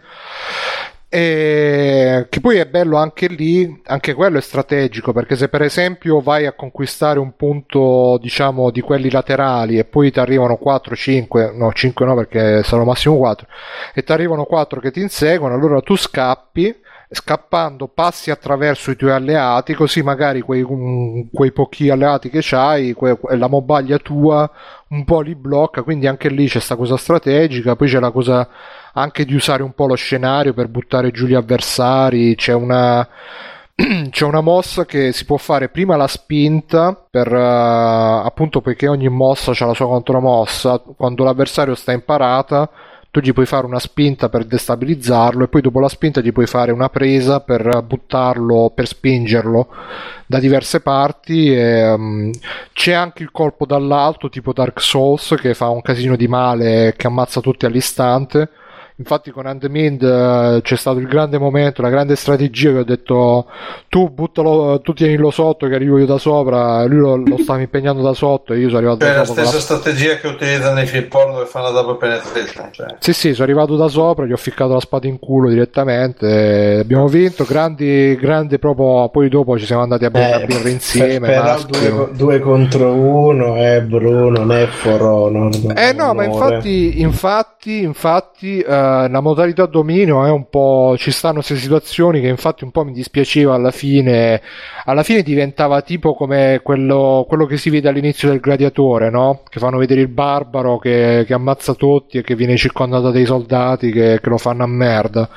[1.12, 6.20] e che poi è bello anche lì, anche quello è strategico perché se per esempio
[6.20, 11.52] vai a conquistare un punto diciamo di quelli laterali e poi ti arrivano 4, 5,
[11.52, 13.44] no 5 no perché sono massimo 4
[13.92, 16.76] e ti arrivano 4 che ti inseguono, allora tu scappi
[17.12, 22.92] scappando passi attraverso i tuoi alleati così magari quei, um, quei pochi alleati che c'hai
[22.92, 24.48] que- la mobaglia tua
[24.90, 28.48] un po' li blocca quindi anche lì c'è sta cosa strategica poi c'è la cosa
[28.92, 33.06] anche di usare un po' lo scenario per buttare giù gli avversari c'è una
[34.10, 39.08] c'è una mossa che si può fare prima la spinta per eh, appunto perché ogni
[39.08, 42.70] mossa ha la sua contromossa quando l'avversario sta in parata
[43.10, 46.46] tu gli puoi fare una spinta per destabilizzarlo e poi dopo la spinta gli puoi
[46.46, 49.68] fare una presa per buttarlo, per spingerlo
[50.26, 51.52] da diverse parti.
[51.52, 52.30] E, um,
[52.72, 57.08] c'è anche il colpo dall'alto tipo Dark Souls che fa un casino di male che
[57.08, 58.48] ammazza tutti all'istante.
[59.00, 63.46] Infatti con Andemind eh, c'è stato il grande momento, la grande strategia che ho detto
[63.88, 68.02] tu buttalo, tu tienilo sotto che arrivo io da sopra, lui lo, lo stava impegnando
[68.02, 69.42] da sotto e io sono arrivato Cioè, da la sopra.
[69.42, 72.68] con stessa la- strategia che utilizzano nei film porno dove fanno la double penetration.
[72.72, 72.96] Cioè.
[72.98, 77.08] Sì, sì, sono arrivato da sopra, gli ho ficcato la spada in culo direttamente, abbiamo
[77.08, 81.26] vinto, grandi, grandi proprio, poi dopo ci siamo andati a bere una Eh, birra insieme,
[81.26, 85.50] però due, due contro uno, eh, Bruno, non è for honor.
[85.74, 86.26] Eh no, ma onore.
[86.26, 90.94] infatti, infatti, infatti eh, la modalità dominio è un po'.
[90.96, 94.40] ci stanno queste situazioni che infatti un po' mi dispiaceva alla fine.
[94.84, 99.42] Alla fine diventava tipo come quello, quello che si vede all'inizio del gladiatore, no?
[99.48, 103.90] Che fanno vedere il barbaro che, che ammazza tutti e che viene circondato dai soldati
[103.90, 105.28] che, che lo fanno a merda.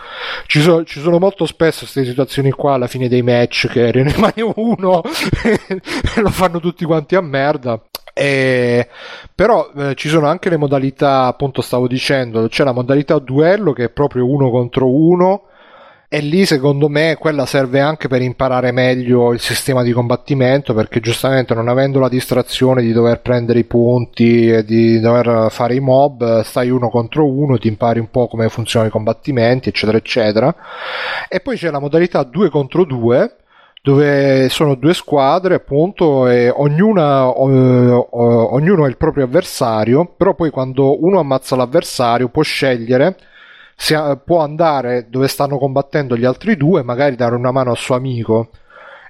[0.46, 4.04] Ci, so- ci sono molto spesso queste situazioni qua alla fine dei match che ne
[4.12, 5.02] rimane uno
[5.44, 7.80] e lo fanno tutti quanti a merda.
[8.14, 8.88] E-
[9.34, 13.86] però eh, ci sono anche le modalità, appunto stavo dicendo, c'è la modalità duello che
[13.86, 15.44] è proprio uno contro uno
[16.14, 21.00] e lì secondo me quella serve anche per imparare meglio il sistema di combattimento perché
[21.00, 25.80] giustamente non avendo la distrazione di dover prendere i punti e di dover fare i
[25.80, 30.56] mob, stai uno contro uno, ti impari un po' come funzionano i combattimenti, eccetera, eccetera.
[31.28, 33.38] E poi c'è la modalità 2 contro 2
[33.84, 40.34] dove sono due squadre appunto e ognuna, o- o- ognuno ha il proprio avversario, però
[40.36, 43.18] poi quando uno ammazza l'avversario può scegliere
[43.76, 47.78] se ha- può andare dove stanno combattendo gli altri due magari dare una mano al
[47.78, 48.50] suo amico.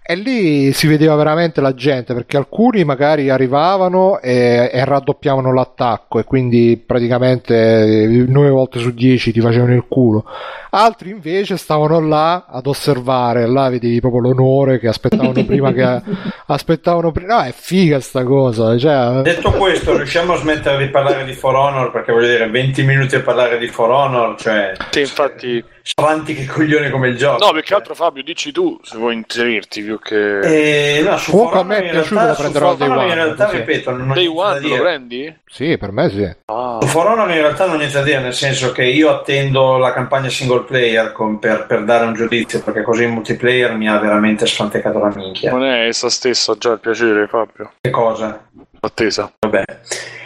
[0.06, 6.20] E lì si vedeva veramente la gente perché alcuni magari arrivavano e, e raddoppiavano l'attacco
[6.20, 10.26] e quindi praticamente 9 volte su 10 ti facevano il culo.
[10.72, 16.02] Altri invece stavano là ad osservare, là vedevi proprio l'onore che aspettavano prima che
[16.48, 17.38] aspettavano prima.
[17.38, 21.56] No, è figa sta cosa, cioè Detto questo, riusciamo a smettere di parlare di For
[21.56, 25.64] Honor perché voglio dire 20 minuti a parlare di For Honor, cioè Sì, infatti.
[25.96, 27.46] Avanti che coglioni come il gioco.
[27.46, 30.40] No, più che altro Fabio, dici tu se vuoi inserirti più che...
[30.40, 33.04] Eh, no, su Comunque a me è in piaciuto, realtà, lo su prenderò day Honor
[33.04, 33.56] in one, realtà, sì.
[33.58, 34.80] ripeto, non ho Day niente da One lo dire.
[34.80, 35.38] prendi?
[35.46, 36.36] sì, per me sì.
[36.46, 36.78] Ah.
[36.82, 39.78] Su For Honor in realtà non ho niente da dire, nel senso che io attendo
[39.78, 43.88] la campagna single player con- per, per dare un giudizio, perché così il multiplayer mi
[43.90, 45.52] ha veramente sfantecato la minchia.
[45.52, 47.74] Non è essa stessa già il piacere, Fabio.
[47.82, 48.48] Che cosa?
[48.80, 49.32] Attesa.
[49.40, 49.64] Vabbè.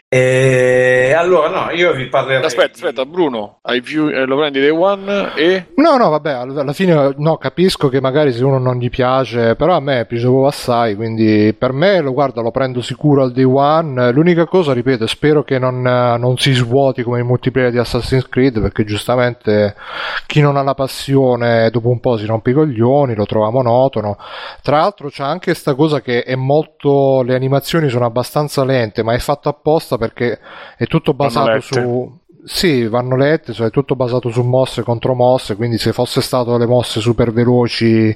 [0.09, 2.45] E allora no, io vi parlerei.
[2.45, 5.65] Aspetta, aspetta, Bruno, hai più, eh, lo prendi Day One e...
[5.75, 9.57] No, no, vabbè, all- alla fine no, capisco che magari se uno non gli piace,
[9.57, 13.34] però a me è piaciuto assai, quindi per me lo guarda, lo prendo sicuro al
[13.34, 14.13] day one.
[14.13, 18.29] L'unica cosa, ripeto, spero che non, eh, non si svuoti come il multiplayer di Assassin's
[18.29, 19.75] Creed, perché giustamente
[20.25, 24.17] chi non ha la passione dopo un po' si rompe i coglioni, lo trova monotono.
[24.61, 29.13] Tra l'altro c'è anche questa cosa che è molto, le animazioni sono abbastanza lente, ma
[29.13, 30.39] è fatto apposta perché
[30.77, 32.19] è tutto basato su...
[32.43, 36.57] Sì, vanno lette, cioè è tutto basato su mosse contro mosse, quindi se fosse stato
[36.57, 38.15] le mosse super veloci,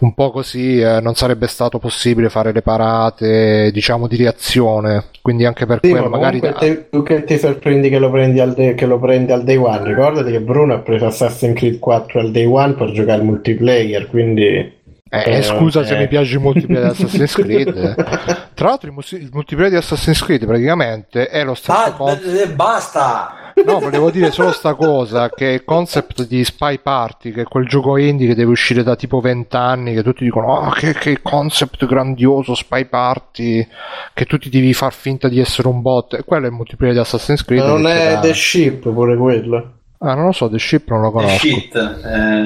[0.00, 5.04] un po' così, eh, non sarebbe stato possibile fare le parate, diciamo, di reazione.
[5.22, 6.40] Quindi anche per Sì, quello ma magari...
[6.40, 9.56] te- tu che ti sorprendi che lo prendi al day, che lo prendi al day
[9.56, 13.24] one, ricordati che Bruno ha preso Assassin's Creed 4 al day one per giocare al
[13.24, 14.82] multiplayer, quindi...
[15.22, 15.98] Eh, scusa se eh.
[15.98, 18.52] mi piace il multiplayer di Assassin's Creed.
[18.54, 22.26] Tra l'altro il, mus- il multiplayer di Assassin's Creed praticamente è lo stesso Ah, concept.
[22.26, 23.34] eh, basta!
[23.64, 27.68] No, volevo dire solo sta cosa, che il concept di Spy Party, che è quel
[27.68, 31.22] gioco indie che deve uscire da tipo 20 anni, che tutti dicono, oh, che, che
[31.22, 33.64] concept grandioso, Spy Party,
[34.12, 36.14] che tu ti devi far finta di essere un bot.
[36.14, 37.62] E quello è il multiplayer di Assassin's Creed.
[37.62, 39.72] Ma non è The Ship pure quello.
[39.98, 41.36] Ah, non lo so, The Ship non lo Eh, conosco.
[41.46, 41.74] shit.
[41.76, 42.44] eh.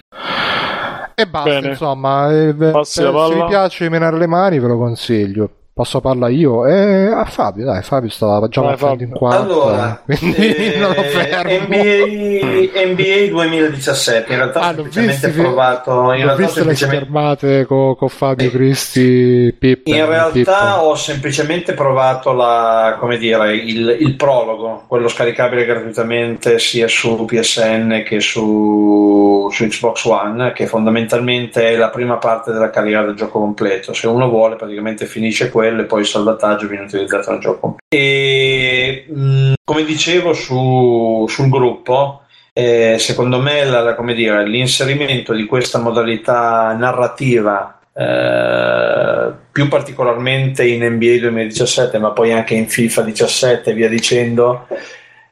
[1.21, 1.69] E basta, Bene.
[1.71, 2.55] insomma, eh,
[2.85, 5.51] se vi piace menare le mani ve lo consiglio.
[5.79, 6.67] Posso parlare io?
[6.67, 9.07] Eh, a Fabio, dai, Fabio stava già Fabio.
[9.07, 11.53] in quarta, Allora, quindi eh, non lo fermo.
[11.53, 16.65] NBA, NBA 2017, in realtà Ah, ho semplicemente visto, provato, in Ho realtà ho visto
[16.65, 19.91] le semplicemente schermate con, con Fabio Eh, Cristi, Pippo.
[19.91, 26.89] In realtà ho semplicemente provato la, come dire, il, il prologo, quello scaricabile gratuitamente sia
[26.89, 33.03] su PSN che su, su Xbox One, che fondamentalmente è la prima parte della carriera
[33.05, 33.93] del gioco completo.
[33.93, 37.77] Se uno vuole, praticamente finisce quello e poi il salvataggio viene utilizzato nel gioco.
[37.89, 42.23] E mh, come dicevo su- sul gruppo.
[42.53, 50.83] eh, secondo me la- la- dire, l'inserimento di questa modalità narrativa eh, più particolarmente in
[50.85, 54.67] NBA 2017 ma poi anche in FIFA 17 e via dicendo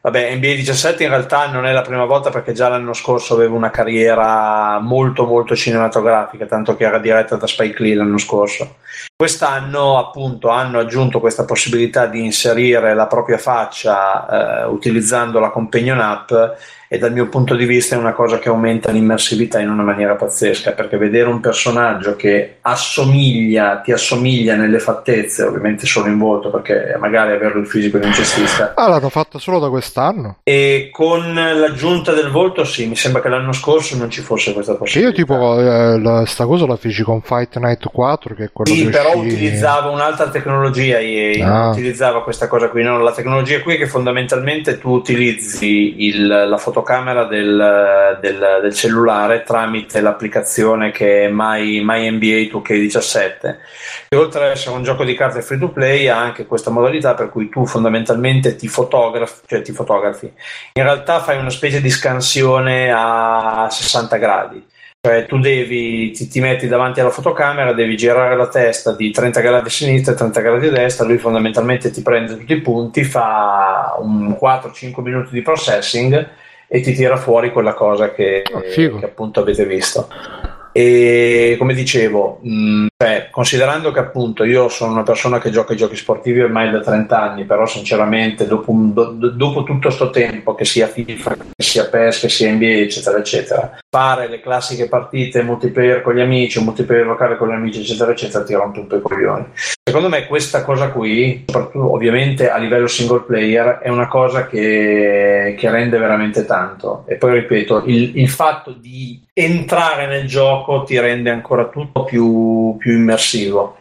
[0.07, 3.57] Vabbè, NBA 17 in realtà non è la prima volta perché già l'anno scorso avevo
[3.57, 8.77] una carriera molto molto cinematografica, tanto che era diretta da Spike Lee l'anno scorso.
[9.17, 15.99] Quest'anno appunto hanno aggiunto questa possibilità di inserire la propria faccia eh, utilizzando la companion
[15.99, 16.31] app
[16.89, 20.15] e dal mio punto di vista è una cosa che aumenta l'immersività in una maniera
[20.15, 26.51] pazzesca perché vedere un personaggio che assomiglia, ti assomiglia nelle fattezze, ovviamente solo in volto
[26.51, 30.39] perché magari averlo il fisico di un cestista Ah, l'hanno fatto solo da quest'anno?
[30.45, 34.75] e con l'aggiunta del volto sì, mi sembra che l'anno scorso non ci fosse questa
[34.75, 35.11] possibilità.
[35.11, 38.73] io tipo eh, la- sta cosa la feci con Fight Night 4 che è quello
[38.73, 41.49] Sì, che però uscì- utilizzava un'altra tecnologia EA, Ah.
[41.63, 42.99] non utilizzava questa cosa qui, no?
[43.01, 46.85] la tecnologia qui è che fondamentalmente tu utilizzi il- la fotocamera
[47.29, 53.57] del, del- del cellulare tramite l'applicazione che è My, My NBA 2K17
[54.09, 57.15] e oltre ad essere un gioco di carte free to play ha anche questa modalità
[57.15, 60.33] per cui tu fondamentalmente ti fotografi, cioè ti fotografi.
[60.73, 64.67] In realtà fai una specie di scansione a 60 gradi.
[65.07, 69.41] Cioè tu devi, ti, ti metti davanti alla fotocamera, devi girare la testa di 30
[69.41, 73.05] gradi a sinistra e 30 gradi a destra, lui fondamentalmente ti prende tutti i punti,
[73.05, 76.29] fa un 4-5 minuti di processing
[76.69, 78.99] e ti tira fuori quella cosa che, figo.
[78.99, 80.09] che appunto avete visto.
[80.73, 85.79] E come dicevo, mh, cioè, considerando che appunto io sono una persona che gioca ai
[85.79, 90.11] giochi sportivi ormai da 30 anni, però sinceramente dopo, un- do- do- dopo tutto sto
[90.11, 94.87] tempo, che sia FIFA, che sia PES, che sia NBA, eccetera, eccetera, fare le classiche
[94.87, 98.87] partite multiplayer con gli amici, multiplayer locale con gli amici, eccetera, eccetera, ti rompe un
[98.87, 99.45] po' i coglioni.
[99.89, 105.55] Secondo me questa cosa qui, soprattutto ovviamente a livello single player, è una cosa che,
[105.57, 107.05] che rende veramente tanto.
[107.07, 112.75] E poi ripeto, il, il fatto di entrare nel gioco ti rende ancora tutto più,
[112.79, 113.77] più immersivo.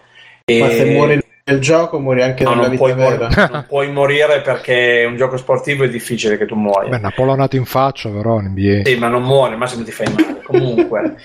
[0.45, 3.48] E- Ma se muori nel gioco, muori anche No, nella non vita puoi, mor- vera.
[3.52, 6.90] non puoi morire perché è un gioco sportivo è difficile che tu muoia.
[6.90, 8.90] Beh, una polonata in faccia però in NBA.
[8.90, 10.42] Sì, ma non muore, massimo ti fai male.
[10.42, 11.16] Comunque,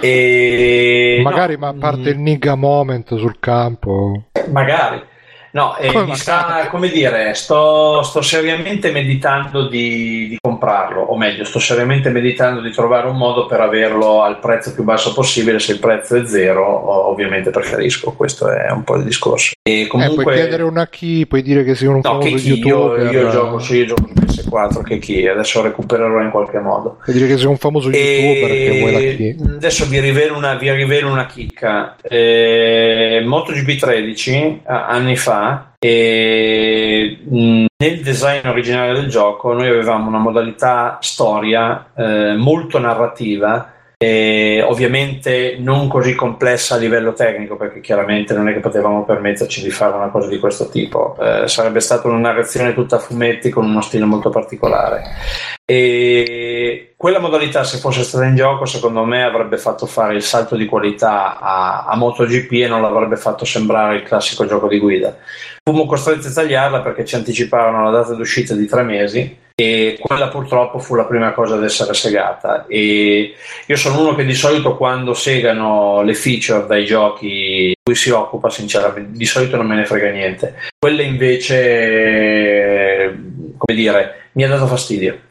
[0.00, 1.20] e...
[1.22, 4.24] Magari no, ma a parte mm, il nigga moment sul campo.
[4.50, 5.02] Magari.
[5.56, 11.44] No, eh, Come sta, come dire, sto, sto seriamente meditando di, di comprarlo, o meglio,
[11.44, 15.58] sto seriamente meditando di trovare un modo per averlo al prezzo più basso possibile.
[15.58, 19.52] Se il prezzo è zero, ovviamente preferisco, questo è un po' il discorso.
[19.62, 22.48] E Eh, comunque, puoi chiedere una key, puoi dire che sei un no, che chi,
[22.50, 23.10] io, youtuber.
[23.14, 26.98] io gioco su, io gioco su PS4, che chi, adesso recupererò in qualche modo.
[27.02, 29.36] Puoi dire che sei un famoso youtuber che vuoi la key.
[29.56, 31.96] Adesso vi rivelo una, vi rivelo una chicca.
[32.02, 35.44] Eh, MotoGP 13 a- anni fa,
[35.78, 43.72] e, mh, nel design originale del gioco, noi avevamo una modalità storia eh, molto narrativa.
[43.98, 49.62] E ovviamente non così complessa a livello tecnico perché chiaramente non è che potevamo permetterci
[49.62, 53.48] di fare una cosa di questo tipo Eh, sarebbe stata una narrazione tutta a fumetti
[53.48, 55.02] con uno stile molto particolare
[55.68, 60.54] e quella modalità se fosse stata in gioco secondo me avrebbe fatto fare il salto
[60.54, 65.16] di qualità a, a MotoGP e non l'avrebbe fatto sembrare il classico gioco di guida.
[65.64, 70.28] Fummo costretti a tagliarla perché ci anticiparono la data d'uscita di tre mesi e quella
[70.28, 72.66] purtroppo fu la prima cosa ad essere segata.
[72.68, 73.34] E
[73.66, 78.10] io sono uno che di solito quando segano le feature dai giochi di cui si
[78.10, 80.54] occupa sinceramente di solito non me ne frega niente.
[80.78, 83.18] Quella invece
[83.56, 85.24] come dire mi ha dato fastidio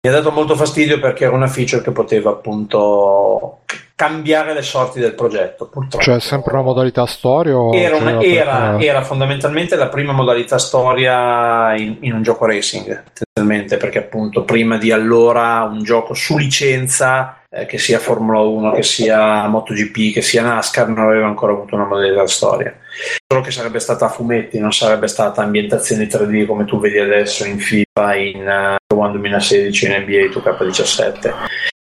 [0.00, 3.60] mi ha dato molto fastidio perché era una feature che poteva appunto
[3.94, 9.02] cambiare le sorti del progetto purtroppo Cioè, sempre una modalità storia era, una- era- era
[9.02, 14.92] fondamentalmente la prima modalità storia in, in un gioco racing, tendenzialmente, perché appunto prima di
[14.92, 20.42] allora un gioco su licenza, eh, che sia Formula 1, che sia MotoGP, che sia
[20.42, 22.72] NASCAR, non aveva ancora avuto una modalità storia.
[23.26, 27.44] Solo che sarebbe stata a fumetti, non sarebbe stata ambientazioni 3D come tu vedi adesso
[27.44, 31.34] in FIFA, in eh, One 2016, in NBA 2K17.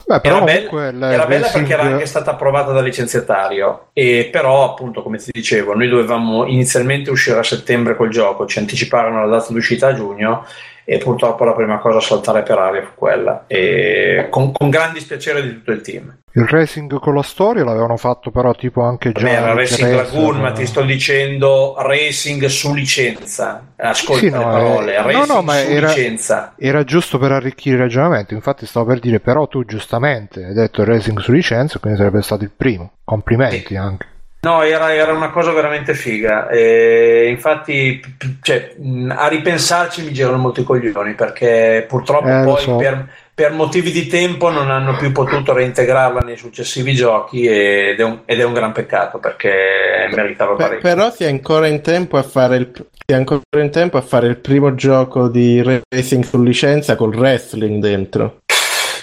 [0.07, 5.03] Beh, Era bella, era bella perché era anche stata approvata dal licenziatario, e però, appunto,
[5.03, 9.51] come ti dicevo, noi dovevamo inizialmente uscire a settembre col gioco, ci anticiparono la data
[9.51, 10.45] d'uscita a giugno
[10.89, 14.93] e purtroppo la prima cosa a saltare per aria fu quella, e con, con gran
[14.93, 16.15] dispiacere di tutto il team.
[16.31, 20.51] Il racing con la storia l'avevano fatto però tipo anche già era Racing Lagoon, ma
[20.51, 23.73] ti sto dicendo racing su licenza.
[23.75, 26.53] Ascolta Sì, no, le parole, eh, no, racing no, ma su era- licenza.
[26.57, 30.85] Era giusto per arricchire il ragionamento, infatti stavo per dire, però tu giustamente hai detto
[30.85, 32.91] racing su licenza, quindi sarebbe stato il primo.
[33.03, 34.05] Complimenti anche.
[34.47, 36.47] No, era, era una cosa veramente figa.
[36.47, 37.99] E infatti,
[38.41, 38.75] cioè,
[39.09, 42.75] a ripensarci mi girano molto i coglioni perché purtroppo Eh, poi so.
[42.77, 48.03] per, per motivi di tempo non hanno più potuto reintegrarla nei successivi giochi ed è
[48.03, 50.79] un, ed è un gran peccato perché meritava parecchio.
[50.79, 52.71] però si è ancora in tempo a fare il
[53.09, 57.79] è ancora in tempo a fare il primo gioco di racing su licenza col wrestling
[57.81, 58.39] dentro.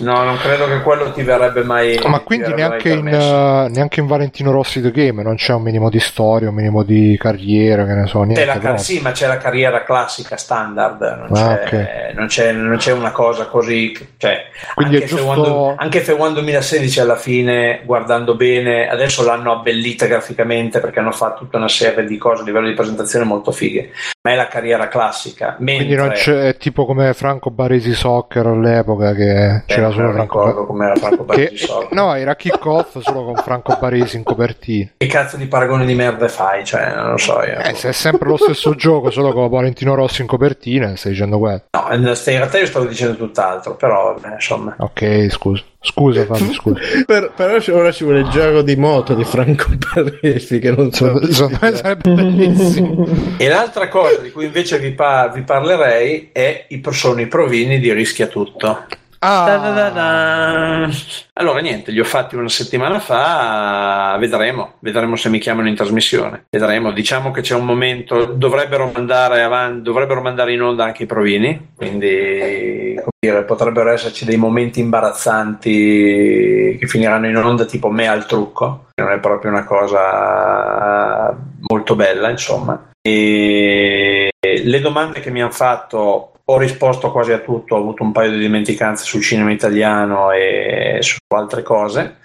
[0.01, 1.99] No, non credo che quello ti verrebbe mai.
[2.07, 5.91] Ma quindi neanche in, eh, neanche in Valentino Rossi The Game non c'è un minimo
[5.91, 8.45] di storia, un minimo di carriera, che ne so, niente.
[8.59, 12.93] car- sì, ma c'è la carriera classica standard, non, Ah, c'è, non, c'è, non c'è
[12.93, 13.93] una cosa così.
[14.16, 14.45] Cioè,
[14.75, 20.07] Quindi è anche, giusto- F1, anche F1 2016 alla fine, guardando bene, adesso l'hanno abbellita
[20.07, 23.91] graficamente perché hanno fatto tutta una serie di cose a livello di presentazione molto fighe,
[24.23, 25.57] ma è la carriera classica.
[25.59, 29.93] Mentre, Quindi non c'è è tipo come Franco Baresi Soccer all'epoca che Eh, c'era non
[29.94, 31.93] solo Franco ricordo com'era Franco che, Baresi Soccer.
[31.93, 34.90] No, era kick-off solo con Franco Baresi in copertina.
[34.97, 36.65] Che cazzo di paragone di merda fai?
[36.65, 37.59] Cioè, non lo so io.
[37.59, 41.39] Eh, se è sempre lo stesso gioco, solo con Valentino Rossi in copertina, stai dicendo
[41.39, 41.62] quello.
[41.70, 44.74] No, in realtà io stavo dicendo tutt'altro, però insomma.
[44.79, 45.63] Ok, scusa.
[45.85, 46.80] Scusa, Fabio, scusa.
[47.04, 51.13] Per- però ora ci vuole il gioco di moto di Franco Baresi che non so
[51.61, 53.06] me sarebbe bellissimo.
[53.37, 57.79] E l'altra cosa di cui invece vi, pa- vi parlerei è i, sono i provini
[57.80, 58.87] di Rischia Tutto.
[59.27, 60.86] Ah.
[61.32, 64.14] Allora, niente, li ho fatti una settimana fa.
[64.19, 66.44] Vedremo, vedremo se mi chiamano in trasmissione.
[66.51, 66.93] Vedremo.
[66.93, 71.70] Diciamo che c'è un momento, dovrebbero mandare, avanti, dovrebbero mandare in onda anche i provini.
[71.74, 78.27] Quindi, come dire, potrebbero esserci dei momenti imbarazzanti che finiranno in onda, tipo me al
[78.27, 78.88] trucco.
[78.94, 82.90] Non è proprio una cosa molto bella, insomma.
[83.01, 88.13] E le domande che mi hanno fatto ho risposto quasi a tutto, ho avuto un
[88.13, 92.19] paio di dimenticanze sul cinema italiano e su altre cose.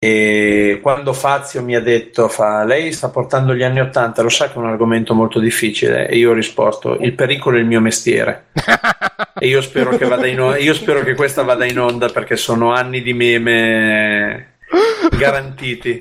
[0.00, 4.46] E quando Fazio mi ha detto, fa, lei sta portando gli anni Ottanta, lo sa
[4.46, 7.80] che è un argomento molto difficile, e io ho risposto, il pericolo è il mio
[7.80, 8.46] mestiere.
[9.38, 12.36] e io spero che, vada in onda, io spero che questa vada in onda perché
[12.36, 14.58] sono anni di meme
[15.18, 16.00] garantiti.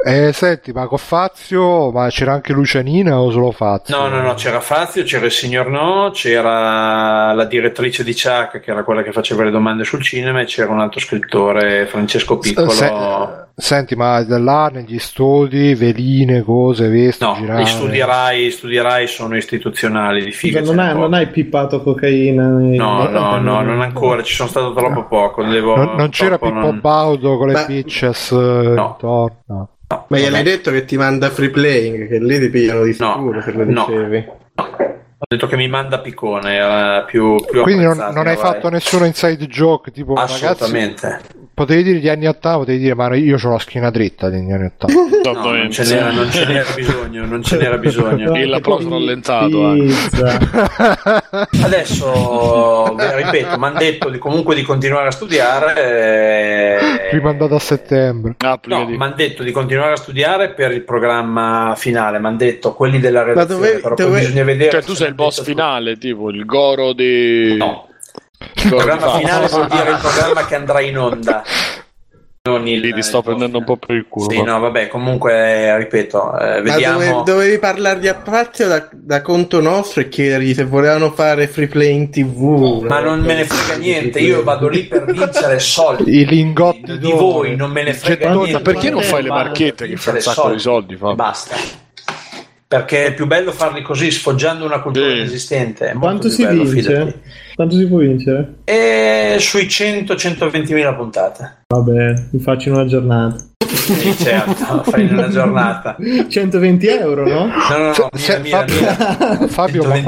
[0.00, 3.96] Eh, senti, ma con Fazio, ma c'era anche Lucianina o solo Fazio?
[3.98, 8.70] No, no, no, c'era Fazio, c'era il signor No, c'era la direttrice di Chuck, che
[8.70, 12.68] era quella che faceva le domande sul cinema, e c'era un altro scrittore, Francesco Piccolo.
[12.70, 12.92] Se-
[13.56, 17.62] senti, ma da là negli studi, veline, cose, vesti, No, girare.
[17.62, 20.60] gli studi Rai, studi Rai sono istituzionali di figa.
[20.60, 22.46] Non, hai, non hai pippato cocaina?
[22.46, 25.42] nei- No, no, no, non ancora, ci sono stato troppo poco.
[25.42, 29.70] Devo, Non, non c'era purtroppo Pippo non- Baudo con le Ma- bitches eh, intorno?
[29.90, 30.04] No.
[30.08, 33.40] Ma gliel'hai detto che ti manda free playing, che lì ti pigliano di No, sicuro
[33.40, 33.86] se lo no.
[33.86, 34.26] dicevi.
[35.20, 38.36] Ho detto che mi manda Piccone, era più, più Quindi non, non hai Rai.
[38.36, 41.20] fatto nessuno inside joke, tipo ragazzi, Assolutamente.
[41.58, 44.66] Potevi dire gli anni 80, potevi dire ma io ho la schiena dritta degli anni
[44.66, 45.16] 80.
[45.28, 48.34] No, non ce n'era, non ce n'era bisogno, non ce n'era bisogno.
[48.34, 49.72] E l'applauso rallentato.
[49.74, 50.38] Pizza.
[51.62, 55.74] Adesso, ripeto, mi hanno detto di- comunque di continuare a studiare.
[55.76, 58.36] eh, Rimandato a settembre.
[58.66, 62.18] No, mi hanno detto di continuare a studiare per il programma finale.
[62.18, 63.60] Mi hanno detto quelli della redazione.
[63.66, 64.70] dove- però poi dove- bisogna vedere.
[64.70, 67.56] Cioè, tu sei il boss finale, tipo il Goro di.
[67.56, 67.87] No.
[68.40, 69.18] Il Il di programma Fazio.
[69.18, 71.42] finale vuol dire il programma che andrà in onda.
[72.48, 74.30] Non il, Lì ti sto prendendo un po' per il culo.
[74.30, 76.98] Sì, no, vabbè, comunque, ripeto, eh, Ma vediamo.
[76.98, 81.66] dove- dovevi parlare di Appazio da, da conto nostro e chiedergli se volevano fare free
[81.66, 82.84] play in tv.
[82.88, 86.20] Ma non me ne frega niente, io vado lì per vincere soldi.
[86.20, 88.52] I lingotti Di voi non me ne frega niente.
[88.52, 90.96] ma perché non fai le marchette che fa un sacco di soldi?
[90.96, 91.12] Fa?
[91.14, 91.54] Basta.
[92.66, 95.86] Perché è più bello farli così, sfoggiando una cultura inesistente.
[95.90, 96.80] È molto Quanto si bello, vince?
[96.82, 97.20] fidati.
[97.58, 98.58] Quanto si può vincere?
[98.62, 101.64] E sui 100-120 mila puntate.
[101.66, 103.36] Vabbè, mi faccio in una giornata.
[103.66, 105.96] Sì, certo, fai in una giornata.
[106.28, 107.46] 120 euro, no?
[107.46, 109.48] No, no, no, mila, mila, mila.
[109.48, 110.02] Fabio, ma 120.000.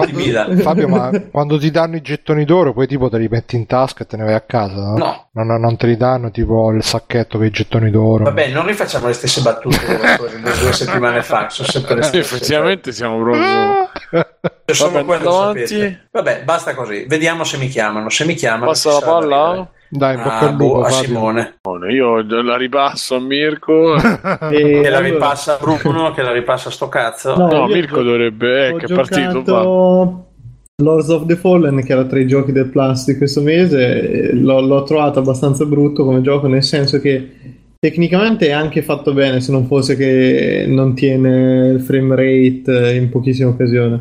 [0.44, 3.66] quando, Fabio, ma quando ti danno i gettoni d'oro, poi tipo te li metti in
[3.66, 4.92] tasca e te ne vai a casa?
[4.94, 5.28] No.
[5.32, 5.44] No.
[5.44, 8.24] Non, non te li danno tipo il sacchetto con i gettoni d'oro.
[8.24, 9.76] Vabbè, non rifacciamo le stesse battute
[10.60, 12.34] due- settimane fa, sono sempre le Sì, stesse.
[12.36, 13.88] effettivamente siamo proprio.
[14.12, 15.54] Io sono Vabbè, quello.
[16.10, 17.04] Vabbè, basta così.
[17.08, 18.08] Vediamo se mi chiamano.
[18.08, 19.70] Se mi chiamano, Passa la palla?
[19.88, 20.90] Dai, in bocca Ah, boh, a.
[20.90, 21.58] Simone.
[21.90, 23.94] Io la ripasso a Mirko.
[24.50, 27.36] E Che la ripassa Bruno, che la ripassa sto cazzo.
[27.36, 28.68] No, No, Mirko dovrebbe.
[28.68, 29.42] Eh, che è partito.
[29.42, 30.28] Va.
[30.82, 34.00] Lords of the Fallen, che era tra i giochi del Plus di questo mese.
[34.30, 39.14] e L'ho, l'ho trovato abbastanza brutto come gioco, nel senso che tecnicamente è anche fatto
[39.14, 43.98] bene, se non fosse che non tiene il frame rate in pochissime occasioni.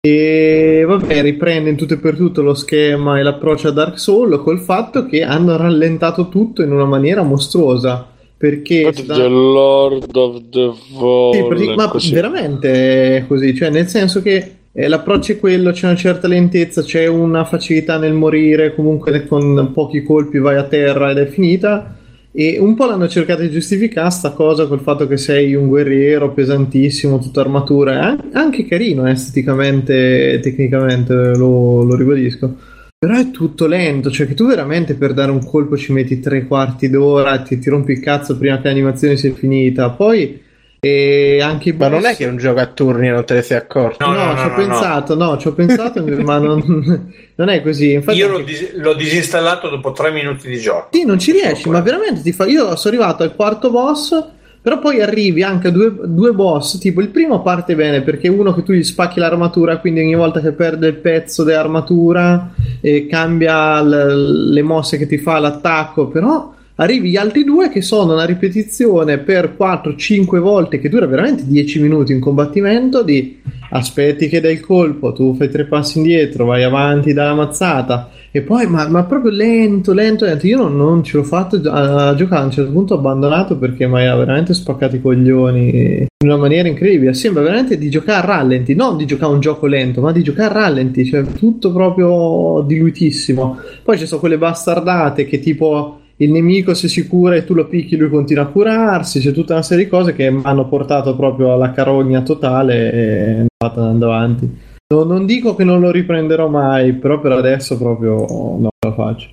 [0.00, 4.40] E vabbè, riprende in tutto e per tutto lo schema e l'approccio a Dark Souls
[4.40, 8.06] col fatto che hanno rallentato tutto in una maniera mostruosa.
[8.38, 11.48] Perché The Lord of the sì, Fallen.
[11.48, 12.12] pratic- ma così.
[12.12, 16.82] veramente è così, cioè nel senso che eh, l'approccio è quello, c'è una certa lentezza,
[16.82, 21.95] c'è una facilità nel morire, comunque con pochi colpi vai a terra ed è finita.
[22.38, 26.34] E un po' l'hanno cercato di giustificare sta cosa col fatto che sei un guerriero
[26.34, 32.54] pesantissimo, tutta armatura, è an- anche carino eh, esteticamente tecnicamente, lo, lo ribadisco.
[32.98, 36.46] Però è tutto lento, cioè che tu veramente per dare un colpo ci metti tre
[36.46, 39.88] quarti d'ora, ti, ti rompi il cazzo prima che l'animazione sia finita.
[39.88, 40.38] Poi
[40.86, 43.42] e anche i Ma non è che è un gioco a turni, non te ne
[43.42, 44.04] sei accorto.
[44.06, 47.48] No, No, no, no, ci ho no, pensato, no, ci ho pensato, ma non, non
[47.48, 47.92] è così.
[47.92, 50.88] Infatti, Io l'ho, dis- l'ho disinstallato dopo tre minuti di gioco.
[50.92, 52.46] Sì, non ci riesci, ma veramente ti fa.
[52.46, 54.24] Io sono arrivato al quarto boss,
[54.60, 56.78] però poi arrivi anche a due, due boss.
[56.78, 60.14] Tipo, il primo parte bene perché è uno che tu gli spacchi l'armatura, quindi ogni
[60.16, 62.50] volta che perde il pezzo dell'armatura
[62.80, 66.08] eh, cambia l- le mosse che ti fa l'attacco.
[66.08, 71.44] Però arrivi gli altri due che sono una ripetizione per 4-5 volte che dura veramente
[71.46, 73.02] 10 minuti in combattimento.
[73.02, 73.40] Di
[73.70, 78.10] aspetti che dai il colpo, tu fai tre passi indietro, vai avanti dalla mazzata.
[78.30, 80.46] E poi, ma, ma proprio lento, lento, lento.
[80.46, 82.42] Io non, non ce l'ho fatto a, a giocare.
[82.42, 86.36] A un certo punto ho abbandonato perché mi ha veramente spaccato i coglioni in una
[86.36, 87.14] maniera incredibile.
[87.14, 90.22] Sembra veramente di giocare a rallenti, non di giocare a un gioco lento, ma di
[90.22, 91.06] giocare a rallenti.
[91.06, 93.58] Cioè, tutto proprio diluitissimo.
[93.82, 97.66] Poi ci sono quelle bastardate che tipo il nemico si si cura e tu lo
[97.66, 99.20] picchi, lui continua a curarsi.
[99.20, 103.00] C'è tutta una serie di cose che mi hanno portato proprio alla carogna totale e
[103.00, 104.58] è andata andando avanti.
[104.88, 109.28] No- non dico che non lo riprenderò mai, però per adesso proprio non la faccio.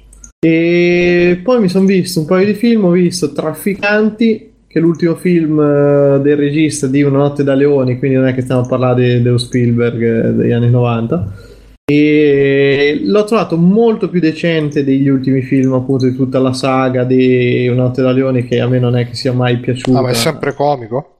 [0.45, 5.15] E poi mi sono visto un paio di film, ho visto Trafficanti, che è l'ultimo
[5.15, 8.67] film eh, del regista di Una notte da leoni, quindi non è che stiamo a
[8.67, 11.51] parlare di Deo Spielberg eh, degli anni 90.
[11.95, 17.67] E l'ho trovato molto più decente degli ultimi film, appunto, di tutta la saga di
[17.67, 19.99] Una notte da leoni, che a me non è che sia mai piaciuta.
[19.99, 21.19] Ah, ma è sempre comico?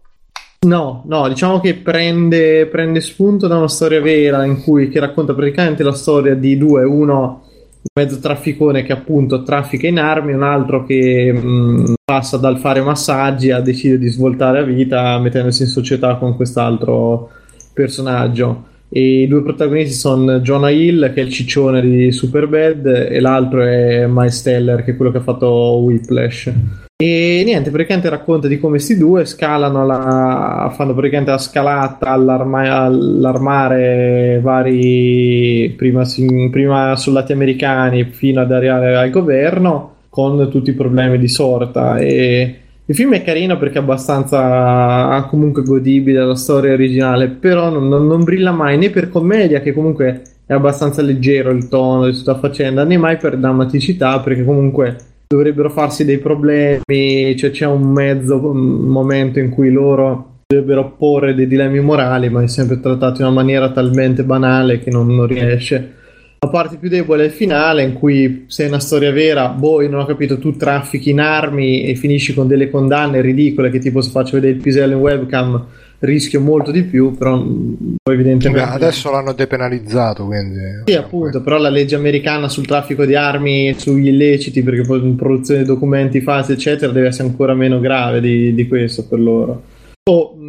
[0.66, 5.34] No, no, diciamo che prende, prende spunto da una storia vera in cui che racconta
[5.36, 7.42] praticamente la storia di due, uno
[7.84, 12.82] un mezzo trafficone che appunto traffica in armi, un altro che mh, passa dal fare
[12.82, 17.30] massaggi a decidere di svoltare a vita mettendosi in società con quest'altro
[17.74, 18.72] personaggio.
[18.96, 24.06] I due protagonisti sono Jonah Hill, che è il ciccione di Superbad, e l'altro è
[24.08, 26.52] Miles Teller, che è quello che ha fatto Whiplash.
[26.96, 32.84] E niente, praticamente racconta di come questi due scalano la, fanno praticamente la scalata all'arma-
[32.84, 36.04] all'armare vari prima,
[36.52, 41.98] prima soldati americani fino ad arrivare al governo con tutti i problemi di sorta.
[41.98, 47.88] E il film è carino perché è abbastanza comunque godibile la storia originale, però non,
[47.88, 52.18] non- non brilla mai né per commedia, che comunque è abbastanza leggero il tono di
[52.18, 54.98] tutta faccenda, né mai per drammaticità, perché comunque
[55.28, 61.34] dovrebbero farsi dei problemi, cioè c'è un mezzo un momento in cui loro dovrebbero porre
[61.34, 65.26] dei dilemmi morali, ma è sempre trattato in una maniera talmente banale che non, non
[65.26, 66.02] riesce.
[66.44, 69.82] La parte più debole è il finale, in cui se è una storia vera, boh,
[69.82, 73.80] io non ho capito, tu traffichi in armi e finisci con delle condanne ridicole, che
[73.80, 75.66] tipo se faccio vedere il pisello in webcam
[76.00, 78.66] rischio molto di più, però mm, poi evidentemente...
[78.66, 80.60] Beh, adesso l'hanno depenalizzato, quindi...
[80.84, 85.00] Sì, appunto, però la legge americana sul traffico di armi e sugli illeciti, perché poi
[85.00, 89.20] in produzione di documenti falsi, eccetera, deve essere ancora meno grave di, di questo per
[89.22, 89.64] loro.
[90.10, 90.43] Oh, mh,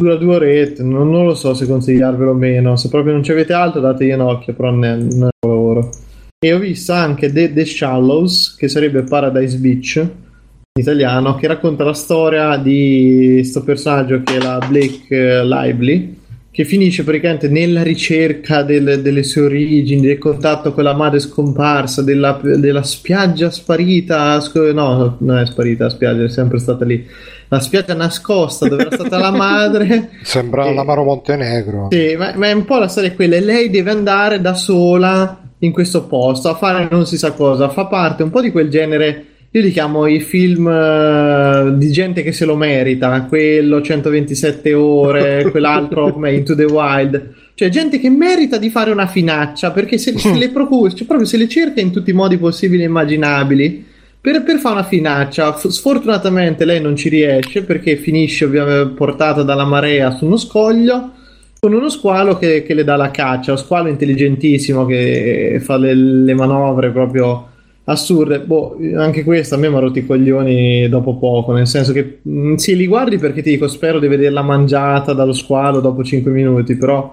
[0.00, 2.76] dura due orette, non, non lo so se consigliarvelo o meno.
[2.76, 5.90] Se proprio non ci avete altro, dategli un occhio, però non è, è lavoro.
[6.38, 11.82] E ho visto anche The, The Shallows, che sarebbe Paradise Beach in italiano, che racconta
[11.82, 16.16] la storia di questo personaggio che è la Blake eh, Lively,
[16.52, 22.02] che finisce praticamente nella ricerca del- delle sue origini, del contatto con la madre scomparsa,
[22.02, 24.40] della, della spiaggia sparita,
[24.72, 27.04] no, non è sparita la spiaggia, è sempre stata lì,
[27.48, 30.10] la spiaggia nascosta dove era stata la madre.
[30.22, 31.88] Sembra E- l'Amaro Montenegro.
[31.90, 35.40] sì, ma, ma è un po' la storia quella, e lei deve andare da sola
[35.60, 38.68] in questo posto a fare non si sa cosa, fa parte un po' di quel
[38.68, 44.72] genere, io li chiamo i film eh, di gente che se lo merita, quello 127
[44.74, 49.98] ore, quell'altro come Into the Wild, cioè gente che merita di fare una finaccia perché
[49.98, 52.86] se, se le procura, cioè proprio se le cerca in tutti i modi possibili e
[52.86, 53.87] immaginabili.
[54.20, 59.64] Per, per fare una finaccia, sfortunatamente lei non ci riesce perché finisce ovviamente portata dalla
[59.64, 61.12] marea su uno scoglio
[61.60, 65.94] con uno squalo che, che le dà la caccia, lo squalo intelligentissimo che fa le,
[65.94, 67.48] le manovre proprio
[67.84, 68.40] assurde.
[68.40, 72.20] Boh, anche questo a me mi ha rotto i coglioni dopo poco, nel senso che
[72.22, 76.30] mh, sì, li guardi perché ti dico spero di vederla mangiata dallo squalo dopo 5
[76.30, 77.12] minuti, però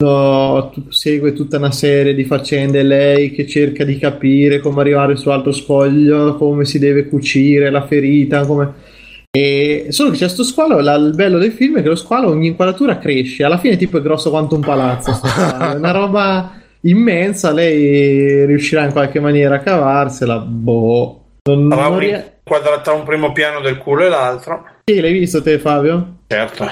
[0.00, 5.28] no, segue tutta una serie di faccende, lei che cerca di capire come arrivare su
[5.30, 8.88] altro scoglio, come si deve cucire la ferita, come...
[9.32, 12.28] E solo che c'è sto squalo, la- il bello del film è che lo squalo
[12.30, 17.52] ogni inquadratura cresce, alla fine tipo è grosso quanto un palazzo, è una roba immensa,
[17.52, 21.16] lei riuscirà in qualche maniera a cavarsela, boh.
[21.48, 24.64] Non, non rie- un primo piano del culo e l'altro.
[24.84, 26.18] Sì, l'hai visto te Fabio?
[26.32, 26.64] Certo.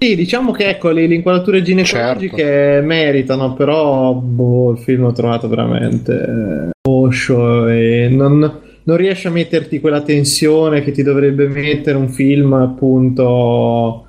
[0.00, 5.46] Sì, diciamo che ecco, le, le inquadrature ginecologiche meritano, però boh, il film l'ho trovato
[5.46, 11.96] veramente eh, oscio e non, non riesce a metterti quella tensione che ti dovrebbe mettere
[11.96, 14.04] un film appunto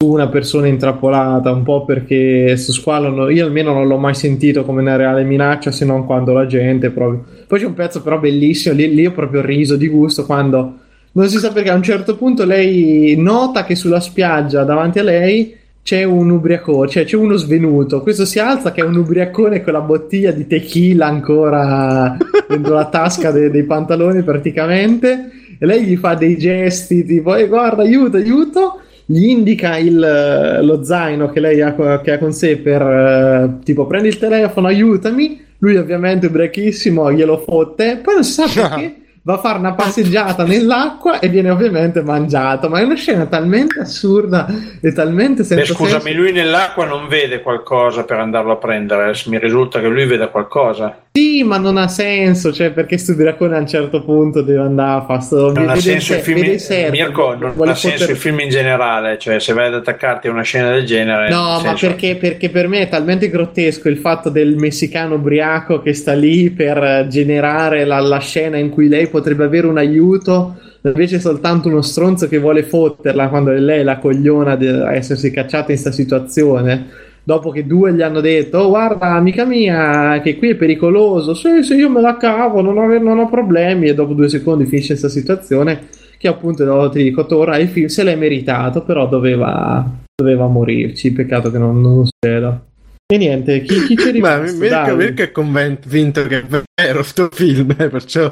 [0.00, 4.64] su una persona intrappolata, un po' perché sto squalo io almeno non l'ho mai sentito
[4.64, 7.24] come una reale minaccia se non quando la gente proprio...
[7.48, 10.82] Poi c'è un pezzo però bellissimo, lì, lì ho proprio riso di gusto quando
[11.14, 15.02] non si sa perché a un certo punto lei nota che sulla spiaggia davanti a
[15.02, 18.00] lei c'è un ubriacone, cioè c'è uno svenuto.
[18.02, 22.16] Questo si alza che è un ubriacone con la bottiglia di tequila ancora
[22.48, 25.30] dentro la tasca de- dei pantaloni praticamente.
[25.58, 28.80] E lei gli fa dei gesti tipo, "Eh, guarda, aiuto, aiuto.
[29.04, 33.86] Gli indica il- lo zaino che lei ha, che ha con sé per eh, tipo
[33.86, 35.38] prendi il telefono, aiutami.
[35.58, 38.00] Lui ovviamente ubriachissimo glielo fotte.
[38.02, 38.94] Poi non si sa perché
[39.26, 42.68] va a fare una passeggiata nell'acqua e viene ovviamente mangiato.
[42.68, 44.46] Ma è una scena talmente assurda
[44.80, 46.18] e talmente Beh, senza scusami, senso.
[46.18, 49.12] lui nell'acqua non vede qualcosa per andarlo a prendere.
[49.26, 50.98] Mi risulta che lui veda qualcosa.
[51.16, 55.00] Sì, ma non ha senso, cioè perché sto ubriacone a un certo punto deve andare
[55.00, 58.40] a fare sto Non ha senso il film, surf, Mirko, non ha senso il film
[58.40, 59.16] in generale.
[59.16, 62.66] Cioè, se vai ad attaccarti a una scena del genere, No, ma perché, perché per
[62.66, 68.00] me è talmente grottesco il fatto del messicano ubriaco che sta lì per generare la,
[68.00, 72.38] la scena in cui lei potrebbe avere un aiuto, invece è soltanto uno stronzo che
[72.38, 76.86] vuole fotterla quando è lei la cogliona di essersi cacciata in questa situazione.
[77.22, 81.62] Dopo che due gli hanno detto, oh guarda amica mia, che qui è pericoloso, sì
[81.62, 84.88] sì io me la cavo, non ho, non ho problemi, e dopo due secondi finisce
[84.88, 85.86] questa situazione
[86.18, 91.12] che appunto dopo ti dico, ora il film se l'è meritato, però doveva, doveva morirci,
[91.12, 92.73] peccato che non, non succeda.
[93.06, 94.96] E niente, chi, chi ci è Ma rimasto?
[94.96, 98.30] Mirko, è convinto che è vero sto film, eh, perciò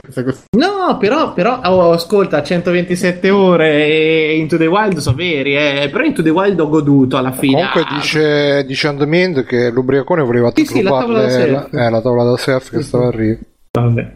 [0.56, 5.90] No, però, però oh, ascolta, 127 ore e Into the Wild sono veri, eh.
[5.92, 7.56] però Into the Wild ho goduto alla fine.
[7.56, 11.50] Comunque Ah, dice, dice Andamind che l'ubriacone voleva Sì, sì, la tavola da surf.
[11.70, 13.38] la, eh, la tavola da surf che stava a Rio.
[13.72, 14.12] Vabbè.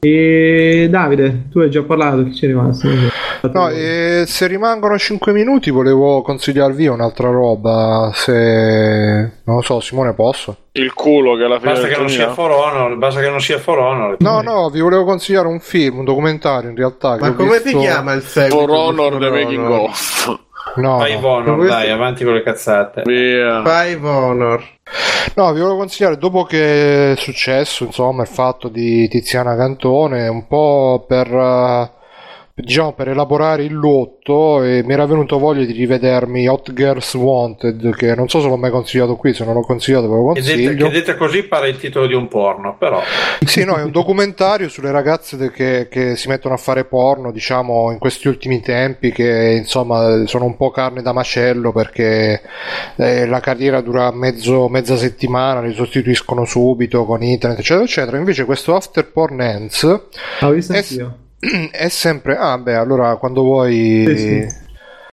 [0.00, 2.88] E Davide, tu hai già parlato, chi c'è rimasto?
[3.52, 9.32] No, e se rimangono 5 minuti volevo consigliarvi un'altra roba, se...
[9.44, 10.56] non lo so, Simone posso?
[10.72, 12.32] Il culo che alla fine Basta che non sia 2000.
[12.32, 14.16] For Honor, basta che non sia For Honor.
[14.20, 17.18] No, no, vi volevo consigliare un film, un documentario in realtà.
[17.20, 18.56] Ma come visto- si chiama il seguito?
[18.56, 20.44] For Honor The Making Honor?
[20.76, 21.28] No, Five no.
[21.28, 23.02] Honor, questo- dai, avanti con le cazzate.
[23.04, 23.62] Via.
[23.62, 24.64] Five Honor.
[25.34, 30.46] No, vi volevo consigliare, dopo che è successo, insomma, il fatto di Tiziana Cantone, un
[30.46, 31.90] po' per, eh,
[32.58, 37.94] diciamo, per elaborare il lotto, e mi era venuto voglia di rivedermi Hot Girls Wanted,
[37.94, 40.86] che non so se l'ho mai consigliato qui, se non l'ho consigliato ve lo consiglio.
[40.86, 43.02] che detta così pare il titolo di un porno, però.
[43.44, 47.30] Sì, no, è un documentario sulle ragazze de- che, che si mettono a fare porno,
[47.30, 52.40] diciamo, in questi ultimi tempi, che insomma sono un po' carne da macello perché
[52.96, 58.16] eh, la carriera dura mezzo, mezza settimana, li sostituiscono subito con internet, eccetera, eccetera.
[58.16, 59.82] Invece questo After Porn Ends
[60.40, 61.18] L'ho visto è, anch'io.
[61.70, 62.36] è sempre...
[62.36, 64.04] Ah, beh, allora quando vuoi...
[64.06, 64.64] Sì, sì.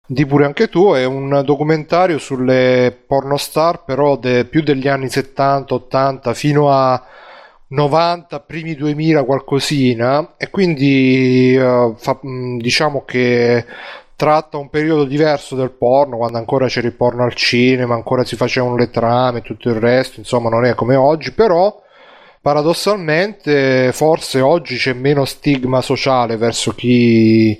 [0.04, 5.72] Di pure anche tu, è un documentario sulle pornostar, però de- più degli anni 70,
[5.74, 7.02] 80 fino a
[7.68, 13.64] 90, primi 2000 qualcosina e quindi eh, fa- mh, diciamo che
[14.14, 18.36] tratta un periodo diverso del porno, quando ancora c'era il porno al cinema, ancora si
[18.36, 21.81] facevano le trame e tutto il resto, insomma non è come oggi, però
[22.42, 27.58] paradossalmente forse oggi c'è meno stigma sociale verso chi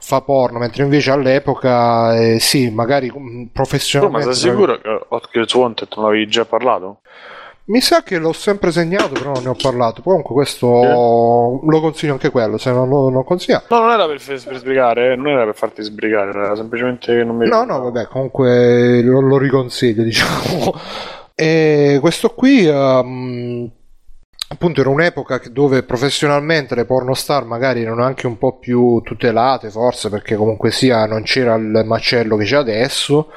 [0.00, 4.34] fa porno, mentre invece all'epoca eh, sì, magari mh, Oh, ma professionalmente...
[4.34, 7.00] sei sicuro che Hot Girls Wanted non avevi già parlato?
[7.68, 10.00] Mi sa che l'ho sempre segnato, però non ne ho parlato.
[10.00, 13.62] Comunque questo lo consiglio anche quello, se non lo non consiglio.
[13.70, 17.24] No, non era per, per sbrigare, eh, non era per farti sbrigare, era semplicemente che
[17.24, 20.72] non mi No, no, vabbè, comunque lo, lo riconsiglio, diciamo.
[21.34, 23.68] E questo qui, ehm,
[24.48, 30.08] appunto, era un'epoca dove professionalmente le pornostar magari erano anche un po' più tutelate, forse
[30.10, 33.30] perché comunque sia non c'era il macello che c'è adesso.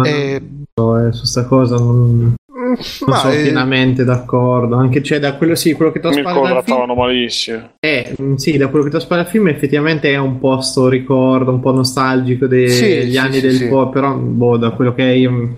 [0.00, 0.40] E,
[0.74, 4.76] No, eh, su sta cosa non, non ma sono eh, pienamente d'accordo.
[4.76, 7.72] Anche cioè, da quello, sì, quello che ti ho Mi sparato dal film, trattavano malissimo.
[7.80, 10.60] eh, mm, sì, da quello che ti ho sparato al film, effettivamente è un po'
[10.60, 13.66] sto ricordo, un po' nostalgico degli Sì, anni sì, del sì.
[13.66, 15.52] po', però, boh, da quello che è io, mm,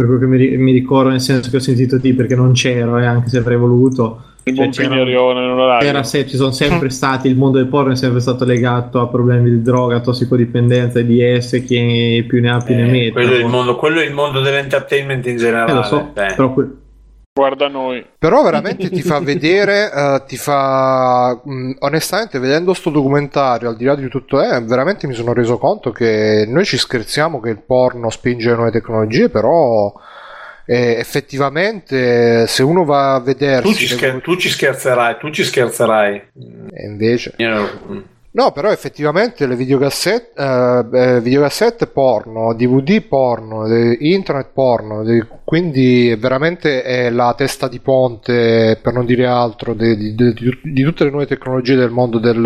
[0.00, 2.98] per quello che mi, mi ricordo, nel senso che ho sentito di perché non c'ero,
[2.98, 4.22] eh, anche se avrei voluto.
[4.44, 5.86] Il Cioè, c'era- Pignarione non orario.
[5.86, 9.08] Era se- ci sono sempre stati, il mondo del porno è sempre stato legato a
[9.08, 13.46] problemi di droga, tossicodipendenza, EDS, chi più ne ha più ne Eh, quello, è il
[13.46, 15.72] mondo, quello è il mondo dell'entertainment in Eh, generale.
[15.74, 16.32] lo so, eh.
[16.34, 16.68] però que-
[17.32, 18.04] Guarda noi.
[18.18, 21.40] Però veramente ti fa vedere, eh, ti fa...
[21.42, 25.56] mh, onestamente, vedendo sto documentario, al di là di tutto, eh, veramente mi sono reso
[25.56, 29.92] conto che noi ci scherziamo che il porno spinge le nuove tecnologie, però
[30.66, 33.70] eh, effettivamente se uno va a vedersi...
[33.70, 36.22] Tu ci, scher- tu ci scherzerai, tu ci scherzerai.
[36.72, 37.34] E invece...
[37.36, 43.66] Io- No, però effettivamente le videocassette, eh, eh, videocassette porno, DVD porno,
[43.98, 45.02] internet porno,
[45.42, 50.82] quindi veramente è la testa di ponte, per non dire altro, di, di- di- di
[50.84, 52.40] tutte le nuove tecnologie del mondo del,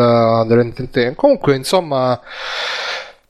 [0.46, 1.16] dell'entertainment.
[1.16, 2.18] Comunque, insomma,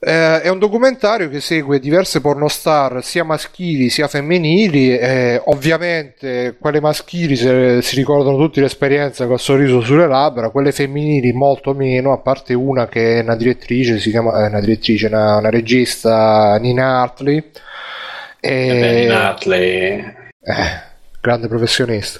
[0.07, 4.95] eh, è un documentario che segue diverse pornostar, sia maschili sia femminili.
[4.95, 11.33] e ovviamente, quelle maschili se- si ricordano tutte l'esperienza col sorriso sulle labbra, quelle femminili
[11.33, 15.37] molto meno, a parte una che è una direttrice, si chiama eh, una direttrice, una,
[15.37, 17.49] una regista, Nina Hartley.
[18.39, 18.51] E...
[18.51, 19.97] Eh in Hartley.
[20.39, 20.81] Eh,
[21.19, 22.19] grande professionista.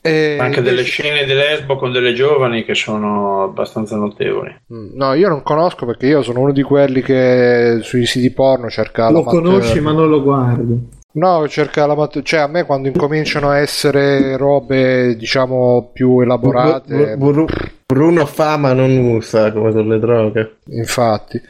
[0.00, 4.54] E Anche delle invece- scene di lesbo con delle giovani che sono abbastanza notevoli.
[4.72, 8.68] Mm, No, io non conosco perché io sono uno di quelli che sui siti porno
[8.70, 10.96] cerca Lo conosci ma non lo guardi.
[11.10, 17.32] No, cerca l'amateur- cioè a me quando incominciano a essere robe diciamo più elaborate, Bru-
[17.32, 20.58] Bru- Bruno fa ma non usa come sulle droghe.
[20.66, 21.40] infatti.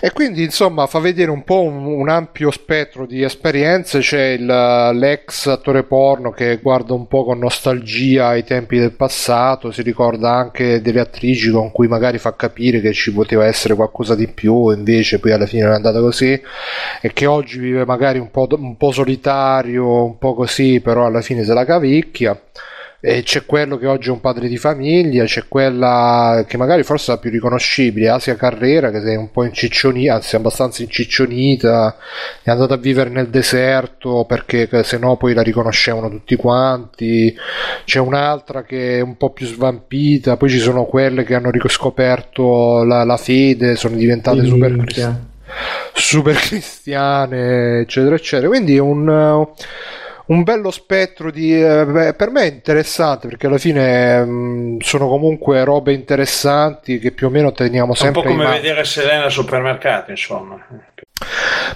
[0.00, 4.46] E quindi insomma fa vedere un po' un, un ampio spettro di esperienze, c'è il,
[4.46, 10.32] l'ex attore porno che guarda un po' con nostalgia ai tempi del passato, si ricorda
[10.32, 14.70] anche delle attrici con cui magari fa capire che ci poteva essere qualcosa di più,
[14.70, 16.40] invece poi alla fine non è andata così,
[17.00, 21.20] e che oggi vive magari un po', un po' solitario, un po' così, però alla
[21.20, 22.40] fine se la cavicchia.
[23.04, 27.10] E c'è quello che oggi è un padre di famiglia, c'è quella che magari forse
[27.10, 31.96] è la più riconoscibile, Asia Carrera, che è un po' inciccionita, anzi abbastanza inciccionita,
[32.44, 37.34] è andata a vivere nel deserto perché se no poi la riconoscevano tutti quanti.
[37.84, 42.84] C'è un'altra che è un po' più svampita, poi ci sono quelle che hanno riscoperto
[42.84, 45.30] la, la fede, sono diventate super cristiane
[45.92, 48.48] super cristiane, eccetera, eccetera.
[48.48, 49.08] Quindi è un,
[50.32, 51.54] un bello spettro di.
[51.54, 57.12] eh, beh, per me è interessante perché alla fine mh, sono comunque robe interessanti che
[57.12, 60.66] più o meno teniamo È un sempre po' come vedere Selena al supermercato, insomma.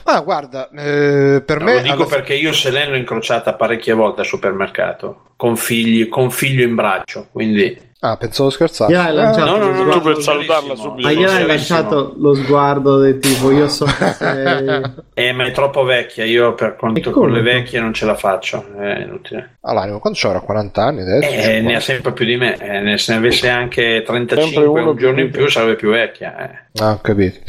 [0.05, 1.75] Ma guarda, eh, per No, me.
[1.75, 6.09] lo dico alla fi- perché io Selena l'ho incrociata parecchie volte al supermercato con figli,
[6.09, 8.93] con figlio in braccio, quindi Ah, pensavo scherzare.
[8.93, 11.09] Gliel'hai lanciato no, no, no, Tu per salutarla subito.
[11.09, 14.83] Ma gliel'hai lanciato lo sguardo del tipo io so che sei...
[15.15, 18.15] eh, ma è troppo vecchia, io per conto E con le vecchie non ce la
[18.15, 19.57] faccio, è inutile.
[19.63, 21.31] Allora, quando c'era 40 anni adesso?
[21.31, 24.91] Eh, ne ha sempre più di me, eh, se ne avesse anche Sempre 35 uno
[24.91, 26.37] un giorno più in più sarebbe più vecchia.
[26.39, 26.83] eh.
[26.83, 27.41] Ah, ho capito.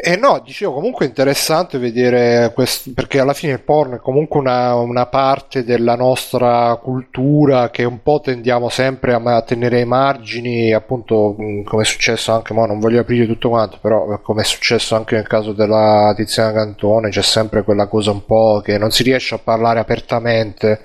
[0.00, 4.74] E no, dicevo comunque interessante vedere questo, perché alla fine il porno è comunque una,
[4.76, 11.34] una parte della nostra cultura che un po' tendiamo sempre a, tenere ai margini, appunto
[11.36, 14.44] mh, come è successo anche, mo non voglio aprire tutto quanto, però eh, come è
[14.44, 18.92] successo anche nel caso della Tiziana Cantone, c'è sempre quella cosa un po' che non
[18.92, 20.80] si riesce a parlare apertamente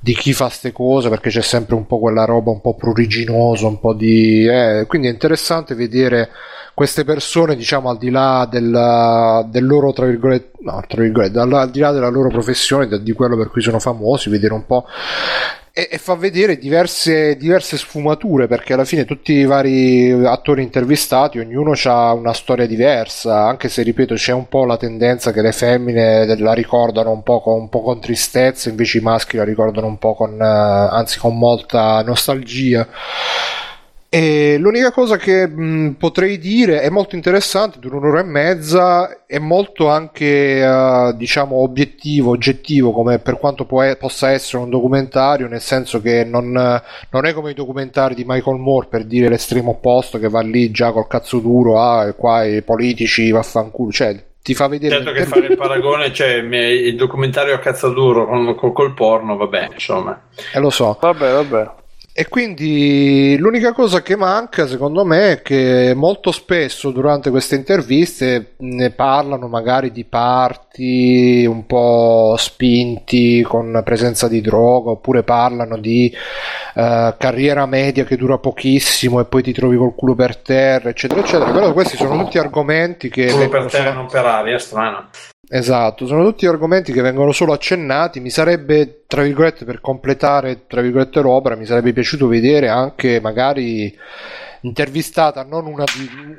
[0.00, 3.66] di chi fa ste cose perché c'è sempre un po' quella roba un po' pruriginosa,
[3.66, 4.46] un po' di...
[4.46, 6.28] eh, quindi è interessante vedere
[6.74, 11.52] queste persone, diciamo, al di là del, del loro, tra virgolette, no, tra virgolette, al,
[11.52, 14.84] al di là della loro professione, di quello per cui sono famosi, vedere un po'.
[15.76, 21.40] E, e fa vedere diverse, diverse sfumature perché alla fine tutti i vari attori intervistati,
[21.40, 25.50] ognuno ha una storia diversa, anche se ripeto c'è un po' la tendenza che le
[25.50, 29.88] femmine la ricordano un po' con, un po' con tristezza, invece i maschi la ricordano
[29.88, 32.86] un po' con, eh, anzi con molta nostalgia.
[34.14, 39.40] E l'unica cosa che mh, potrei dire è molto interessante, dura un'ora e mezza, è
[39.40, 45.60] molto anche eh, diciamo obiettivo, oggettivo come per quanto può possa essere un documentario, nel
[45.60, 50.20] senso che non, non è come i documentari di Michael Moore per dire l'estremo opposto
[50.20, 54.54] che va lì già col cazzo duro, ah, e qua i politici vaffanculo, cioè ti
[54.54, 58.72] fa vedere Certo che fare il paragone, cioè il documentario a cazzo duro con, con-
[58.72, 60.28] col porno, vabbè, insomma.
[60.54, 60.96] Eh, lo so.
[61.00, 61.82] Vabbè, vabbè.
[62.16, 68.54] E quindi l'unica cosa che manca, secondo me, è che molto spesso durante queste interviste
[68.58, 76.14] ne parlano magari di parti un po' spinti con presenza di droga, oppure parlano di
[76.74, 81.20] eh, carriera media che dura pochissimo e poi ti trovi col culo per terra, eccetera,
[81.20, 81.50] eccetera.
[81.50, 85.08] Però questi sono tutti argomenti che vengono per terra, solo- non per aria, strano.
[85.46, 88.18] Esatto, sono tutti argomenti che vengono solo accennati.
[88.20, 93.94] Mi sarebbe, tra virgolette, per completare tra virgolette l'opera, mi sarebbe piaciuto vedere anche magari
[94.62, 95.84] intervistata non una,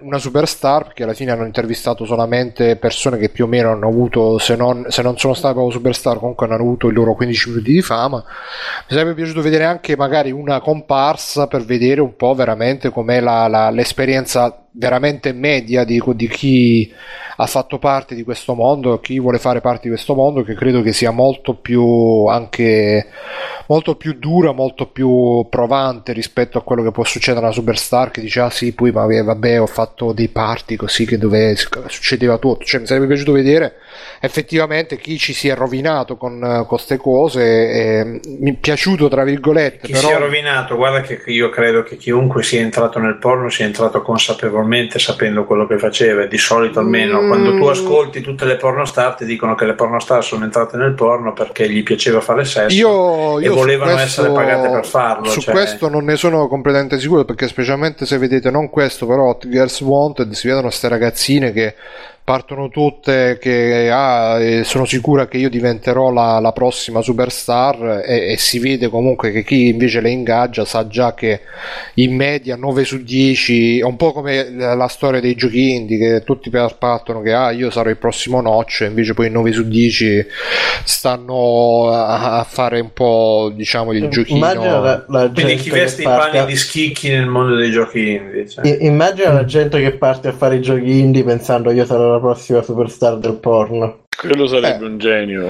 [0.02, 4.40] una superstar, perché alla fine hanno intervistato solamente persone che più o meno hanno avuto,
[4.40, 7.72] se non, se non sono state proprio superstar, comunque hanno avuto i loro 15 minuti
[7.72, 8.18] di fama.
[8.18, 13.48] Mi sarebbe piaciuto vedere anche magari una comparsa per vedere un po' veramente com'è la-
[13.48, 16.94] la- l'esperienza veramente media di, di chi
[17.38, 20.82] ha fatto parte di questo mondo, chi vuole fare parte di questo mondo, che credo
[20.82, 23.08] che sia molto più anche
[23.68, 28.12] molto più dura, molto più provante rispetto a quello che può succedere a una superstar
[28.12, 32.38] che dice ah sì, poi ma vabbè ho fatto dei party così che dove succedeva
[32.38, 33.76] tutto, cioè mi sarebbe piaciuto vedere
[34.22, 39.88] effettivamente chi ci si è rovinato con queste cose, e, mi è piaciuto tra virgolette,
[39.88, 43.50] Chi però si è rovinato, guarda che io credo che chiunque sia entrato nel porno
[43.50, 44.65] sia entrato consapevolmente
[45.00, 47.28] sapendo quello che faceva e di solito almeno Mm.
[47.28, 51.34] quando tu ascolti tutte le pornostar ti dicono che le pornostar sono entrate nel porno
[51.34, 55.26] perché gli piaceva fare sesso Io, e io su volevano questo- essere pagate per farlo.
[55.26, 59.30] Su cioè- questo non ne sono completamente sicuro perché specialmente se vedete non questo, però
[59.30, 61.76] Hot Girls Wanted si vedono queste ragazzine che
[62.26, 68.32] partono tutte che ah, eh, sono sicura che io diventerò la, la prossima superstar e,
[68.32, 71.42] e si vede comunque che chi invece le ingaggia sa già che
[71.96, 76.24] in media 9 su 10 è un po' come la, storia dei giochi indie che
[76.24, 80.26] tutti partono che ah, io sarò il prossimo notch e invece poi 9 su 10
[80.84, 85.70] stanno a, a fare un po' diciamo il giochino Immagina la, la Quindi gente chi
[85.70, 88.50] che veste i parte panni a- di schicchi nel mondo dei giochi indie.
[88.50, 88.66] cioè.
[88.68, 92.20] I- Immagina la gente che parte a fare i giochi indie pensando io sarò la
[92.20, 94.04] prossima superstar del porno.
[94.18, 95.46] Quello sarebbe un genio.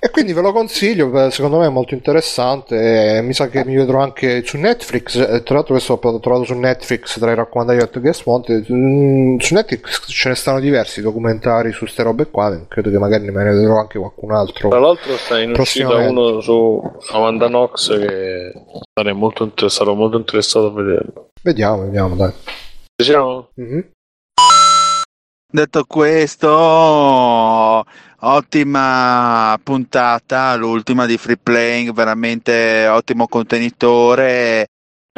[0.00, 3.18] E quindi ve lo consiglio, secondo me è molto interessante.
[3.18, 5.16] e mi sa che mi vedrò anche su Netflix.
[5.16, 8.64] eh, Tra l'altro, questo l'ho trovato su Netflix tra i raccomandati di Hot Guest Wanted.
[8.64, 12.58] Su Netflix ce ne stanno diversi documentari su ste robe qua.
[12.66, 14.70] Credo che magari me ne vedrò anche qualcun altro.
[14.70, 16.80] Tra l'altro sta in uscita uno su
[17.12, 18.52] Amanda Knox che
[18.94, 21.28] sarei molto inter- sarò molto interessato a vederlo.
[21.42, 22.32] Vediamo, vediamo, dai.
[22.96, 23.50] Ci siamo?
[23.54, 23.90] Mhm.
[25.50, 26.46] Detto questo,
[28.20, 34.66] ottima puntata, l'ultima di Free Playing, veramente ottimo contenitore.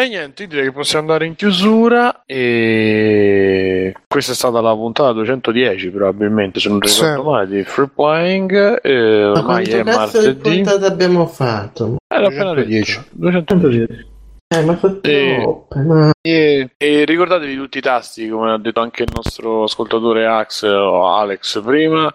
[0.01, 5.11] E niente, io direi che possiamo andare in chiusura e questa è stata la puntata
[5.15, 7.03] 210 probabilmente, se non Sì.
[7.03, 8.79] ricordo male, di Free Playing.
[8.85, 8.95] e
[9.25, 10.61] Ma ormai quanto è martedì.
[10.63, 11.97] puntate abbiamo fatto?
[12.07, 13.05] Eh, l'ho appena detto.
[13.11, 14.07] 210.
[14.51, 14.51] 210.
[14.51, 16.11] Eh, ma E- ma...
[16.21, 21.07] E, e ricordatevi tutti i tasti, come ha detto anche il nostro ascoltatore Ax o
[21.07, 22.13] Alex prima,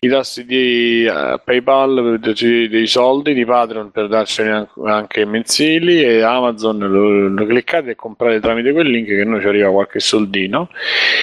[0.00, 5.24] i tasti di eh, PayPal per darci dei soldi, di Patreon per darcene an- anche
[5.24, 9.70] mensili e Amazon lo, lo cliccate e comprate tramite quel link che noi ci arriva
[9.70, 10.70] qualche soldino.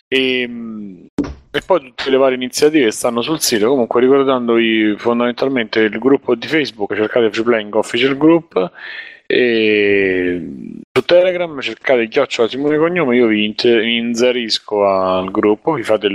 [0.08, 0.50] E,
[1.52, 3.68] e poi tutte le varie iniziative stanno sul sito.
[3.68, 8.72] Comunque, ricordandovi fondamentalmente il gruppo di Facebook, cercate Free Playing Official Group
[9.30, 16.08] e su Telegram cercate chiocciola Simone Cognome, io vi inter- inserisco al gruppo, vi fate
[16.08, 16.14] il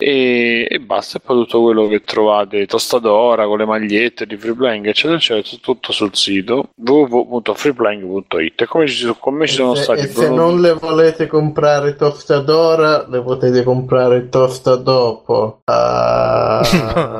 [0.00, 1.18] e, e basta.
[1.18, 5.92] E poi tutto quello che trovate, Tostadora con le magliette di Freeplaying, eccetera, eccetera, tutto
[5.92, 8.62] sul sito www.freeplaying.it.
[8.62, 11.26] E come ci, con me ci sono e se, stati e se non le volete
[11.26, 15.60] comprare tostadora, le potete comprare tosta dopo.
[15.64, 16.56] Ah.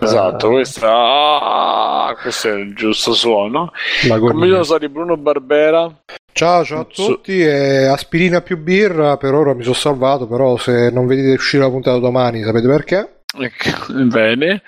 [0.00, 3.72] Esatto, questa, ah, questo è il giusto suono.
[4.08, 5.92] Come ci sono stati Bruno Barbera,
[6.32, 7.40] Ciao, ciao a tutti.
[7.40, 9.16] E aspirina più birra.
[9.16, 10.28] Per ora mi sono salvato.
[10.28, 13.08] Però, se non vedete uscire la puntata domani, sapete perché?
[14.08, 14.62] Bene,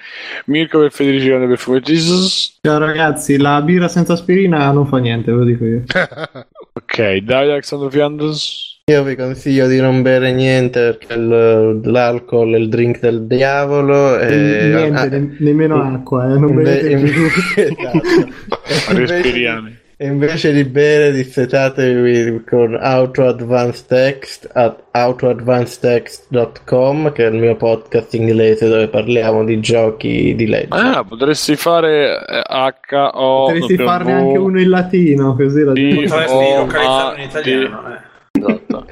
[0.46, 1.96] Mirko per Federici Grande per Fumetti.
[1.96, 5.82] Ciao ragazzi, la birra senza aspirina non fa niente, ve lo dico io.
[6.78, 8.80] Ok, Davide Alexandro Fianders.
[8.86, 14.16] Io vi consiglio di non bere niente perché il- l'alcol è il drink del diavolo.
[14.18, 14.70] E...
[14.72, 17.22] niente, ah, ne- nemmeno acqua, eh, non inve- bevete più.
[17.56, 18.92] esatto.
[18.92, 19.70] Invece, Respiriamo.
[20.00, 27.56] E invece di bere dissetatevi con Auto Advanced Text at autoadvancedtext.com che è il mio
[27.56, 30.68] podcast inglese dove parliamo di giochi di legge.
[30.70, 36.06] Ah, potresti fare eh, H O Potresti farne anche uno in latino, così la gente-
[36.06, 37.94] Potresti localizzarlo in italiano.
[37.94, 37.98] eh.
[38.38, 38.86] Esatto.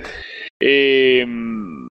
[0.59, 1.25] E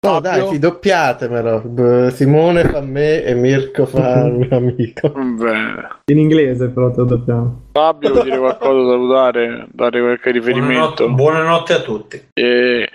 [0.02, 0.54] No, dai, Fabio?
[0.54, 1.62] sì, doppiatemelo.
[1.66, 5.10] B- Simone fa me e Mirko fa il mio amico.
[5.10, 5.88] Bene.
[6.06, 7.62] in inglese però te lo dobbiamo.
[7.74, 9.68] Fabio, vuoi dire qualcosa da salutare?
[9.74, 11.06] Dare qualche riferimento?
[11.06, 12.28] Buonanotte, buonanotte a tutti.
[12.34, 12.90] E-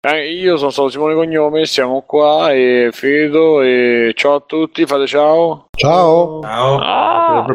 [0.00, 5.06] eh, io sono stato Simone Cognome, siamo qua e Fedo e ciao a tutti, fate
[5.06, 5.66] ciao.
[5.76, 6.40] Ciao.
[6.42, 6.78] Ciao.
[6.82, 7.46] Ah!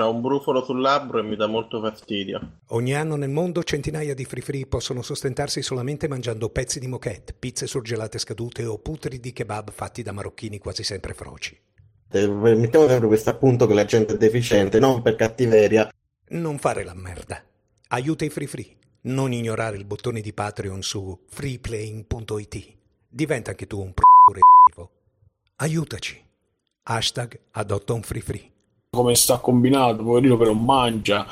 [0.00, 2.60] C'ha un brufolo sul labbro e mi dà molto fastidio.
[2.68, 7.34] Ogni anno nel mondo centinaia di free free possono sostentarsi solamente mangiando pezzi di moquette,
[7.38, 11.54] pizze surgelate scadute o putri di kebab fatti da marocchini quasi sempre froci.
[12.12, 15.92] Eh, Mettiamo sempre questo appunto che la gente è deficiente, non per cattiveria.
[16.30, 17.44] Non fare la merda.
[17.88, 18.76] Aiuta i free free.
[19.02, 22.76] Non ignorare il bottone di Patreon su freeplaying.it.
[23.06, 24.90] Diventa anche tu un pro
[25.56, 26.24] Aiutaci.
[26.84, 28.50] Hashtag adotta un free free.
[28.92, 31.24] Come sta combinato, poverino che non mangia,